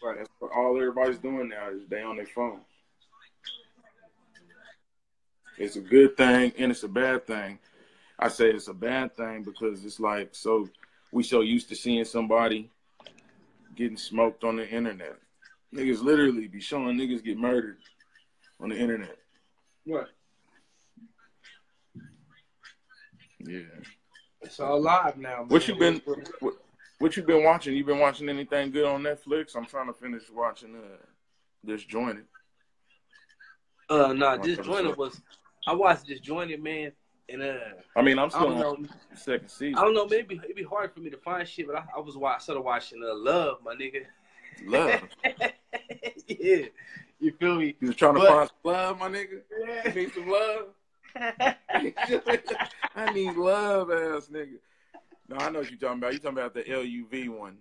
Right. 0.03 0.19
That's 0.19 0.29
what 0.37 0.51
all 0.55 0.77
everybody's 0.77 1.17
doing 1.17 1.49
now 1.49 1.71
is 1.71 1.87
they 1.89 2.03
on 2.03 2.15
their 2.15 2.27
phone. 2.27 2.59
It's 5.57 5.77
a 5.77 5.81
good 5.81 6.15
thing 6.15 6.53
and 6.59 6.71
it's 6.71 6.83
a 6.83 6.87
bad 6.87 7.25
thing. 7.25 7.57
I 8.19 8.27
say 8.27 8.51
it's 8.51 8.67
a 8.67 8.73
bad 8.73 9.17
thing 9.17 9.41
because 9.41 9.83
it's 9.83 9.99
like 9.99 10.29
so 10.33 10.69
we 11.11 11.23
so 11.23 11.41
used 11.41 11.69
to 11.69 11.75
seeing 11.75 12.05
somebody 12.05 12.69
getting 13.75 13.97
smoked 13.97 14.43
on 14.43 14.57
the 14.57 14.69
internet. 14.69 15.17
Niggas 15.75 16.01
literally 16.01 16.47
be 16.47 16.61
showing 16.61 16.97
niggas 16.97 17.23
get 17.23 17.37
murdered 17.37 17.77
on 18.61 18.69
the 18.69 18.77
internet. 18.77 19.17
What? 19.85 20.09
Yeah. 23.39 23.59
It's 24.41 24.59
all 24.59 24.81
live 24.81 25.17
now. 25.17 25.39
Man. 25.39 25.47
What 25.49 25.67
you 25.67 25.75
been 25.75 26.01
what, 26.39 26.53
what 26.99 27.17
you 27.17 27.23
been 27.23 27.43
watching? 27.43 27.75
You 27.75 27.83
been 27.83 27.99
watching 27.99 28.29
anything 28.29 28.71
good 28.71 28.85
on 28.85 29.03
Netflix? 29.03 29.55
I'm 29.55 29.65
trying 29.65 29.87
to 29.87 29.93
finish 29.93 30.23
watching 30.33 30.75
uh 30.75 30.97
Disjointed. 31.65 32.25
Uh, 33.89 34.13
nah, 34.13 34.37
Watch 34.37 34.45
Disjointed 34.45 34.85
episode. 34.85 34.97
was. 34.97 35.21
I 35.67 35.73
watched 35.73 36.07
Disjointed, 36.07 36.61
man, 36.61 36.91
and 37.27 37.41
uh, 37.41 37.57
I 37.95 38.01
mean, 38.01 38.17
I'm 38.17 38.29
still 38.29 38.49
don't 38.49 38.61
on 38.61 38.83
know. 38.83 38.89
second 39.15 39.49
season. 39.49 39.77
I 39.77 39.81
don't 39.81 39.93
know. 39.93 40.07
Maybe 40.07 40.39
it'd 40.43 40.55
be 40.55 40.63
hard 40.63 40.93
for 40.93 40.99
me 40.99 41.09
to 41.09 41.17
find 41.17 41.47
shit, 41.47 41.67
but 41.67 41.75
I, 41.75 41.83
I 41.95 41.99
was 41.99 42.15
watch, 42.15 42.43
started 42.43 42.61
watching 42.61 43.03
uh, 43.03 43.15
Love, 43.15 43.57
my 43.63 43.73
nigga. 43.73 44.03
Love. 44.63 45.01
yeah, 46.27 46.65
you 47.19 47.31
feel 47.39 47.55
me? 47.55 47.75
You 47.79 47.87
was 47.87 47.95
trying 47.95 48.15
to 48.15 48.25
find 48.25 48.49
some 48.49 48.71
love, 48.71 48.99
my 48.99 49.09
nigga. 49.09 49.41
You 49.85 49.93
need 49.93 50.13
some 50.13 50.29
love. 50.29 50.67
I 52.95 53.13
need 53.13 53.35
love, 53.35 53.91
ass 53.91 54.29
nigga. 54.31 54.57
No, 55.27 55.37
I 55.37 55.49
know 55.49 55.59
what 55.59 55.69
you're 55.69 55.79
talking 55.79 55.97
about. 55.97 56.13
You 56.13 56.19
talking 56.19 56.37
about 56.37 56.53
the 56.53 56.63
LUV 56.63 57.29
one. 57.29 57.57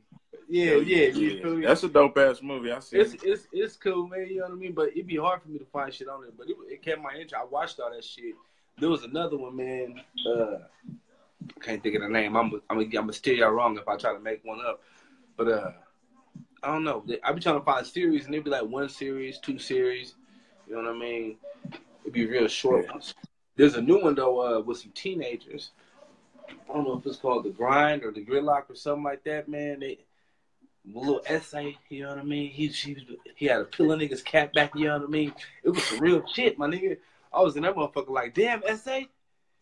yeah, 0.49 0.75
yeah, 0.75 1.07
you 1.09 1.43
feel 1.43 1.57
me? 1.57 1.67
That's 1.67 1.83
a 1.83 1.89
dope 1.89 2.19
ass 2.19 2.43
movie. 2.43 2.73
I 2.73 2.81
see. 2.81 2.99
It's 2.99 3.15
it's 3.23 3.49
it's 3.53 3.77
cool, 3.77 4.09
man. 4.09 4.27
You 4.29 4.39
know 4.39 4.45
what 4.45 4.53
I 4.53 4.57
mean? 4.57 4.73
But 4.73 4.89
it'd 4.89 5.07
be 5.07 5.17
hard 5.17 5.43
for 5.43 5.49
me 5.49 5.59
to 5.59 5.65
find 5.67 5.93
shit 5.93 6.09
on 6.09 6.25
it. 6.25 6.37
But 6.37 6.49
it, 6.49 6.57
it 6.69 6.83
kept 6.83 7.01
my 7.01 7.13
interest. 7.13 7.35
I 7.35 7.45
watched 7.45 7.81
all 7.81 7.91
that 7.91 8.05
shit. 8.05 8.35
There 8.79 8.91
was 8.91 9.05
another 9.05 9.37
one, 9.39 9.57
man. 9.57 10.01
Uh, 10.29 10.59
can't 11.61 11.83
think 11.83 11.95
of 11.95 12.03
the 12.03 12.09
name. 12.09 12.37
I'm 12.37 12.61
I'm 12.69 12.81
I'm 12.81 12.91
gonna 12.91 13.13
steer 13.13 13.35
y'all 13.35 13.51
wrong 13.51 13.79
if 13.79 13.89
I 13.89 13.97
try 13.97 14.13
to 14.13 14.21
make 14.21 14.45
one 14.45 14.61
up. 14.67 14.83
But 15.37 15.49
uh, 15.49 15.71
I 16.65 16.69
don't 16.69 16.85
know. 16.85 17.05
I 17.23 17.33
be 17.33 17.41
trying 17.41 17.59
to 17.59 17.65
find 17.65 17.87
series, 17.87 18.25
and 18.25 18.35
it'd 18.35 18.45
be 18.45 18.51
like 18.51 18.65
one 18.65 18.89
series, 18.89 19.39
two 19.39 19.59
series. 19.59 20.15
You 20.67 20.77
know 20.77 20.83
what 20.83 20.97
I 20.97 20.99
mean? 20.99 21.37
It'd 22.03 22.13
be 22.13 22.27
real 22.27 22.49
short 22.49 22.89
ones. 22.91 23.15
There's 23.57 23.75
a 23.75 23.83
new 23.83 24.03
one 24.03 24.15
though 24.15 24.59
uh, 24.59 24.61
with 24.61 24.79
some 24.79 24.93
teenagers. 24.93 25.71
I 26.49 26.73
don't 26.73 26.85
know 26.85 26.99
if 26.99 27.07
it's 27.07 27.17
called 27.17 27.45
the 27.45 27.51
grind 27.51 28.03
or 28.03 28.13
the 28.13 28.25
gridlock 28.25 28.71
or 28.71 28.75
something 28.75 29.05
like 29.05 29.25
that, 29.25 29.49
man. 29.49 29.81
They 29.81 29.99
a 30.95 30.99
little 30.99 31.23
essay, 31.27 31.77
you 31.89 32.03
know 32.03 32.11
what 32.11 32.19
I 32.19 32.23
mean? 32.23 32.51
He 32.51 32.69
he, 32.69 33.07
he 33.37 33.47
had 33.47 33.61
a 33.61 33.65
pill 33.65 33.93
a 33.93 33.97
nigga's 33.97 34.23
cat 34.23 34.53
back, 34.53 34.73
you 34.75 34.87
know 34.87 34.99
what 34.99 35.09
I 35.09 35.11
mean? 35.11 35.33
It 35.63 35.71
was 35.71 35.83
some 35.85 36.01
real 36.01 36.23
shit, 36.33 36.59
my 36.59 36.67
nigga. 36.67 36.99
I 37.33 37.41
was 37.41 37.57
in 37.57 37.63
that 37.63 37.75
motherfucker 37.75 38.11
like, 38.11 38.35
damn, 38.35 38.63
essay? 38.65 39.09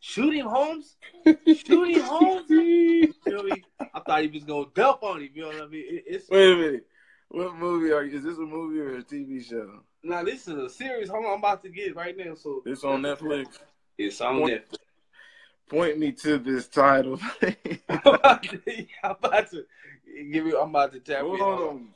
Shoot 0.00 0.34
him, 0.34 0.46
Holmes? 0.46 0.96
Shoot 1.24 1.90
him, 1.90 2.02
Holmes? 2.02 2.46
You 2.50 3.12
feel 3.24 3.42
me? 3.44 3.62
I 3.94 4.00
thought 4.00 4.22
he 4.22 4.28
was 4.28 4.44
gonna 4.44 4.66
dump 4.74 5.02
on 5.02 5.22
him, 5.22 5.30
you 5.34 5.42
know 5.42 5.48
what 5.48 5.62
I 5.62 5.66
mean? 5.66 5.84
It, 5.88 6.04
it's 6.06 6.28
Wait 6.28 6.52
a 6.52 6.56
minute. 6.56 6.86
What 7.32 7.56
movie 7.56 7.90
are 7.92 8.04
you? 8.04 8.18
Is 8.18 8.24
this 8.24 8.36
a 8.36 8.42
movie 8.42 8.78
or 8.80 8.98
a 8.98 9.02
TV 9.02 9.42
show? 9.42 9.80
now 10.02 10.22
this 10.22 10.46
is 10.48 10.54
a 10.54 10.68
series. 10.68 11.08
Hold 11.08 11.24
on, 11.24 11.32
I'm 11.32 11.38
about 11.38 11.62
to 11.62 11.70
get 11.70 11.96
right 11.96 12.14
now. 12.14 12.34
So 12.34 12.62
It's 12.66 12.84
on 12.84 13.00
Netflix. 13.00 13.58
It's 13.96 14.20
on 14.20 14.42
Netflix. 14.42 14.76
Point 15.70 15.98
me 15.98 16.12
to 16.12 16.36
this 16.36 16.68
title. 16.68 17.18
I'm 17.88 18.00
about 18.04 18.42
to, 18.42 18.86
I'm 19.02 19.10
about 19.12 19.50
to 19.52 19.64
give 20.30 20.46
you. 20.46 20.60
I'm 20.60 20.68
about 20.68 20.92
to 20.92 21.00
tap 21.00 21.22
Hold 21.22 21.40
in. 21.40 21.46
on. 21.46 21.88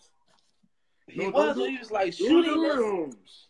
He 1.06 1.18
No, 1.20 1.28
was. 1.28 1.56
He 1.58 1.76
was 1.76 1.90
like 1.90 2.14
shooting. 2.14 2.54
do 2.54 2.64
it, 2.64 2.70
us. 2.70 2.76
Holmes. 2.78 3.46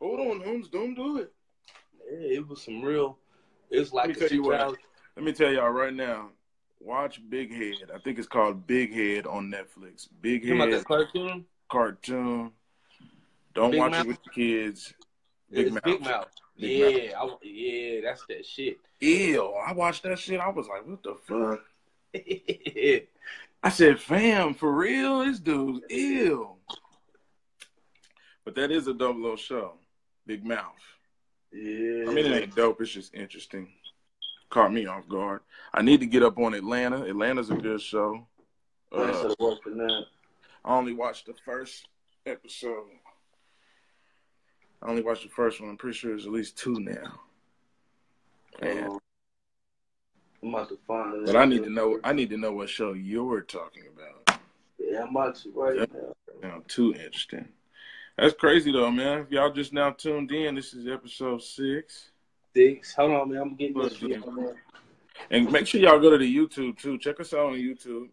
Hold 0.00 0.20
on, 0.20 0.40
Holmes. 0.40 0.68
Don't 0.70 0.94
do 0.94 1.18
it. 1.18 1.32
Yeah, 2.10 2.38
it 2.38 2.48
was 2.48 2.62
some 2.62 2.80
real. 2.80 3.18
It's 3.70 3.92
like 3.92 4.08
me 4.08 4.14
a 4.14 4.16
tell 4.16 4.28
you 4.30 4.42
what. 4.44 4.78
Let 5.16 5.24
me 5.26 5.32
tell 5.32 5.52
y'all 5.52 5.68
right 5.68 5.92
now. 5.92 6.30
Watch 6.86 7.20
Big 7.28 7.52
Head. 7.52 7.90
I 7.92 7.98
think 7.98 8.16
it's 8.16 8.28
called 8.28 8.64
Big 8.64 8.94
Head 8.94 9.26
on 9.26 9.50
Netflix. 9.52 10.06
Big 10.22 10.44
You 10.44 10.56
Head 10.56 10.84
cartoon? 10.84 11.44
cartoon. 11.68 12.52
Don't 13.54 13.72
Big 13.72 13.80
watch 13.80 13.90
Mouth? 13.90 14.04
it 14.04 14.08
with 14.08 14.22
the 14.22 14.30
kids. 14.30 14.94
Big 15.50 15.66
It's 15.66 15.74
Mouth. 15.74 15.82
Big 15.84 16.00
Mouth. 16.02 16.28
Big 16.56 16.78
yeah, 17.10 17.20
I, 17.20 17.36
yeah, 17.42 18.00
that's 18.04 18.24
that 18.28 18.46
shit. 18.46 18.78
Ew. 19.00 19.52
I 19.66 19.72
watched 19.72 20.04
that 20.04 20.16
shit. 20.20 20.38
I 20.38 20.48
was 20.48 20.68
like, 20.68 20.86
what 20.86 21.02
the 21.02 21.16
fuck? 21.26 21.60
I 23.64 23.68
said, 23.68 23.98
fam, 23.98 24.54
for 24.54 24.70
real? 24.70 25.24
This 25.24 25.40
dude's 25.40 25.80
ill. 25.90 26.58
But 28.44 28.54
that 28.54 28.70
is 28.70 28.86
a 28.86 28.94
double 28.94 29.26
O 29.26 29.34
show. 29.34 29.72
Big 30.24 30.46
Mouth. 30.46 30.72
Yeah. 31.52 32.04
I 32.08 32.12
mean, 32.14 32.26
it 32.26 32.42
ain't 32.42 32.54
dope. 32.54 32.80
It's 32.80 32.92
just 32.92 33.12
interesting. 33.12 33.72
Caught 34.50 34.72
me 34.72 34.86
off 34.86 35.08
guard. 35.08 35.40
I 35.74 35.82
need 35.82 36.00
to 36.00 36.06
get 36.06 36.22
up 36.22 36.38
on 36.38 36.54
Atlanta. 36.54 37.02
Atlanta's 37.04 37.50
a 37.50 37.54
good 37.56 37.80
show. 37.80 38.26
I 38.92 38.96
Uh, 38.96 39.12
should 39.12 39.30
have 39.30 39.36
worked 39.40 39.64
that. 39.64 40.04
I 40.64 40.74
only 40.76 40.94
watched 40.94 41.26
the 41.26 41.34
first 41.44 41.88
episode. 42.24 42.86
I 44.82 44.88
only 44.88 45.02
watched 45.02 45.24
the 45.24 45.28
first 45.30 45.60
one. 45.60 45.70
I'm 45.70 45.76
pretty 45.76 45.96
sure 45.98 46.10
there's 46.10 46.26
at 46.26 46.32
least 46.32 46.56
two 46.58 46.78
now. 46.78 47.20
And, 48.60 48.86
Um, 48.86 48.98
I'm 50.42 50.54
about 50.54 50.68
to 50.68 50.78
find 50.86 51.14
it. 51.14 51.26
but 51.26 51.36
I 51.36 51.44
need 51.44 51.64
to 51.64 51.70
know. 51.70 51.98
I 52.04 52.12
need 52.12 52.30
to 52.30 52.36
know 52.36 52.52
what 52.52 52.68
show 52.68 52.92
you're 52.92 53.40
talking 53.40 53.84
about. 53.88 54.38
Yeah, 54.78 55.02
I'm 55.02 55.10
about 55.10 55.34
to 55.36 55.50
right. 55.52 55.90
Now, 56.42 56.62
too 56.68 56.92
interesting. 56.94 57.48
That's 58.16 58.34
crazy 58.34 58.70
though, 58.70 58.90
man. 58.90 59.20
If 59.20 59.30
y'all 59.30 59.50
just 59.52 59.72
now 59.72 59.90
tuned 59.90 60.30
in, 60.30 60.54
this 60.54 60.72
is 60.72 60.86
episode 60.86 61.42
six. 61.42 62.10
Hold 62.96 63.12
on, 63.12 63.30
man. 63.30 63.42
I'm 63.42 63.54
getting 63.54 63.78
this 63.78 63.96
shit. 63.96 64.22
And 65.30 65.50
make 65.50 65.66
sure 65.66 65.80
y'all 65.80 65.98
go 65.98 66.10
to 66.10 66.18
the 66.18 66.36
YouTube 66.36 66.78
too. 66.78 66.98
Check 66.98 67.20
us 67.20 67.34
out 67.34 67.46
on 67.46 67.54
YouTube. 67.54 68.08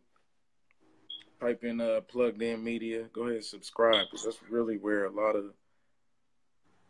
Type 1.40 1.64
in 1.64 1.82
uh, 1.82 2.02
plugged 2.08 2.42
in 2.42 2.64
media. 2.64 3.04
Go 3.14 3.24
ahead 3.24 3.36
and 3.36 3.44
subscribe 3.44 4.06
because 4.10 4.26
that's 4.26 4.40
really 4.50 4.78
where 4.78 5.06
a 5.06 5.12
lot 5.12 5.36
of 5.36 5.54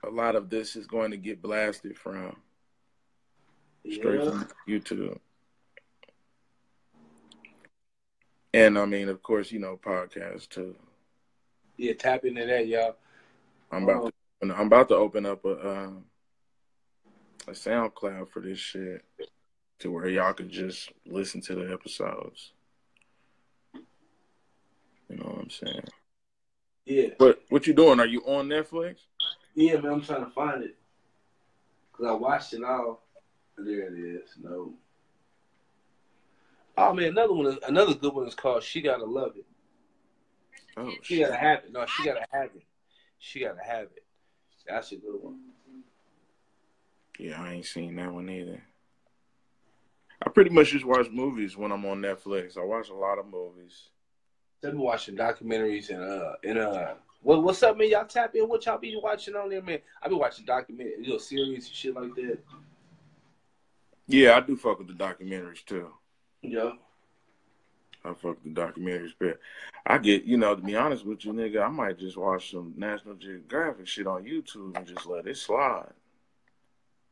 a 0.04 0.10
lot 0.10 0.36
of 0.36 0.50
this 0.50 0.76
is 0.76 0.86
going 0.86 1.12
to 1.12 1.18
get 1.18 1.42
blasted 1.42 1.98
from. 1.98 2.36
Straight 3.90 4.22
Yeah. 4.24 4.30
from 4.30 4.48
YouTube. 4.68 5.20
And 8.54 8.78
I 8.78 8.86
mean, 8.86 9.10
of 9.10 9.24
course, 9.24 9.52
you 9.52 9.60
know, 9.60 9.80
podcasts 9.84 10.48
too. 10.48 10.76
yeah, 11.78 11.94
tap 11.94 12.24
into 12.24 12.46
that, 12.46 12.68
y'all. 12.68 12.96
I'm 13.72 13.84
about 13.84 14.14
to 14.42 14.54
I'm 14.54 14.68
about 14.68 14.90
to 14.90 14.96
open 14.96 15.26
up 15.26 15.44
a 15.46 15.70
um, 15.70 16.06
a 17.48 17.52
SoundCloud 17.52 18.30
for 18.30 18.42
this 18.42 18.58
shit 18.60 19.04
to 19.80 19.92
where 19.92 20.08
y'all 20.08 20.34
can 20.34 20.50
just 20.50 20.92
listen 21.06 21.42
to 21.42 21.56
the 21.56 21.72
episodes. 21.74 22.54
You 25.10 25.18
know 25.18 25.26
what 25.26 25.40
I'm 25.44 25.50
saying? 25.50 25.84
Yeah, 26.86 27.08
But 27.18 27.42
what 27.50 27.66
you 27.68 27.74
doing? 27.74 28.00
Are 28.00 28.06
you 28.08 28.22
on 28.22 28.48
Netflix? 28.48 28.98
yeah, 29.56 29.76
man. 29.80 29.94
I'm 29.94 30.02
trying 30.02 30.26
to 30.26 30.32
find 30.32 30.64
it 30.64 30.76
because 31.92 32.08
I 32.08 32.14
watched 32.14 32.54
it 32.54 32.64
all. 32.64 33.04
There 33.58 33.88
it 33.94 34.00
is. 34.00 34.32
No. 34.42 34.74
Oh 36.78 36.94
man, 36.94 37.10
another 37.10 37.34
one. 37.34 37.58
Another 37.68 37.94
good 37.94 38.14
one 38.14 38.28
is 38.28 38.34
called 38.36 38.64
"She 38.64 38.82
Gotta 38.82 39.06
Love 39.06 39.34
It." 39.38 39.46
Oh 40.76 40.92
She 41.04 41.18
shit. 41.18 41.28
gotta 41.28 41.38
have 41.40 41.60
it. 41.60 41.72
No, 41.72 41.86
she 41.86 42.04
gotta 42.04 42.26
have 42.32 42.50
it. 42.56 42.64
She 43.20 43.40
gotta 43.42 43.64
have 43.64 43.84
it. 43.96 44.04
That's 44.68 44.92
a 44.92 44.96
good 44.96 45.22
one. 45.22 45.40
Yeah, 47.20 47.42
I 47.42 47.54
ain't 47.54 47.66
seen 47.66 47.96
that 47.98 48.12
one 48.12 48.30
either. 48.30 48.62
I 50.26 50.30
pretty 50.30 50.50
much 50.50 50.72
just 50.72 50.86
watch 50.86 51.10
movies 51.12 51.58
when 51.58 51.72
I'm 51.72 51.86
on 51.86 52.02
Netflix. 52.02 52.58
I 52.58 52.64
watch 52.64 52.90
a 52.90 52.96
lot 52.96 53.20
of 53.20 53.28
movies. 53.28 53.90
I've 54.64 54.72
been 54.72 54.80
watching 54.80 55.18
documentaries 55.18 55.90
and 55.90 56.02
uh 56.02 56.34
and 56.44 56.58
uh 56.58 56.94
what 57.22 57.44
what's 57.44 57.62
up 57.64 57.78
man? 57.78 57.90
Y'all 57.90 58.06
tap 58.06 58.34
in. 58.36 58.48
What 58.48 58.66
y'all 58.66 58.78
be 58.78 58.98
watching 59.02 59.36
on 59.36 59.50
there, 59.50 59.62
man? 59.62 59.80
I 60.02 60.08
be 60.08 60.16
watching 60.16 60.46
documentary, 60.46 60.96
you 61.02 61.10
know, 61.10 61.18
series 61.18 61.68
and 61.68 61.76
shit 61.76 61.96
like 61.96 62.16
that. 62.16 62.40
Yeah, 64.08 64.38
I 64.38 64.42
do 64.42 64.56
fuck 64.56 64.80
with 64.80 64.88
the 64.88 64.94
documentaries 64.94 65.66
too. 65.66 65.90
Yeah. 66.42 66.72
I 68.06 68.10
fuck 68.10 68.38
with 68.44 68.54
the 68.56 68.62
documentaries, 68.62 69.14
but 69.18 69.40
I 69.86 69.98
get, 69.98 70.26
you 70.26 70.38
know, 70.38 70.56
to 70.56 70.62
be 70.62 70.76
honest 70.76 71.06
with 71.06 71.24
you, 71.24 71.32
nigga, 71.32 71.64
I 71.64 71.70
might 71.70 71.98
just 71.98 72.18
watch 72.18 72.52
some 72.52 72.74
National 72.76 73.16
Geographic 73.16 73.88
shit 73.88 74.08
on 74.08 74.26
YouTube 74.26 74.76
and 74.78 74.86
just 74.86 75.06
let 75.06 75.28
it 75.28 75.38
slide. 75.38 75.94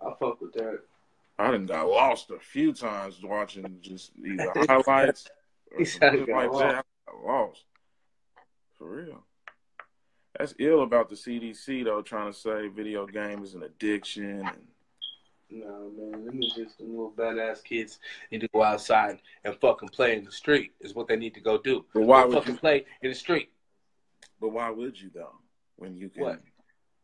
I 0.06 0.14
fuck 0.20 0.42
with 0.42 0.54
that. 0.54 0.80
I 1.40 1.52
done 1.52 1.66
got 1.66 1.88
lost 1.88 2.30
a 2.32 2.40
few 2.40 2.74
times 2.74 3.20
watching 3.24 3.78
just 3.82 4.12
either 4.18 4.52
highlights 4.68 5.28
or 5.72 5.80
He 5.80 5.86
some 5.86 6.00
said 6.00 6.14
shit 6.14 6.28
got 6.28 6.36
like 6.36 6.52
that. 6.60 6.86
I 7.08 7.12
got 7.12 7.24
lost. 7.26 7.64
For 8.78 8.90
real. 8.96 9.24
That's 10.38 10.54
ill 10.60 10.84
about 10.84 11.10
the 11.10 11.16
CDC 11.16 11.84
though, 11.84 12.02
trying 12.02 12.32
to 12.32 12.38
say 12.38 12.68
video 12.68 13.06
game 13.06 13.44
is 13.44 13.54
an 13.54 13.64
addiction. 13.64 14.40
And, 14.48 14.68
No, 15.50 15.92
man, 15.98 16.26
them 16.26 16.42
is 16.44 16.54
just 16.54 16.78
them 16.78 16.90
little 16.92 17.12
badass 17.12 17.64
kids 17.64 18.00
need 18.32 18.42
to 18.42 18.48
go 18.54 18.64
outside 18.64 19.20
and 19.44 19.56
fucking 19.58 19.90
play 19.90 20.16
in 20.18 20.24
the 20.24 20.32
street. 20.32 20.72
Is 20.80 20.96
what 20.96 21.08
they 21.08 21.16
need 21.18 21.34
to 21.36 21.42
go 21.42 21.58
do. 21.58 21.86
but 21.94 22.04
why 22.04 22.24
would 22.24 22.34
fucking 22.38 22.54
you? 22.54 22.60
play 22.60 22.86
in 23.02 23.10
the 23.10 23.16
street. 23.16 23.52
But 24.40 24.50
why 24.50 24.70
would 24.70 25.00
you 25.00 25.10
though? 25.14 25.36
When 25.76 25.96
you 25.96 26.10
can 26.10 26.24
What? 26.24 26.42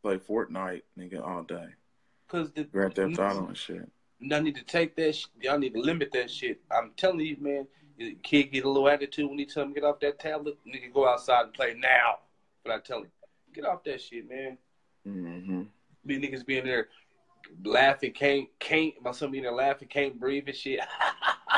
play 0.02 0.16
Fortnite, 0.18 0.82
nigga, 0.98 1.22
all 1.26 1.42
day, 1.42 1.66
Cause 2.28 2.50
the 2.52 2.64
Grand 2.64 2.94
Theft 2.94 3.18
Auto 3.18 3.46
and 3.46 3.56
shit. 3.56 3.88
y'all 4.20 4.42
need 4.42 4.56
to 4.56 4.64
take 4.64 4.94
that. 4.96 5.14
Sh- 5.14 5.26
y'all 5.40 5.58
need 5.58 5.74
to 5.74 5.80
limit 5.80 6.12
that 6.12 6.30
shit. 6.30 6.60
I'm 6.70 6.92
telling 6.96 7.20
you, 7.20 7.36
man. 7.40 7.66
The 7.98 8.16
kid 8.22 8.52
get 8.52 8.64
a 8.64 8.70
little 8.70 8.88
attitude 8.88 9.28
when 9.28 9.38
he 9.38 9.44
tell 9.44 9.64
him 9.64 9.72
get 9.72 9.82
off 9.82 9.98
that 10.00 10.20
tablet. 10.20 10.56
Nigga, 10.64 10.92
go 10.92 11.08
outside 11.08 11.46
and 11.46 11.52
play 11.52 11.74
now. 11.76 12.18
But 12.62 12.72
I 12.72 12.78
tell 12.78 12.98
him, 12.98 13.10
get 13.52 13.64
off 13.64 13.82
that 13.84 14.00
shit, 14.00 14.28
man. 14.28 14.56
Mm-hmm. 15.06 15.62
Be 16.06 16.18
niggas 16.20 16.46
being 16.46 16.64
there 16.64 16.88
laughing, 17.64 18.12
can't 18.12 18.48
can't 18.58 18.94
my 19.02 19.12
son 19.12 19.30
being 19.30 19.42
there 19.44 19.52
laughing, 19.52 19.88
can't 19.88 20.18
breathe 20.18 20.44
and 20.46 20.56
shit. 20.56 20.80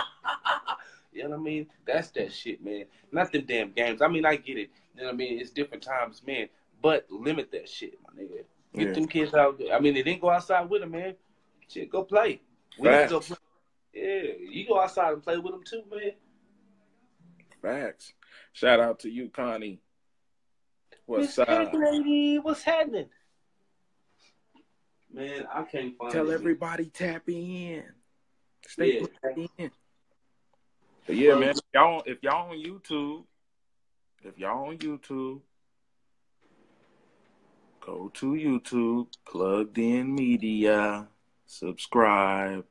you 1.12 1.24
know 1.24 1.30
what 1.30 1.38
I 1.38 1.42
mean? 1.42 1.66
That's 1.86 2.10
that 2.12 2.32
shit, 2.32 2.64
man. 2.64 2.84
Not 3.12 3.32
them 3.32 3.44
damn 3.46 3.72
games. 3.72 4.00
I 4.02 4.08
mean, 4.08 4.24
I 4.24 4.36
get 4.36 4.56
it. 4.58 4.70
You 4.94 5.02
know 5.02 5.06
what 5.08 5.14
I 5.14 5.16
mean? 5.16 5.40
It's 5.40 5.50
different 5.50 5.82
times, 5.82 6.22
man. 6.26 6.48
But 6.82 7.06
limit 7.10 7.52
that 7.52 7.68
shit, 7.68 7.98
my 8.06 8.22
nigga. 8.22 8.44
Get 8.74 8.88
Yeah. 8.88 8.92
them 8.94 9.08
kids 9.08 9.34
out. 9.34 9.60
I 9.72 9.80
mean, 9.80 9.94
they 9.94 10.02
didn't 10.02 10.20
go 10.20 10.30
outside 10.30 10.68
with 10.68 10.82
them, 10.82 10.92
man. 10.92 11.16
Shit, 11.68 11.90
go 11.90 12.04
play. 12.04 12.40
We 12.78 12.88
need 12.88 13.02
to 13.02 13.08
go 13.08 13.20
play. 13.20 13.36
Yeah, 13.92 14.22
you 14.38 14.66
go 14.66 14.80
outside 14.80 15.12
and 15.12 15.22
play 15.22 15.36
with 15.38 15.52
them 15.52 15.64
too, 15.64 15.82
man. 15.90 16.12
Facts. 17.60 18.12
Shout 18.52 18.80
out 18.80 19.00
to 19.00 19.10
you, 19.10 19.28
Connie. 19.28 19.80
What's 21.06 21.38
up? 21.38 21.48
Cake 21.48 21.70
Lady, 21.74 22.38
what's 22.38 22.62
happening? 22.62 23.08
Man, 25.12 25.46
I 25.52 25.62
can't 25.64 25.96
find 25.98 26.12
Tell 26.12 26.30
it. 26.30 26.34
everybody 26.34 26.86
tap 26.86 27.28
in. 27.28 27.82
Stay 28.66 29.00
Yeah. 29.00 29.06
plugged 29.20 29.50
in. 29.58 29.70
But 31.06 31.16
yeah, 31.16 31.34
man. 31.34 31.50
If 31.50 31.60
y'all, 31.74 32.02
if 32.06 32.22
y'all 32.22 32.50
on 32.50 32.56
YouTube, 32.58 33.24
if 34.22 34.38
y'all 34.38 34.68
on 34.68 34.78
YouTube, 34.78 35.40
go 37.80 38.10
to 38.14 38.32
YouTube, 38.32 39.08
plugged 39.26 39.78
in 39.78 40.14
media, 40.14 41.08
subscribe. 41.46 42.64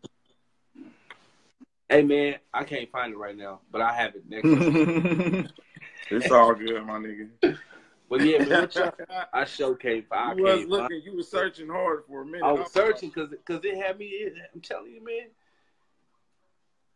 Hey 1.89 2.03
man, 2.03 2.35
I 2.53 2.63
can't 2.63 2.89
find 2.91 3.13
it 3.13 3.17
right 3.17 3.35
now, 3.35 3.61
but 3.71 3.81
I 3.81 3.93
have 3.93 4.15
it 4.15 4.23
next. 4.29 4.43
to 4.43 5.49
it's 6.11 6.31
all 6.31 6.53
good, 6.53 6.85
my 6.85 6.99
nigga. 6.99 7.57
But 8.09 8.21
yeah, 8.21 8.43
man, 8.43 8.63
I 8.63 8.65
can't. 8.67 8.95
I 9.09 9.39
you 9.39 9.45
was 9.45 9.77
can't 9.77 10.07
find. 10.07 10.69
looking, 10.69 11.01
you 11.03 11.15
was 11.15 11.29
searching 11.29 11.67
hard 11.67 12.03
for 12.07 12.21
a 12.21 12.25
minute. 12.25 12.43
I 12.43 12.49
I'm 12.49 12.59
was 12.59 12.71
searching 12.71 13.09
because 13.09 13.29
because 13.29 13.63
it 13.63 13.77
had 13.77 13.97
me. 13.97 14.05
It, 14.05 14.33
I'm 14.53 14.61
telling 14.61 14.91
you, 14.91 15.03
man. 15.03 15.27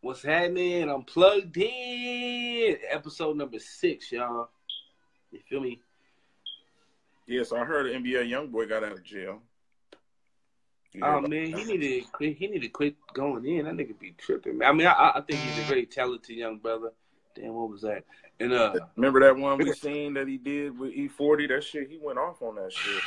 What's 0.02 0.22
happening? 0.22 0.90
I'm 0.90 1.04
plugged 1.04 1.56
in. 1.58 2.78
Episode 2.92 3.38
number 3.38 3.58
six, 3.58 4.12
y'all. 4.12 4.50
You 5.32 5.40
feel 5.48 5.62
me? 5.62 5.80
Yes, 7.28 7.52
I 7.52 7.64
heard 7.64 7.88
an 7.88 8.04
NBA 8.04 8.30
YoungBoy 8.30 8.68
got 8.70 8.84
out 8.84 8.94
of 8.94 9.04
jail. 9.04 9.42
You 10.94 11.02
Oh 11.04 11.22
man, 11.22 11.52
that? 11.52 11.60
he 11.60 11.66
needed 11.66 12.04
to 12.04 12.10
quit. 12.12 12.38
He 12.38 12.48
needed 12.48 12.64
to 12.64 12.70
quit 12.70 12.96
going 13.14 13.46
in. 13.46 13.66
That 13.66 13.76
nigga 13.76 13.98
be 13.98 14.14
tripping. 14.18 14.60
Man. 14.60 14.70
I 14.70 14.74
mean, 14.74 14.88
I, 14.88 15.14
I 15.16 15.22
think 15.22 15.40
he's 15.40 15.66
a 15.66 15.68
very 15.68 15.86
talented 15.86 16.36
young 16.36 16.58
brother. 16.58 16.92
Damn, 17.36 17.54
what 17.54 17.70
was 17.70 17.82
that? 17.82 18.04
And 18.40 18.54
uh, 18.54 18.74
Remember 18.96 19.20
that 19.22 19.36
one 19.36 19.58
we 19.58 19.74
seen 19.74 20.14
that 20.16 20.28
he 20.28 20.38
did 20.38 20.78
with 20.78 20.94
E40? 20.94 21.50
That 21.50 21.64
shit, 21.64 21.90
he 21.90 21.98
went 22.02 22.20
off 22.20 22.42
on 22.42 22.56
that 22.56 22.72
shit. 22.72 23.02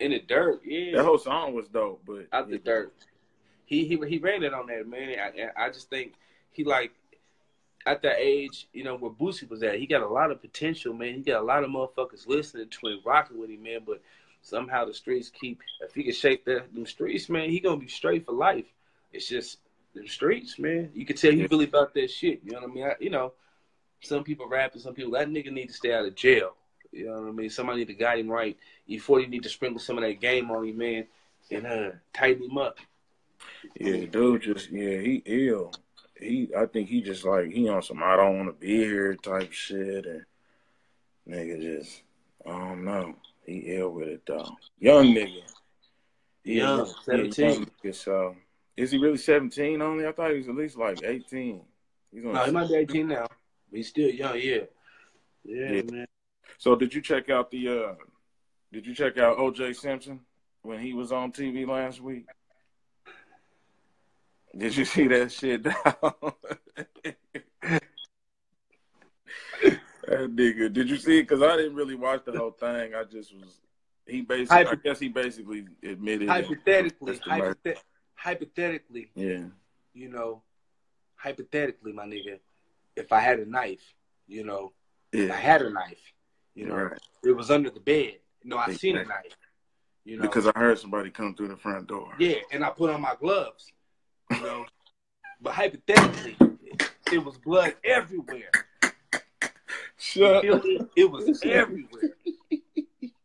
in 0.00 0.12
the 0.12 0.20
dirt, 0.20 0.62
yeah. 0.64 0.96
That 0.96 1.04
whole 1.04 1.18
song 1.18 1.54
was 1.54 1.68
dope, 1.68 2.02
but 2.06 2.26
out 2.32 2.48
the 2.50 2.58
dirt. 2.58 2.92
He 3.66 3.84
he 3.86 3.96
he 4.08 4.18
ran 4.18 4.42
it 4.42 4.52
on 4.52 4.66
that 4.66 4.88
man. 4.88 5.14
I, 5.18 5.64
I 5.66 5.68
just 5.68 5.90
think 5.90 6.14
he 6.50 6.64
like 6.64 6.92
at 7.86 8.02
that 8.02 8.16
age, 8.18 8.68
you 8.72 8.84
know, 8.84 8.96
where 8.96 9.10
Boosie 9.10 9.48
was 9.48 9.62
at, 9.62 9.78
he 9.78 9.86
got 9.86 10.02
a 10.02 10.08
lot 10.08 10.30
of 10.30 10.40
potential, 10.40 10.92
man. 10.92 11.14
He 11.14 11.20
got 11.20 11.40
a 11.40 11.44
lot 11.44 11.64
of 11.64 11.70
motherfuckers 11.70 12.26
listening 12.26 12.68
to 12.68 12.88
him, 12.88 13.00
rocking 13.04 13.38
with 13.38 13.50
him, 13.50 13.62
man. 13.62 13.80
But 13.86 14.02
somehow 14.42 14.84
the 14.84 14.94
streets 14.94 15.30
keep. 15.30 15.60
If 15.80 15.94
he 15.94 16.04
can 16.04 16.12
shake 16.12 16.44
them 16.44 16.86
streets, 16.86 17.28
man, 17.28 17.50
he 17.50 17.60
gonna 17.60 17.78
be 17.78 17.88
straight 17.88 18.26
for 18.26 18.32
life. 18.32 18.66
It's 19.12 19.28
just 19.28 19.58
them 19.94 20.06
streets, 20.06 20.58
man. 20.58 20.90
You 20.94 21.06
can 21.06 21.16
tell 21.16 21.32
he 21.32 21.46
really 21.46 21.64
about 21.64 21.94
that 21.94 22.10
shit. 22.10 22.40
You 22.44 22.52
know 22.52 22.60
what 22.60 22.70
I 22.70 22.74
mean? 22.74 22.84
I, 22.84 22.94
you 23.00 23.10
know, 23.10 23.32
some 24.00 24.24
people 24.24 24.46
rapping, 24.46 24.80
some 24.80 24.94
people 24.94 25.12
that 25.12 25.28
nigga 25.28 25.50
need 25.50 25.68
to 25.68 25.74
stay 25.74 25.92
out 25.92 26.06
of 26.06 26.14
jail. 26.14 26.54
You 26.92 27.06
know 27.06 27.20
what 27.20 27.28
I 27.28 27.32
mean? 27.32 27.50
Somebody 27.50 27.80
need 27.80 27.88
to 27.88 27.94
guide 27.94 28.18
him 28.18 28.28
right. 28.28 28.56
E40 28.88 29.28
need 29.28 29.42
to 29.44 29.48
sprinkle 29.48 29.80
some 29.80 29.96
of 29.96 30.04
that 30.04 30.20
game 30.20 30.50
on 30.50 30.66
him, 30.66 30.76
man, 30.76 31.06
and 31.50 31.66
uh, 31.66 31.90
tighten 32.12 32.50
him 32.50 32.58
up. 32.58 32.78
yeah, 33.78 34.06
dude, 34.06 34.42
just 34.42 34.70
yeah, 34.70 34.98
he 34.98 35.22
ill. 35.24 35.72
He, 36.20 36.50
I 36.56 36.66
think 36.66 36.88
he 36.88 37.00
just 37.02 37.24
like 37.24 37.50
he 37.50 37.68
on 37.68 37.82
some 37.82 38.02
I 38.02 38.16
don't 38.16 38.36
want 38.36 38.48
to 38.48 38.52
be 38.52 38.76
here 38.76 39.14
type 39.14 39.52
shit, 39.52 40.06
and 40.06 40.24
nigga 41.28 41.60
just 41.60 42.02
I 42.46 42.50
don't 42.50 42.84
know. 42.84 43.14
He 43.46 43.58
ill 43.76 43.90
with 43.90 44.08
it 44.08 44.22
though. 44.26 44.56
Young 44.78 45.06
nigga. 45.14 45.42
He 46.44 46.58
Young, 46.58 46.78
young- 46.78 46.86
he 46.86 46.92
a 46.92 47.32
17. 47.32 47.50
young 47.50 47.66
nigga, 47.84 47.94
so 47.94 48.36
is 48.76 48.90
he 48.90 48.98
really 48.98 49.16
seventeen 49.18 49.82
only? 49.82 50.06
I 50.06 50.12
thought 50.12 50.30
he 50.30 50.38
was 50.38 50.48
at 50.48 50.54
least 50.56 50.76
like 50.76 51.02
eighteen. 51.04 51.62
He's 52.12 52.24
on 52.24 52.32
No, 52.34 52.44
he 52.44 52.50
might 52.50 52.68
be 52.68 52.74
18 52.74 53.08
now. 53.08 53.26
But 53.70 53.76
he's 53.76 53.88
still 53.88 54.10
young, 54.10 54.36
yeah. 54.40 54.62
Yeah, 55.44 55.70
Yeah. 55.72 55.82
man. 55.90 56.06
So 56.58 56.74
did 56.74 56.92
you 56.92 57.00
check 57.00 57.30
out 57.30 57.50
the 57.50 57.68
uh 57.68 57.94
did 58.72 58.86
you 58.86 58.94
check 58.94 59.16
out 59.18 59.38
OJ 59.38 59.74
Simpson 59.76 60.20
when 60.62 60.80
he 60.80 60.92
was 60.92 61.12
on 61.12 61.32
TV 61.32 61.66
last 61.66 62.00
week? 62.00 62.26
Did 64.56 64.76
you 64.76 64.84
see 64.84 65.06
that 65.08 65.30
shit 65.30 65.62
down? 65.62 65.74
that 70.06 70.34
nigga, 70.34 70.72
did 70.72 70.90
you 70.90 70.96
see 70.96 71.18
it? 71.18 71.28
Because 71.28 71.42
I 71.42 71.56
didn't 71.56 71.76
really 71.76 71.94
watch 71.94 72.24
the 72.24 72.32
whole 72.32 72.50
thing. 72.50 72.94
I 72.94 73.04
just 73.04 73.34
was. 73.34 73.60
He 74.06 74.22
basically, 74.22 74.66
I 74.66 74.74
guess 74.74 74.98
he 74.98 75.08
basically 75.08 75.66
admitted. 75.84 76.28
Hypothetically, 76.28 77.18
hypothet- 77.18 77.76
hypothetically, 78.14 79.10
Yeah, 79.14 79.44
you 79.94 80.08
know, 80.08 80.42
hypothetically, 81.14 81.92
my 81.92 82.06
nigga, 82.06 82.40
if 82.96 83.12
I 83.12 83.20
had 83.20 83.38
a 83.38 83.48
knife, 83.48 83.94
you 84.26 84.42
know, 84.44 84.72
if 85.12 85.30
I 85.30 85.36
had 85.36 85.62
a 85.62 85.70
knife, 85.70 86.12
you 86.54 86.66
know, 86.66 86.74
right. 86.74 86.98
it 87.22 87.32
was 87.32 87.52
under 87.52 87.70
the 87.70 87.78
bed. 87.78 88.14
You 88.42 88.50
know, 88.50 88.56
I 88.56 88.72
seen 88.72 88.96
a 88.96 89.04
knife. 89.04 89.36
You 90.04 90.16
know, 90.16 90.22
Because 90.22 90.46
I 90.46 90.52
heard 90.58 90.78
somebody 90.78 91.10
come 91.10 91.34
through 91.34 91.48
the 91.48 91.56
front 91.56 91.86
door. 91.86 92.12
yeah, 92.18 92.36
and 92.50 92.64
I 92.64 92.70
put 92.70 92.90
on 92.90 93.00
my 93.00 93.14
gloves. 93.20 93.70
You 94.30 94.40
know, 94.42 94.64
but 95.40 95.54
hypothetically, 95.54 96.38
it 97.10 97.24
was 97.24 97.36
blood 97.38 97.74
everywhere. 97.84 98.52
Shut. 99.98 100.44
Me? 100.44 100.80
It 100.96 101.10
was 101.10 101.42
everywhere. 101.44 102.10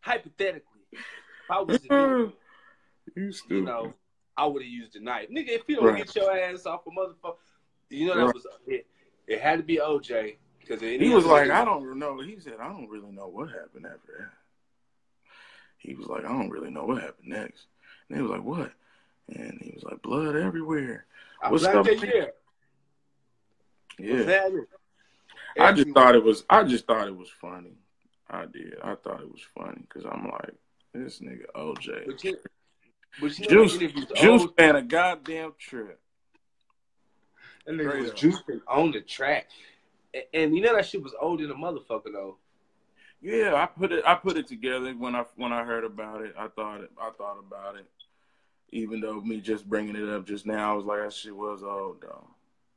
Hypothetically, 0.02 0.82
if 0.92 1.50
I 1.50 1.62
was 1.62 1.80
nigga, 1.80 2.34
You 3.16 3.34
you 3.50 3.62
know, 3.62 3.94
I 4.36 4.46
would 4.46 4.62
have 4.62 4.72
used 4.72 4.96
a 4.96 5.00
knife. 5.00 5.30
Nigga, 5.30 5.50
if 5.50 5.64
you 5.68 5.78
don't 5.78 5.86
Right. 5.86 5.98
get 6.06 6.16
your 6.16 6.32
ass 6.36 6.66
off 6.66 6.82
a 6.88 6.90
motherfucker, 6.90 7.36
you 7.90 8.08
know 8.08 8.16
that 8.16 8.26
Right. 8.26 8.34
was 8.34 8.48
it. 8.68 8.88
It 9.28 9.42
had 9.42 9.58
to 9.58 9.64
be 9.64 9.78
OJ 9.78 10.38
because 10.60 10.82
He 10.82 11.10
was 11.10 11.26
like, 11.26 11.50
I 11.50 11.64
don't 11.64 11.98
know. 11.98 12.20
He 12.20 12.40
said, 12.40 12.56
I 12.60 12.68
don't 12.68 12.90
really 12.90 13.12
know 13.12 13.28
what 13.28 13.50
happened 13.50 13.86
after 13.86 14.12
that. 14.20 14.32
He 15.78 15.96
was 15.96 16.08
like, 16.08 16.26
I 16.26 16.30
don't 16.30 16.50
really 16.50 16.72
know 16.72 16.86
what 16.86 17.02
happened 17.02 17.30
next. 17.30 17.68
And 18.10 18.18
he 18.18 18.22
was 18.22 18.32
like, 18.32 18.44
what? 18.44 18.72
And 19.28 19.60
he 19.62 19.72
was 19.74 19.84
like, 19.84 20.02
blood 20.02 20.36
everywhere. 20.36 21.06
I 21.42 21.52
what's 21.52 21.64
up? 21.66 21.88
yeah, 21.88 22.26
Yeah. 23.98 24.50
I 25.58 25.72
just 25.72 25.90
thought 25.92 26.16
it 26.16 26.24
was. 26.24 26.44
I 26.50 26.64
just 26.64 26.86
thought 26.86 27.08
it 27.08 27.16
was 27.16 27.30
funny. 27.42 27.78
I 28.30 28.46
did. 28.46 28.76
I 28.84 28.96
thought 28.96 29.22
it 29.22 29.32
was 29.32 29.42
funny 29.58 29.82
because 29.82 30.06
I'm 30.06 30.26
like, 30.26 30.54
this 30.94 31.20
nigga 31.20 31.46
OJ. 31.56 32.06
But 32.06 32.24
you, 32.24 32.38
but 33.22 33.40
you 33.40 33.48
Juice, 33.48 33.78
Juice 34.16 34.48
man, 34.58 34.76
a 34.76 34.82
goddamn 34.82 35.54
trip. 35.58 36.00
that 37.66 37.76
nigga 37.76 38.02
was 38.02 38.12
juicing 38.12 38.62
on 38.68 38.92
the 38.92 39.02
track, 39.02 39.48
and, 40.14 40.24
and 40.34 40.56
you 40.56 40.62
know 40.62 40.76
that 40.76 40.86
shit 40.86 41.04
was 41.04 41.14
old 41.22 41.42
in 41.42 41.50
a 41.50 41.56
motherfucker 41.56 42.12
though. 42.12 42.38
Yeah, 43.22 43.56
I 43.56 43.66
put 43.66 43.92
it. 43.92 44.04
I 44.06 44.16
put 44.16 44.38
it 44.38 44.48
together 44.48 44.92
when 44.94 45.16
I 45.16 45.26
when 45.36 45.54
I 45.54 45.64
heard 45.64 45.86
about 45.86 46.22
it. 46.22 46.36
I 46.38 46.48
thought 46.48 46.82
it. 46.82 46.92
I 47.00 47.12
thought 47.18 47.40
about 47.40 47.76
it. 47.76 47.86
Even 48.76 49.00
though 49.00 49.22
me 49.22 49.40
just 49.40 49.70
bringing 49.70 49.96
it 49.96 50.10
up 50.10 50.28
just 50.28 50.46
now, 50.46 50.74
I 50.74 50.76
was 50.76 50.84
like, 50.84 51.02
that 51.02 51.14
shit 51.14 51.34
was 51.34 51.64
old 51.64 52.02
though. 52.02 52.28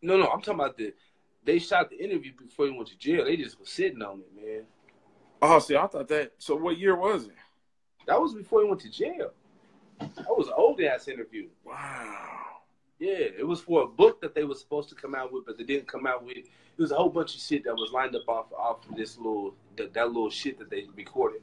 No, 0.01 0.17
no, 0.17 0.29
I'm 0.29 0.41
talking 0.41 0.61
about 0.61 0.77
the. 0.79 0.95
They 1.45 1.59
shot 1.59 1.91
the 1.91 1.97
interview 2.03 2.33
before 2.41 2.67
he 2.67 2.73
went 2.73 2.87
to 2.89 2.99
jail. 2.99 3.25
They 3.25 3.37
just 3.37 3.59
was 3.59 3.69
sitting 3.69 4.01
on 4.01 4.21
it, 4.21 4.29
man. 4.37 4.63
Oh, 5.43 5.59
see, 5.59 5.75
I 5.75 5.89
thought 5.89 6.07
that. 6.07 6.35
So, 6.39 6.55
what 6.55 6.79
year 6.79 6.95
was 6.95 7.25
it? 7.25 7.35
That 8.07 8.21
was 8.21 8.33
before 8.33 8.63
he 8.63 8.69
went 8.69 8.81
to 8.83 8.91
jail. 8.91 9.33
That 9.99 10.29
was 10.29 10.47
an 10.47 10.55
old 10.57 10.81
ass 10.81 11.09
interview. 11.09 11.49
Wow. 11.65 12.39
Yeah, 13.01 13.17
it 13.37 13.47
was 13.47 13.61
for 13.61 13.83
a 13.83 13.87
book 13.87 14.21
that 14.21 14.37
they 14.37 14.45
were 14.45 14.55
supposed 14.55 14.89
to 14.91 14.95
come 14.95 15.17
out 15.17 15.33
with, 15.33 15.47
but 15.47 15.59
they 15.59 15.65
didn't 15.65 15.89
come 15.89 16.07
out 16.07 16.25
with. 16.25 16.37
It 16.37 16.47
was 16.77 16.93
a 16.93 16.97
whole 16.97 17.09
bunch 17.09 17.35
of 17.35 17.41
shit 17.41 17.65
that 17.65 17.75
was 17.75 17.91
lined 17.91 18.15
up 18.15 18.29
off 18.29 18.53
off 18.53 18.89
of 18.89 18.97
this 18.97 19.17
little 19.17 19.57
that, 19.77 19.95
that 19.95 20.07
little 20.07 20.31
shit 20.31 20.61
that 20.61 20.71
they 20.71 20.87
recorded. 20.95 21.43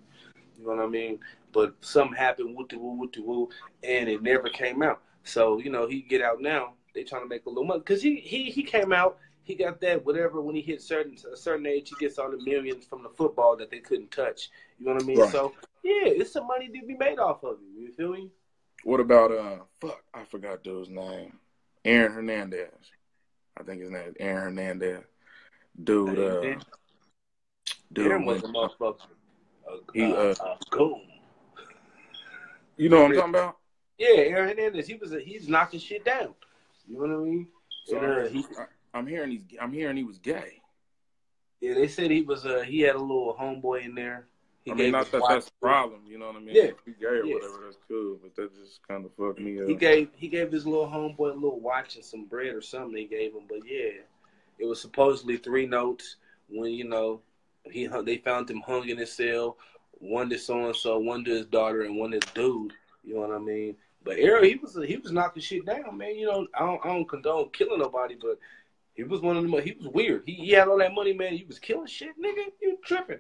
You 0.58 0.66
know 0.66 0.76
what 0.76 0.86
I 0.86 0.88
mean? 0.88 1.20
But 1.52 1.76
something 1.82 2.16
happened, 2.16 2.56
woo 2.56 2.68
woo 2.72 2.96
woo 2.98 3.10
woo, 3.24 3.50
and 3.84 4.10
it 4.10 4.22
never 4.22 4.50
came 4.50 4.82
out. 4.82 5.02
So 5.24 5.60
you 5.60 5.70
know 5.70 5.88
he 5.88 6.02
get 6.02 6.22
out 6.22 6.42
now. 6.42 6.74
They 6.94 7.04
trying 7.04 7.24
to 7.24 7.28
make 7.28 7.46
a 7.46 7.50
little 7.50 7.66
money 7.66 7.80
because 7.80 8.02
he 8.02 8.16
he 8.18 8.52
he 8.52 8.64
came 8.64 8.92
out. 8.92 9.18
He 9.44 9.54
got 9.54 9.80
that 9.82 10.06
whatever 10.06 10.42
when 10.42 10.56
he 10.56 10.62
hit 10.62 10.82
certain 10.82 11.18
a 11.32 11.38
certain 11.38 11.66
age, 11.66 11.90
he 11.90 11.96
gets 12.00 12.18
all 12.18 12.32
the 12.32 12.44
millions 12.44 12.86
from 12.86 13.04
the 13.04 13.10
football 13.10 13.56
that 13.58 13.70
they 13.70 13.80
couldn't 13.80 14.12
touch. 14.12 14.50
You 14.80 14.86
know 14.86 14.94
what 14.94 15.04
I 15.04 15.06
mean? 15.06 15.20
Right. 15.20 15.32
So 15.32 15.54
yeah, 15.84 16.06
it's 16.06 16.32
some 16.32 16.48
money 16.48 16.68
to 16.68 16.86
be 16.86 16.96
made 16.96 17.20
off 17.20 17.44
of 17.44 17.58
you. 17.62 17.84
You 17.84 17.92
feel 17.92 18.12
me? 18.12 18.30
What 18.84 19.00
about 19.00 19.32
uh? 19.32 19.58
Fuck, 19.82 20.04
I 20.14 20.24
forgot 20.26 20.64
dude's 20.64 20.90
name. 20.90 21.34
Aaron 21.84 22.14
Hernandez. 22.14 22.70
I 23.58 23.64
think 23.64 23.82
his 23.82 23.92
name 23.92 24.10
is 24.10 24.16
Aaron 24.20 24.44
Hernandez. 24.44 25.04
Dude, 25.84 26.20
uh, 26.20 26.60
dude, 27.92 28.08
Aaron 28.08 28.26
was 28.26 28.44
a 28.44 28.48
motherfucker. 28.48 28.98
Uh, 29.68 29.78
He, 29.94 30.04
uh, 30.04 30.16
uh, 30.16 30.34
uh, 30.40 30.56
goon. 30.70 31.02
you 32.78 32.90
know 32.90 33.02
what 33.04 33.12
I'm 33.12 33.16
talking 33.16 33.30
about? 33.30 33.58
Yeah, 33.98 34.08
Aaron 34.18 34.50
Hernandez. 34.50 34.88
He 34.88 34.96
was 34.96 35.14
a, 35.14 35.20
he's 35.20 35.48
knocking 35.48 35.80
shit 35.80 36.04
down. 36.04 36.34
You 36.88 36.96
know 36.96 37.00
what 37.02 37.10
I 37.12 37.24
mean? 37.24 37.48
So 37.86 37.98
And, 37.98 38.06
uh, 38.06 38.20
I'm, 38.20 38.28
he, 38.34 38.46
I'm 38.94 39.08
hearing 39.08 39.32
he's. 39.32 39.42
I'm 39.62 39.74
hearing 39.74 39.98
he 39.98 40.04
was 40.04 40.18
gay. 40.20 40.62
yeah, 41.62 41.74
they 41.74 41.88
said 41.88 42.12
he 42.12 42.22
was 42.22 42.46
uh 42.46 42.62
he 42.62 42.82
had 42.82 42.96
a 42.96 43.00
little 43.00 43.36
homeboy 43.40 43.86
in 43.86 43.96
there. 43.96 44.28
He 44.64 44.72
I 44.72 44.74
mean, 44.74 44.92
not 44.92 45.12
that 45.12 45.22
that's 45.30 45.48
a 45.48 45.52
problem. 45.62 46.02
You 46.08 46.18
know 46.18 46.28
what 46.28 46.38
I 46.38 46.40
mean? 46.40 46.56
Yeah. 46.56 46.72
He 46.86 46.94
gay 46.94 47.06
or 47.06 47.26
whatever, 47.26 47.60
that's 47.66 47.78
cool. 47.88 48.18
But 48.22 48.36
that 48.36 48.56
just 48.56 48.80
kind 48.88 49.06
of 49.06 49.12
fucked 49.16 49.40
me 49.40 49.62
up. 49.62 49.68
He 49.68 49.76
gave 49.76 50.10
he 50.16 50.28
gave 50.28 50.52
his 50.52 50.66
little 50.66 50.88
homeboy 50.88 51.32
a 51.32 51.36
little 51.36 51.60
watch 51.60 51.96
and 51.96 52.04
some 52.04 52.26
bread 52.26 52.54
or 52.56 52.62
something. 52.62 52.98
He 52.98 53.06
gave 53.06 53.34
him, 53.34 53.44
but 53.48 53.60
yeah, 53.66 54.02
it 54.58 54.66
was 54.66 54.82
supposedly 54.82 55.38
three 55.38 55.68
notes. 55.68 56.18
When 56.50 56.72
you 56.72 56.84
know 56.84 57.22
he 57.72 57.86
hung, 57.86 58.06
they 58.06 58.18
found 58.18 58.50
him 58.50 58.62
hung 58.62 58.88
in 58.90 58.98
his 58.98 59.12
cell. 59.14 59.58
One 60.00 60.30
to 60.30 60.38
so 60.38 60.66
and 60.68 60.76
so, 60.76 61.00
one 61.00 61.24
to 61.26 61.32
his 61.32 61.46
daughter, 61.46 61.84
and 61.84 61.98
one 61.98 62.12
to 62.12 62.18
his 62.18 62.34
dude. 62.34 62.74
You 63.04 63.16
know 63.16 63.22
what 63.22 63.32
I 63.32 63.40
mean? 63.40 63.76
But 64.04 64.18
Aaron, 64.18 64.44
he 64.44 64.56
was 64.56 64.78
he 64.86 64.98
was 64.98 65.12
knocking 65.12 65.42
shit 65.42 65.66
down, 65.66 65.98
man. 65.98 66.16
You 66.16 66.28
know, 66.28 66.48
I 66.54 66.60
don't, 66.60 66.86
I 66.86 66.90
don't 66.90 67.10
condone 67.10 67.50
killing 67.54 67.80
nobody, 67.80 68.16
but 68.20 68.38
he 68.94 69.04
was 69.04 69.22
one 69.22 69.38
of 69.38 69.44
them. 69.44 69.62
He 69.62 69.72
was 69.74 69.88
weird. 69.88 70.24
He, 70.26 70.34
he 70.34 70.52
had 70.52 70.68
all 70.68 70.78
that 70.78 70.94
money, 70.94 71.14
man. 71.14 71.34
He 71.34 71.44
was 71.46 71.60
killing 71.60 71.88
shit, 71.88 72.20
nigga. 72.22 72.46
You 72.62 72.78
tripping? 72.84 73.20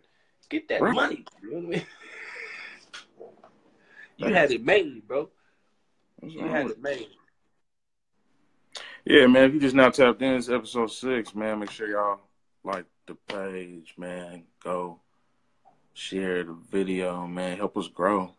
Get 0.49 0.67
that 0.69 0.81
Right. 0.81 0.93
money. 0.93 1.25
You 1.41 1.51
know 1.51 1.57
what 1.57 1.65
I 1.65 1.69
mean? 1.69 1.85
You 4.17 4.33
had 4.33 4.49
it 4.51 4.63
made, 4.63 5.05
bro. 5.05 5.29
You 6.23 6.45
had 6.47 6.67
it 6.67 6.81
made. 6.81 7.09
Yeah, 9.03 9.27
man. 9.27 9.43
If 9.43 9.53
you 9.55 9.59
just 9.59 9.75
now 9.75 9.89
tapped 9.89 10.21
in, 10.21 10.35
it's 10.35 10.47
episode 10.49 10.87
six, 10.91 11.35
man. 11.35 11.59
Make 11.59 11.69
sure 11.69 11.89
y'all 11.89 12.21
like 12.63 12.85
the 13.07 13.15
page, 13.15 13.93
man. 13.97 14.43
Go 14.63 14.99
share 15.93 16.43
the 16.43 16.57
video, 16.71 17.25
man. 17.27 17.57
Help 17.57 17.77
us 17.77 17.87
grow. 17.87 18.31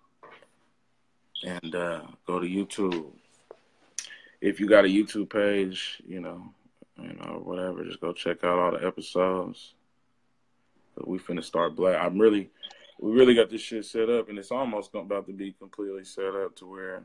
And 1.44 1.74
uh, 1.74 2.02
go 2.26 2.40
to 2.40 2.46
YouTube. 2.46 3.12
If 4.40 4.60
you 4.60 4.68
got 4.68 4.84
a 4.84 4.88
YouTube 4.88 5.30
page, 5.30 6.02
you 6.06 6.20
know, 6.20 6.44
you 7.00 7.14
know, 7.14 7.42
whatever, 7.44 7.84
just 7.84 8.00
go 8.00 8.12
check 8.12 8.44
out 8.44 8.58
all 8.58 8.72
the 8.72 8.86
episodes. 8.86 9.74
But 10.94 11.08
we 11.08 11.18
finna 11.18 11.44
start 11.44 11.76
black. 11.76 11.98
I'm 12.00 12.18
really, 12.18 12.50
we 12.98 13.12
really 13.12 13.34
got 13.34 13.50
this 13.50 13.60
shit 13.60 13.84
set 13.84 14.08
up, 14.08 14.28
and 14.28 14.38
it's 14.38 14.50
almost 14.50 14.94
about 14.94 15.26
to 15.26 15.32
be 15.32 15.52
completely 15.52 16.04
set 16.04 16.34
up 16.34 16.56
to 16.56 16.66
where 16.66 17.02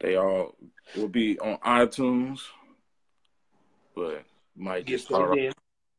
they 0.00 0.16
all 0.16 0.56
will 0.96 1.08
be 1.08 1.38
on 1.38 1.58
iTunes, 1.58 2.40
but 3.94 4.24
might 4.56 4.84
Get 4.84 4.94
just 4.94 5.06
start. 5.06 5.38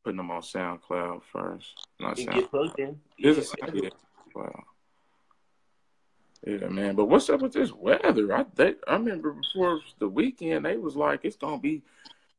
Putting 0.03 0.17
them 0.17 0.31
on 0.31 0.41
SoundCloud 0.41 1.21
first. 1.31 1.87
Not 1.99 2.17
SoundCloud. 2.17 2.33
get 2.33 2.49
plugged 2.51 2.79
in. 2.79 2.99
Yeah. 3.17 3.31
it 3.31 3.43
Sound- 3.45 3.91
yeah. 6.45 6.67
Man. 6.67 6.95
But 6.95 7.05
what's 7.05 7.29
up 7.29 7.41
with 7.41 7.53
this 7.53 7.71
weather? 7.71 8.33
I 8.35 8.45
they, 8.55 8.75
I 8.87 8.93
remember 8.93 9.31
before 9.33 9.79
the 9.99 10.09
weekend 10.09 10.65
they 10.65 10.75
was 10.77 10.95
like 10.95 11.21
it's 11.23 11.37
gonna 11.37 11.57
be 11.59 11.81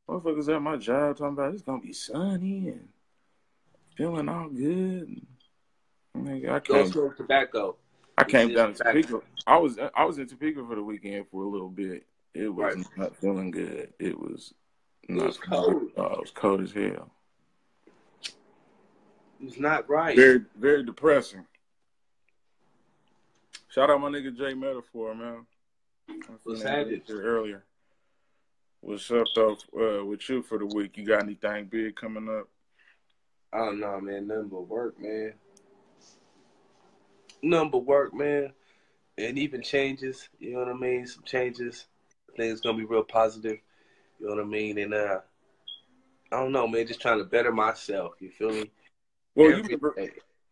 motherfuckers 0.07 0.53
at 0.53 0.61
my 0.61 0.75
job 0.77 1.17
talking 1.17 1.33
about 1.33 1.53
it's 1.53 1.63
gonna 1.63 1.81
be 1.81 1.93
sunny 1.93 2.69
and 2.69 2.87
feeling 3.97 4.29
all 4.29 4.49
good. 4.49 5.21
Nigga, 6.15 6.51
I 6.51 6.59
came 6.59 6.91
tobacco. 7.15 7.75
I 8.17 8.23
came 8.23 8.53
down 8.53 8.73
to 8.75 8.83
Topeka. 8.83 9.21
I 9.47 9.57
was 9.57 9.79
I 9.95 10.05
was 10.05 10.19
in 10.19 10.27
Topeka 10.27 10.63
for 10.67 10.75
the 10.75 10.83
weekend 10.83 11.25
for 11.31 11.43
a 11.43 11.47
little 11.47 11.69
bit. 11.69 12.05
It 12.35 12.49
was 12.53 12.75
Right. 12.75 12.85
not 12.97 13.15
feeling 13.17 13.49
good. 13.49 13.91
It 13.99 14.17
was 14.19 14.53
not 15.09 15.27
was 15.27 15.37
cold. 15.37 15.89
Oh, 15.97 16.03
it 16.13 16.19
was 16.21 16.31
cold 16.31 16.61
as 16.61 16.71
hell. 16.71 17.09
It's 19.41 19.59
not 19.59 19.89
right. 19.89 20.15
Very 20.15 20.45
very 20.57 20.83
depressing. 20.83 21.45
Shout 23.69 23.89
out 23.89 23.99
my 23.99 24.09
nigga 24.09 24.35
Jay 24.35 24.53
Metaphor, 24.53 25.13
man. 25.13 25.45
What's 26.43 26.63
happening? 26.63 27.01
earlier. 27.09 27.63
What's 28.81 29.09
up 29.11 29.25
though 29.35 29.57
uh, 29.75 30.05
with 30.05 30.29
you 30.29 30.43
for 30.43 30.57
the 30.57 30.65
week? 30.65 30.95
You 30.95 31.05
got 31.05 31.23
anything 31.23 31.65
big 31.65 31.95
coming 31.95 32.29
up? 32.29 32.47
I 33.51 33.57
don't 33.57 33.79
know, 33.79 33.99
man. 33.99 34.27
Nothing 34.27 34.49
but 34.49 34.67
work, 34.67 34.99
man. 34.99 35.33
Nothing 37.41 37.71
but 37.71 37.85
work, 37.85 38.13
man. 38.13 38.53
And 39.17 39.39
even 39.39 39.61
changes, 39.61 40.29
you 40.39 40.53
know 40.53 40.59
what 40.59 40.69
I 40.69 40.73
mean? 40.73 41.07
Some 41.07 41.23
changes. 41.23 41.85
I 42.31 42.37
think 42.37 42.51
it's 42.51 42.61
gonna 42.61 42.77
be 42.77 42.85
real 42.85 43.03
positive. 43.03 43.57
You 44.19 44.27
know 44.27 44.35
what 44.35 44.43
I 44.43 44.47
mean? 44.47 44.77
And 44.77 44.93
uh 44.93 45.19
I 46.31 46.39
don't 46.39 46.51
know, 46.51 46.67
man, 46.67 46.87
just 46.87 47.01
trying 47.01 47.19
to 47.19 47.23
better 47.23 47.51
myself, 47.51 48.13
you 48.19 48.29
feel 48.29 48.51
me? 48.51 48.71
Well, 49.35 49.49
you 49.49 49.63
remember 49.63 49.95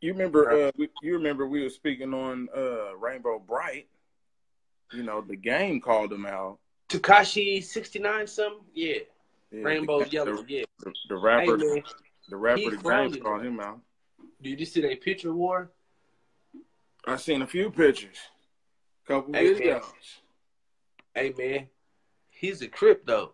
you 0.01 0.11
remember 0.13 0.67
uh, 0.67 0.71
we, 0.77 0.89
you 1.01 1.13
remember 1.13 1.47
we 1.47 1.63
were 1.63 1.69
speaking 1.69 2.13
on 2.13 2.49
uh, 2.55 2.95
Rainbow 2.97 3.39
Brite. 3.39 3.87
You 4.91 5.03
know 5.03 5.21
the 5.21 5.35
game 5.35 5.79
called 5.81 6.11
him 6.11 6.25
out. 6.25 6.59
Tekashi 6.89 7.63
sixty 7.63 7.99
nine 7.99 8.27
something? 8.27 8.61
Yeah. 8.73 8.95
Yeah, 9.51 9.61
Rainbow 9.61 10.03
the, 10.03 10.09
yellow, 10.09 10.37
The, 10.37 10.45
yeah. 10.47 10.63
the, 10.79 10.91
the 11.09 11.15
rapper, 11.15 11.57
man, 11.57 11.83
the 12.27 12.35
rapper, 12.35 12.71
the 12.71 12.77
game 12.77 13.21
called 13.21 13.45
him 13.45 13.59
out. 13.59 13.79
did 14.41 14.59
you 14.59 14.65
see 14.65 14.81
that 14.81 14.99
picture 15.01 15.31
war? 15.31 15.69
I 17.05 17.17
seen 17.17 17.43
a 17.43 17.47
few 17.47 17.69
pictures, 17.69 18.17
couple 19.07 19.33
Hey, 19.33 19.51
man. 19.51 19.59
videos. 19.61 19.83
Hey 21.13 21.33
man, 21.37 21.67
he's 22.31 22.63
a 22.63 22.67
crip 22.67 23.05
though. 23.05 23.33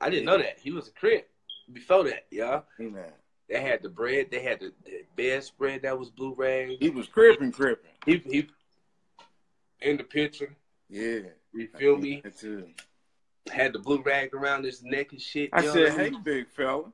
I 0.00 0.08
didn't 0.08 0.26
know 0.26 0.38
that. 0.38 0.58
He 0.60 0.70
was 0.70 0.86
a 0.86 0.92
crip 0.92 1.28
before 1.72 2.04
that, 2.04 2.26
y'all. 2.30 2.64
Hey, 2.78 2.86
man, 2.86 3.10
They 3.48 3.60
had 3.60 3.82
the 3.82 3.88
bread. 3.88 4.28
They 4.30 4.42
had 4.42 4.60
the, 4.60 4.72
the 4.84 5.04
bedspread 5.14 5.82
that 5.82 5.98
was 5.98 6.10
blue 6.10 6.34
rag. 6.36 6.76
he 6.80 6.90
was 6.90 7.06
cripping, 7.06 7.52
cripping. 7.52 7.90
He 8.04 8.18
he 8.30 8.48
in 9.80 9.96
the 9.96 10.04
picture. 10.04 10.54
Yeah, 10.88 11.20
You 11.52 11.68
feel 11.78 11.96
me? 11.96 12.22
Too. 12.38 12.68
Had 13.52 13.72
the 13.72 13.78
blue 13.78 14.02
rag 14.02 14.34
around 14.34 14.64
his 14.64 14.82
neck 14.82 15.12
and 15.12 15.20
shit. 15.20 15.50
I 15.52 15.64
said, 15.66 15.92
"Hey, 15.92 16.10
big 16.24 16.48
fella, 16.48 16.92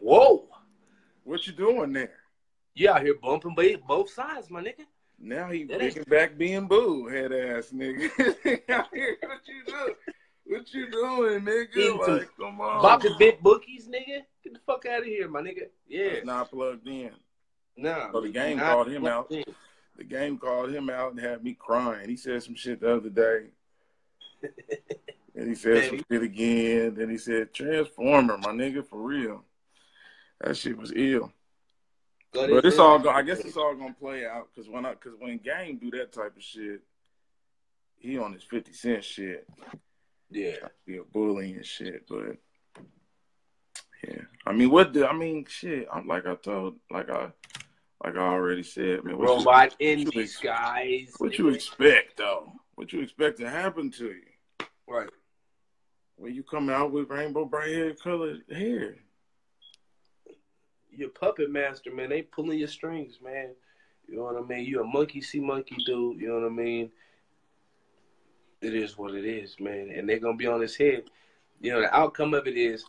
whoa, 0.00 0.46
what 1.24 1.46
you 1.46 1.52
doing 1.52 1.92
there?" 1.92 2.12
you 2.74 2.90
out 2.90 3.00
here 3.02 3.14
bumping 3.22 3.54
both 3.88 4.10
sides, 4.10 4.50
my 4.50 4.60
nigga. 4.62 4.84
Now 5.18 5.48
he 5.50 5.64
That 5.64 5.80
ain't- 5.80 5.94
picking 5.94 6.10
back 6.10 6.36
being 6.36 6.68
boo 6.68 7.06
head 7.06 7.32
ass 7.32 7.70
nigga. 7.74 8.10
what 8.68 9.48
you 9.48 9.64
doing? 9.66 9.94
What 10.48 10.72
you 10.72 10.90
doing, 10.90 11.40
nigga? 11.44 11.98
Like, 11.98 12.30
come 12.38 12.60
on. 12.60 13.00
Bopping 13.00 13.18
big 13.18 13.40
bookies, 13.42 13.88
nigga. 13.88 14.22
Get 14.44 14.54
the 14.54 14.60
fuck 14.64 14.86
out 14.86 15.00
of 15.00 15.06
here, 15.06 15.28
my 15.28 15.40
nigga. 15.42 15.68
Yeah, 15.88 16.14
That's 16.14 16.26
not 16.26 16.50
plugged 16.50 16.86
in. 16.86 17.10
nah. 17.76 18.12
So 18.12 18.20
the 18.20 18.28
game 18.28 18.58
called 18.58 18.88
him 18.88 19.06
out. 19.06 19.30
in. 19.32 19.44
The 19.96 20.04
game 20.04 20.38
called 20.38 20.70
him 20.70 20.88
out 20.88 21.12
and 21.12 21.20
had 21.20 21.42
me 21.42 21.54
crying. 21.58 22.08
He 22.08 22.16
said 22.16 22.42
some 22.42 22.54
shit 22.54 22.80
the 22.80 22.94
other 22.96 23.08
day. 23.08 23.46
and 25.34 25.48
he 25.48 25.54
said 25.54 25.88
some 25.88 26.04
shit 26.10 26.22
again. 26.22 26.94
Then 26.94 27.10
he 27.10 27.18
said 27.18 27.52
Transformer, 27.52 28.38
my 28.38 28.50
nigga, 28.50 28.86
for 28.86 29.00
real. 29.00 29.42
That 30.40 30.56
shit 30.56 30.76
was 30.76 30.92
ill. 30.94 31.32
But 32.32 32.50
But 32.50 32.64
it's 32.66 32.78
all. 32.78 33.08
I 33.08 33.22
guess 33.22 33.40
it's 33.40 33.56
all 33.56 33.74
gonna 33.74 33.94
play 33.94 34.26
out 34.26 34.48
because 34.54 34.68
when 34.68 34.84
I 34.84 34.90
because 34.90 35.18
when 35.18 35.38
Game 35.38 35.78
do 35.78 35.90
that 35.92 36.12
type 36.12 36.36
of 36.36 36.42
shit, 36.42 36.82
he 37.98 38.18
on 38.18 38.34
his 38.34 38.42
fifty 38.42 38.74
cent 38.74 39.02
shit. 39.02 39.48
Yeah. 40.30 40.68
Be 40.86 40.98
a 40.98 41.02
bully 41.04 41.52
and 41.54 41.64
shit. 41.66 42.06
But 42.08 42.36
yeah, 44.06 44.22
I 44.46 44.52
mean, 44.52 44.70
what 44.70 44.92
the? 44.92 45.08
I 45.08 45.12
mean, 45.12 45.44
shit. 45.48 45.88
I'm 45.92 46.06
like 46.06 46.26
I 46.26 46.34
told, 46.36 46.76
like 46.90 47.10
I, 47.10 47.30
like 48.04 48.16
I 48.16 48.18
already 48.18 48.62
said, 48.62 49.04
man. 49.04 49.18
What 49.18 49.28
you, 49.28 49.36
Robot 49.36 49.76
in 49.80 50.04
what 50.04 50.14
disguise. 50.14 51.14
what 51.18 51.38
you 51.38 51.48
expect 51.48 52.18
though? 52.18 52.52
What 52.74 52.92
you 52.92 53.00
expect 53.00 53.38
to 53.38 53.48
happen 53.48 53.90
to 53.92 54.04
you 54.06 54.66
Right. 54.86 55.08
when 56.16 56.34
you 56.34 56.42
come 56.42 56.68
out 56.68 56.92
with 56.92 57.08
rainbow 57.08 57.46
bright 57.46 57.70
hair 57.74 57.94
colored 57.94 58.42
hair? 58.50 58.96
You're 60.90 61.08
puppet 61.10 61.50
master, 61.50 61.90
man. 61.92 62.10
They 62.10 62.22
pulling 62.22 62.58
your 62.58 62.68
strings, 62.68 63.18
man. 63.22 63.50
You 64.08 64.16
know 64.16 64.22
what 64.24 64.36
I 64.36 64.46
mean? 64.46 64.64
You 64.64 64.82
a 64.82 64.84
monkey 64.84 65.20
see 65.20 65.40
monkey 65.40 65.76
dude. 65.84 66.20
You 66.20 66.28
know 66.28 66.40
what 66.40 66.46
I 66.46 66.54
mean? 66.54 66.90
It 68.60 68.74
is 68.74 68.96
what 68.96 69.14
it 69.14 69.24
is, 69.24 69.56
man, 69.60 69.90
and 69.94 70.08
they're 70.08 70.18
gonna 70.18 70.36
be 70.36 70.46
on 70.46 70.60
his 70.60 70.76
head. 70.76 71.04
You 71.60 71.72
know, 71.72 71.80
the 71.80 71.94
outcome 71.94 72.34
of 72.34 72.46
it 72.46 72.56
is 72.56 72.84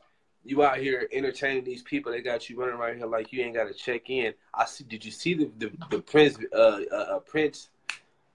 you 0.48 0.64
out 0.64 0.78
here 0.78 1.08
entertaining 1.12 1.64
these 1.64 1.84
people. 1.84 2.12
They 2.12 2.22
got 2.22 2.50
you 2.50 2.58
running 2.58 2.76
around 2.76 2.98
here 2.98 3.06
like 3.06 3.34
you 3.34 3.44
ain't 3.44 3.56
got 3.56 3.68
to 3.68 3.74
check 3.74 4.10
in. 4.10 4.34
I 4.54 4.66
see. 4.66 4.86
Did 4.86 5.04
you 5.04 5.12
see 5.12 5.34
the 5.34 5.52
the, 5.58 5.72
the 5.90 6.00
Prince? 6.00 6.38
Uh, 6.54 6.80
uh, 6.92 6.96
uh, 6.96 7.20
Prince. 7.20 7.70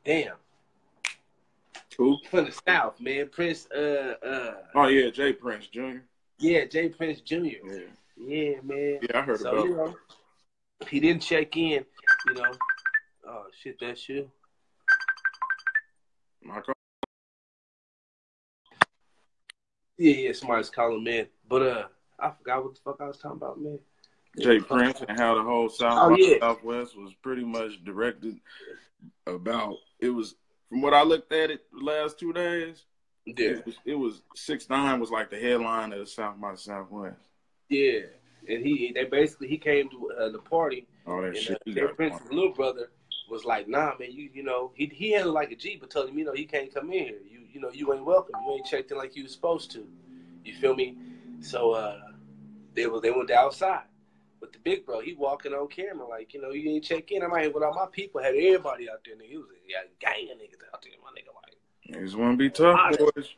Damn. 0.05 0.35
Who? 1.97 2.18
From 2.30 2.47
the 2.47 2.53
South, 2.66 3.01
man. 3.01 3.28
Prince. 3.30 3.66
Uh. 3.70 4.14
Uh. 4.24 4.55
Oh 4.74 4.89
yeah, 4.89 5.11
J. 5.11 5.33
Prince 5.33 5.66
Jr. 5.68 5.99
Yeah, 6.39 6.66
J. 6.66 6.91
Prince 6.91 7.20
Jr. 7.20 7.37
Yeah. 7.37 7.78
Yeah, 8.16 8.61
man. 8.62 8.99
Yeah, 9.03 9.18
I 9.18 9.22
heard 9.22 9.41
So 9.41 9.51
about 9.51 9.64
you 9.64 9.76
know, 9.76 9.97
he 10.89 11.01
didn't 11.01 11.22
check 11.22 11.57
in. 11.57 11.85
You 12.26 12.35
know. 12.35 12.53
Oh 13.26 13.47
shit, 13.62 13.76
that's 13.80 14.09
you. 14.09 14.30
Michael. 16.43 16.74
Yeah, 20.03 20.14
yeah. 20.28 20.32
Somebody's 20.32 20.70
calling 20.70 21.05
man, 21.05 21.26
but 21.48 21.62
uh, 21.62 21.86
I 22.18 22.30
forgot 22.30 22.64
what 22.64 22.74
the 22.74 22.80
fuck 22.84 23.00
I 23.00 23.07
was 23.07 23.18
talking 23.18 23.36
about, 23.36 23.61
man. 23.61 23.78
J. 24.40 24.61
Prince 24.61 25.03
and 25.07 25.18
how 25.18 25.34
the 25.34 25.42
whole 25.42 25.68
South 25.68 26.11
Oh, 26.12 26.16
yeah. 26.16 26.38
Southwest 26.40 26.96
was 26.96 27.12
pretty 27.22 27.44
much 27.44 27.84
directed 27.84 28.38
about 29.26 29.76
it 30.00 30.09
was 30.11 30.34
from 30.68 30.80
what 30.80 30.94
I 30.94 31.03
looked 31.03 31.32
at 31.32 31.50
it 31.50 31.64
the 31.72 31.84
last 31.84 32.18
two 32.18 32.32
days. 32.32 32.84
Yeah, 33.26 33.34
It 33.50 33.66
was, 33.66 33.74
it 33.84 33.94
was 33.94 34.22
six 34.34 34.68
nine 34.68 34.98
was 34.98 35.11
like 35.11 35.30
the 35.30 35.38
headline 35.38 35.92
of 35.92 35.98
the 36.00 36.07
South 36.07 36.40
by 36.40 36.55
Southwest. 36.55 37.20
yeah. 37.68 38.00
And 38.48 38.66
he, 38.66 38.90
they 38.92 39.05
basically 39.05 39.46
he 39.46 39.57
came 39.57 39.88
to 39.90 40.11
uh, 40.18 40.28
the 40.30 40.40
party 40.40 40.88
All 41.07 41.20
that 41.22 41.28
And 41.28 41.36
shit. 41.36 41.59
uh, 41.68 41.70
J. 41.70 41.82
Prince's 41.94 42.28
little 42.32 42.53
brother 42.53 42.90
was 43.33 43.45
like, 43.47 43.66
"Nah, 43.66 43.95
man, 43.99 44.12
you 44.12 44.28
you 44.33 44.43
know 44.43 44.72
he 44.74 44.87
he 44.87 45.12
handled 45.12 45.35
like 45.35 45.51
a 45.51 45.57
G, 45.57 45.76
but 45.80 45.91
told 45.91 46.11
him 46.11 46.18
you 46.18 46.24
know 46.24 46.35
he 46.35 46.45
can't 46.45 46.72
come 46.72 46.93
in 46.93 47.05
here. 47.05 47.18
You 47.28 47.41
you 47.51 47.61
know 47.61 47.70
you 47.72 47.93
ain't 47.95 48.05
welcome. 48.05 48.35
You 48.47 48.53
ain't 48.55 48.66
checked 48.66 48.91
in 48.93 48.99
like 48.99 49.16
you 49.16 49.24
was 49.24 49.33
supposed 49.33 49.70
to. 49.72 49.89
You 50.45 50.55
feel 50.55 50.74
me? 50.74 50.97
So 51.41 51.72
uh, 51.72 51.99
they 52.74 52.87
were 52.87 53.01
they 53.01 53.11
went 53.11 53.30
outside, 53.30 53.85
but 54.39 54.53
the 54.53 54.59
big 54.59 54.85
bro 54.85 55.01
he 55.01 55.14
walking 55.14 55.55
on 55.55 55.66
camera 55.68 56.07
like 56.07 56.35
you 56.35 56.43
know 56.43 56.51
you 56.51 56.70
ain't 56.70 56.85
check 56.85 57.11
in. 57.11 57.22
I'm 57.22 57.33
out 57.33 57.41
here 57.41 57.51
with 57.51 57.62
all 57.62 57.74
my 57.74 57.87
people. 57.91 58.22
Had 58.22 58.35
everybody 58.35 58.91
out 58.91 59.01
there. 59.05 59.16
Nigga. 59.16 59.33
It 59.33 59.39
was 59.39 59.47
a 59.47 59.68
yeah, 59.68 59.78
gang 59.99 60.30
of 60.30 60.37
niggas 60.37 60.62
out 60.72 60.83
there. 60.83 60.93
My 61.03 61.11
nigga 61.11 61.35
like 61.35 62.16
want 62.16 62.35
to 62.35 62.37
be 62.37 62.51
tough 62.51 62.99
boys, 62.99 63.35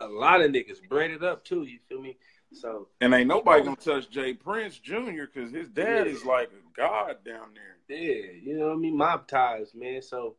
a 0.00 0.06
lot 0.06 0.42
of 0.42 0.50
niggas 0.50 0.86
braided 0.86 1.24
up 1.24 1.44
too. 1.44 1.62
You 1.64 1.78
feel 1.88 2.00
me? 2.00 2.18
So 2.54 2.88
and 3.00 3.12
ain't 3.14 3.28
nobody 3.28 3.64
gonna 3.64 3.76
touch 3.76 4.10
J. 4.10 4.34
Prince 4.34 4.78
Jr. 4.78 5.26
because 5.32 5.50
his 5.50 5.68
dad 5.68 6.06
Yeah. 6.06 6.12
is 6.12 6.24
like 6.24 6.50
a 6.50 6.76
god 6.76 7.18
down 7.24 7.48
there. 7.54 7.76
Yeah, 7.88 8.32
you 8.42 8.56
know 8.58 8.68
what 8.68 8.74
I 8.74 8.76
mean? 8.76 8.96
Mob 8.96 9.26
ties, 9.28 9.74
man. 9.74 10.00
So 10.02 10.36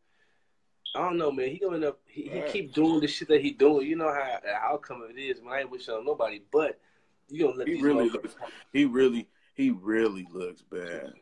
I 0.96 1.00
don't 1.00 1.18
know, 1.18 1.32
man. 1.32 1.50
He 1.50 1.60
going 1.60 1.84
up. 1.84 2.00
He, 2.08 2.24
he 2.24 2.42
keep 2.48 2.74
doing 2.74 3.02
the 3.02 3.08
shit 3.08 3.28
that 3.28 3.42
he 3.42 3.52
doing. 3.52 3.86
You 3.88 3.98
know 3.98 4.12
how 4.14 4.40
the 4.44 4.54
outcome 4.54 5.02
of 5.02 5.10
it 5.12 5.20
is. 5.20 5.42
Man, 5.42 5.54
I 5.54 5.60
ain't 5.62 5.72
wishing 5.72 5.94
on 5.94 6.06
nobody, 6.06 6.42
but 6.52 6.80
you 7.28 7.46
gonna 7.46 7.58
let 7.58 7.68
He 7.68 7.76
these 7.76 7.84
really 7.84 8.10
looks. 8.10 8.36
He 8.72 8.86
really. 8.86 9.28
He 9.56 9.70
really 9.72 10.28
looks 10.32 10.62
bad. 10.62 11.14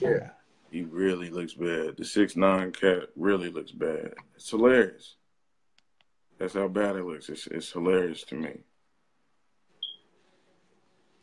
Yeah, 0.00 0.30
He 0.70 0.82
really 0.82 1.30
looks 1.30 1.54
bad. 1.54 1.96
The 1.96 2.04
six 2.04 2.36
nine 2.36 2.72
cat 2.72 3.08
really 3.16 3.50
looks 3.50 3.72
bad. 3.72 4.14
It's 4.36 4.50
hilarious. 4.50 5.16
That's 6.38 6.54
how 6.54 6.68
bad 6.68 6.96
it 6.96 7.04
looks. 7.04 7.28
It's 7.28 7.46
it's 7.46 7.72
hilarious 7.72 8.22
to 8.24 8.34
me. 8.34 8.60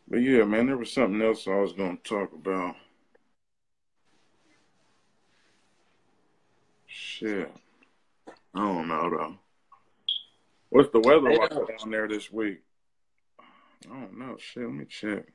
But 0.08 0.18
yeah, 0.18 0.46
man, 0.46 0.68
there 0.68 0.78
was 0.78 0.92
something 0.92 1.22
else 1.22 1.48
I 1.48 1.56
was 1.56 1.74
gonna 1.74 1.98
talk 2.04 2.32
about. 2.34 2.76
Shit. 6.86 7.52
I 8.56 8.60
don't 8.60 8.88
know 8.88 9.10
though. 9.10 9.36
What's 10.70 10.92
the 10.92 11.00
weather 11.00 11.34
like 11.34 11.52
uh, 11.52 11.66
down 11.66 11.92
there 11.92 12.08
this 12.08 12.32
week? 12.32 12.62
I 13.40 13.94
don't 13.94 14.18
know. 14.18 14.38
Shit, 14.40 14.64
let 14.64 14.72
me 14.72 14.86
check. 14.86 15.26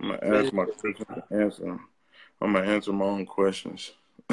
I'm 0.00 0.08
gonna 0.10 0.36
ask 0.36 0.52
my 0.52 0.66
question 0.66 1.06
to 1.06 1.24
answer. 1.30 1.80
I'm 2.40 2.52
gonna 2.52 2.66
answer 2.66 2.92
my 2.92 3.04
own 3.04 3.26
questions. 3.26 3.92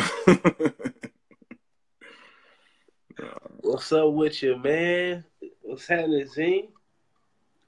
what's 3.61 3.91
up 3.91 4.13
with 4.13 4.43
you, 4.43 4.57
man? 4.57 5.23
What's 5.61 5.87
happening, 5.87 6.27
Z? 6.27 6.69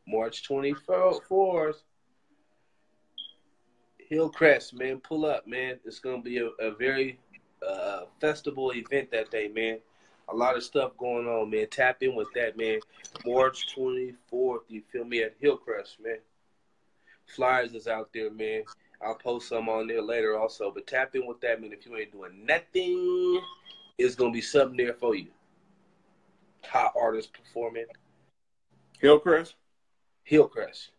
March 0.09 0.43
twenty 0.43 0.73
fourth. 0.73 1.83
Hillcrest, 4.09 4.73
man, 4.73 4.99
pull 4.99 5.25
up, 5.25 5.45
man. 5.45 5.79
It's 5.85 5.99
gonna 5.99 6.21
be 6.21 6.39
a, 6.39 6.47
a 6.59 6.73
very 6.73 7.19
uh, 7.67 8.05
festival 8.19 8.71
event 8.73 9.11
that 9.11 9.29
day, 9.29 9.49
man. 9.49 9.77
A 10.29 10.35
lot 10.35 10.55
of 10.55 10.63
stuff 10.63 10.97
going 10.97 11.27
on, 11.27 11.49
man. 11.49 11.67
Tap 11.69 12.01
in 12.01 12.15
with 12.15 12.27
that, 12.33 12.57
man. 12.57 12.79
March 13.25 13.75
24th, 13.75 14.59
you 14.67 14.81
feel 14.91 15.05
me, 15.05 15.23
at 15.23 15.35
Hillcrest, 15.39 15.97
man. 16.03 16.17
Flyers 17.35 17.73
is 17.73 17.87
out 17.87 18.09
there, 18.13 18.31
man. 18.31 18.63
I'll 19.01 19.15
post 19.15 19.49
some 19.49 19.69
on 19.69 19.87
there 19.87 20.01
later 20.01 20.37
also. 20.37 20.71
But 20.71 20.87
tap 20.87 21.15
in 21.15 21.25
with 21.25 21.39
that, 21.41 21.61
man. 21.61 21.71
If 21.71 21.85
you 21.85 21.95
ain't 21.95 22.11
doing 22.11 22.45
nothing, 22.45 23.41
it's 23.97 24.15
going 24.15 24.31
to 24.31 24.35
be 24.35 24.41
something 24.41 24.77
there 24.77 24.93
for 24.93 25.15
you. 25.15 25.27
Hot 26.65 26.93
artists 26.99 27.31
performing. 27.31 27.85
Hillcrest? 28.99 29.55
Hillcrest. 30.29 30.91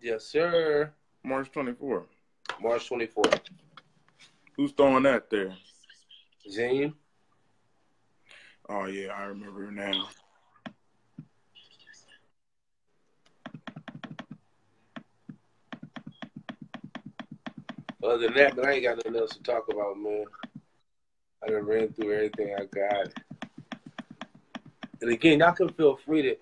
Yes, 0.00 0.24
sir. 0.24 0.90
March 1.22 1.52
24th. 1.52 2.06
March 2.58 2.88
24th. 2.88 3.40
Who's 4.56 4.72
throwing 4.72 5.02
that 5.02 5.28
there? 5.28 5.54
Zane. 6.50 6.94
Oh 8.70 8.86
yeah, 8.86 9.08
I 9.08 9.24
remember 9.24 9.70
now. 9.70 10.08
Other 18.02 18.26
than 18.26 18.34
that, 18.36 18.56
but 18.56 18.64
I 18.64 18.72
ain't 18.72 18.84
got 18.84 18.96
nothing 18.96 19.16
else 19.16 19.36
to 19.36 19.42
talk 19.42 19.70
about, 19.70 19.98
man. 19.98 20.24
I 21.44 21.50
done 21.50 21.66
ran 21.66 21.92
through 21.92 22.14
everything 22.14 22.56
I 22.58 22.64
got. 22.64 23.29
And 25.00 25.10
again, 25.10 25.40
y'all 25.40 25.52
can 25.52 25.68
feel 25.70 25.96
free 25.96 26.22
to 26.22 26.36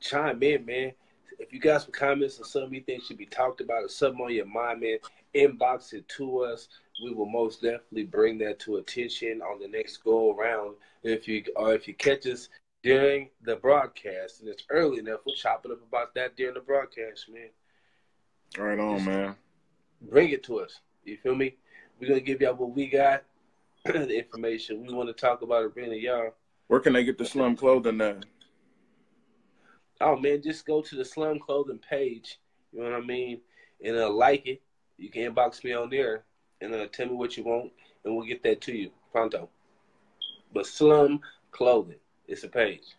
chime 0.00 0.42
in, 0.42 0.64
man. 0.64 0.92
If 1.38 1.52
you 1.52 1.58
got 1.58 1.82
some 1.82 1.92
comments 1.92 2.38
or 2.38 2.44
something 2.44 2.74
you 2.74 2.80
think 2.82 3.02
should 3.02 3.18
be 3.18 3.26
talked 3.26 3.60
about 3.60 3.84
or 3.84 3.88
something 3.88 4.24
on 4.24 4.32
your 4.32 4.46
mind, 4.46 4.80
man, 4.80 4.98
inbox 5.34 5.92
it 5.92 6.08
to 6.10 6.40
us. 6.40 6.68
We 7.02 7.12
will 7.12 7.26
most 7.26 7.60
definitely 7.60 8.04
bring 8.04 8.38
that 8.38 8.60
to 8.60 8.76
attention 8.76 9.42
on 9.42 9.58
the 9.58 9.68
next 9.68 9.98
go 9.98 10.32
around. 10.32 10.76
If 11.02 11.26
you 11.26 11.44
or 11.56 11.74
if 11.74 11.88
you 11.88 11.94
catch 11.94 12.26
us 12.26 12.48
during 12.82 13.30
the 13.42 13.56
broadcast 13.56 14.40
and 14.40 14.48
it's 14.48 14.64
early 14.70 14.98
enough, 14.98 15.20
we'll 15.26 15.34
chop 15.34 15.64
it 15.64 15.72
up 15.72 15.82
about 15.82 16.14
that 16.14 16.36
during 16.36 16.54
the 16.54 16.60
broadcast, 16.60 17.28
man. 17.28 17.48
Right 18.56 18.78
on, 18.78 19.04
man. 19.04 19.34
bring 20.00 20.30
it 20.30 20.44
to 20.44 20.60
us. 20.60 20.80
You 21.04 21.16
feel 21.16 21.34
me? 21.34 21.56
We're 21.98 22.08
gonna 22.08 22.20
give 22.20 22.40
y'all 22.40 22.54
what 22.54 22.74
we 22.74 22.86
got, 22.86 23.24
the 23.84 24.16
information 24.16 24.86
we 24.86 24.94
want 24.94 25.08
to 25.08 25.14
talk 25.14 25.42
about 25.42 25.64
it, 25.64 25.74
bring 25.74 25.92
it 25.92 26.00
y'all. 26.00 26.34
Where 26.68 26.80
can 26.80 26.92
they 26.92 27.04
get 27.04 27.18
the 27.18 27.26
slum 27.26 27.56
clothing 27.56 28.00
at? 28.00 28.24
Oh 30.00 30.16
man, 30.16 30.42
just 30.42 30.66
go 30.66 30.82
to 30.82 30.96
the 30.96 31.04
Slum 31.04 31.38
Clothing 31.38 31.78
page. 31.78 32.38
You 32.72 32.82
know 32.82 32.90
what 32.90 33.02
I 33.02 33.06
mean? 33.06 33.40
And 33.82 33.96
uh, 33.96 34.10
like 34.10 34.46
it. 34.46 34.62
You 34.96 35.10
can 35.10 35.34
inbox 35.34 35.64
me 35.64 35.72
on 35.72 35.90
there 35.90 36.24
and 36.60 36.74
uh, 36.74 36.86
tell 36.86 37.06
me 37.06 37.14
what 37.14 37.36
you 37.36 37.44
want, 37.44 37.72
and 38.04 38.14
we'll 38.14 38.26
get 38.26 38.42
that 38.44 38.60
to 38.62 38.72
you 38.76 38.90
pronto. 39.10 39.48
But 40.52 40.66
Slum 40.66 41.20
Clothing, 41.50 41.98
it's 42.28 42.44
a 42.44 42.48
page. 42.48 42.96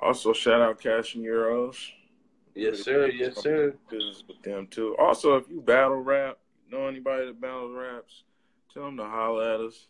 Also, 0.00 0.32
shout 0.32 0.60
out 0.60 0.80
Cash 0.80 1.16
and 1.16 1.24
Euros. 1.24 1.76
Yes, 2.54 2.82
sir. 2.82 3.08
Yes, 3.08 3.42
sir. 3.42 3.74
Business 3.90 4.22
with 4.28 4.40
them 4.42 4.68
too. 4.68 4.96
Also, 4.98 5.36
if 5.36 5.48
you 5.48 5.60
battle 5.60 6.00
rap, 6.00 6.38
know 6.70 6.86
anybody 6.86 7.26
that 7.26 7.40
battle 7.40 7.72
raps, 7.72 8.22
tell 8.72 8.84
them 8.84 8.96
to 8.98 9.04
holler 9.04 9.54
at 9.54 9.60
us. 9.60 9.88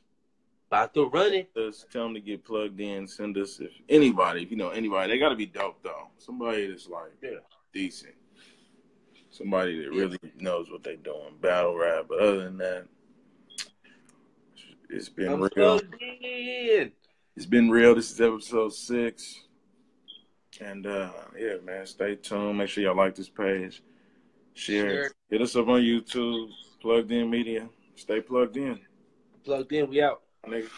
About 0.74 0.92
to 0.94 1.06
run 1.06 1.32
it. 1.34 1.54
Just 1.54 1.88
tell 1.92 2.02
them 2.02 2.14
to 2.14 2.20
get 2.20 2.44
plugged 2.44 2.80
in. 2.80 3.06
Send 3.06 3.38
us 3.38 3.60
if 3.60 3.70
anybody, 3.88 4.42
if 4.42 4.50
you 4.50 4.56
know 4.56 4.70
anybody, 4.70 5.12
they 5.12 5.20
got 5.20 5.28
to 5.28 5.36
be 5.36 5.46
dope 5.46 5.80
though. 5.84 6.08
Somebody 6.18 6.66
that's 6.66 6.88
like 6.88 7.12
Yeah. 7.22 7.38
decent. 7.72 8.16
Somebody 9.30 9.84
that 9.84 9.90
really 9.90 10.18
knows 10.40 10.72
what 10.72 10.82
they're 10.82 10.96
doing. 10.96 11.36
Battle 11.40 11.76
rap. 11.76 12.06
But 12.08 12.18
other 12.18 12.42
than 12.42 12.56
that, 12.58 12.86
it's 14.90 15.08
been 15.08 15.34
I'm 15.34 15.48
real. 15.54 15.80
It's 17.36 17.46
been 17.46 17.70
real. 17.70 17.94
This 17.94 18.10
is 18.10 18.20
episode 18.20 18.72
six. 18.72 19.42
And 20.60 20.88
uh 20.88 21.12
yeah, 21.38 21.54
man, 21.64 21.86
stay 21.86 22.16
tuned. 22.16 22.58
Make 22.58 22.68
sure 22.68 22.82
y'all 22.82 22.96
like 22.96 23.14
this 23.14 23.28
page. 23.28 23.80
Share. 24.54 25.04
It. 25.04 25.12
Hit 25.30 25.40
us 25.40 25.54
up 25.54 25.68
on 25.68 25.82
YouTube. 25.82 26.48
Plugged 26.80 27.12
in 27.12 27.30
media. 27.30 27.68
Stay 27.94 28.20
plugged 28.20 28.56
in. 28.56 28.80
Plugged 29.44 29.72
in. 29.72 29.88
We 29.88 30.02
out. 30.02 30.23
Nigga. 30.46 30.70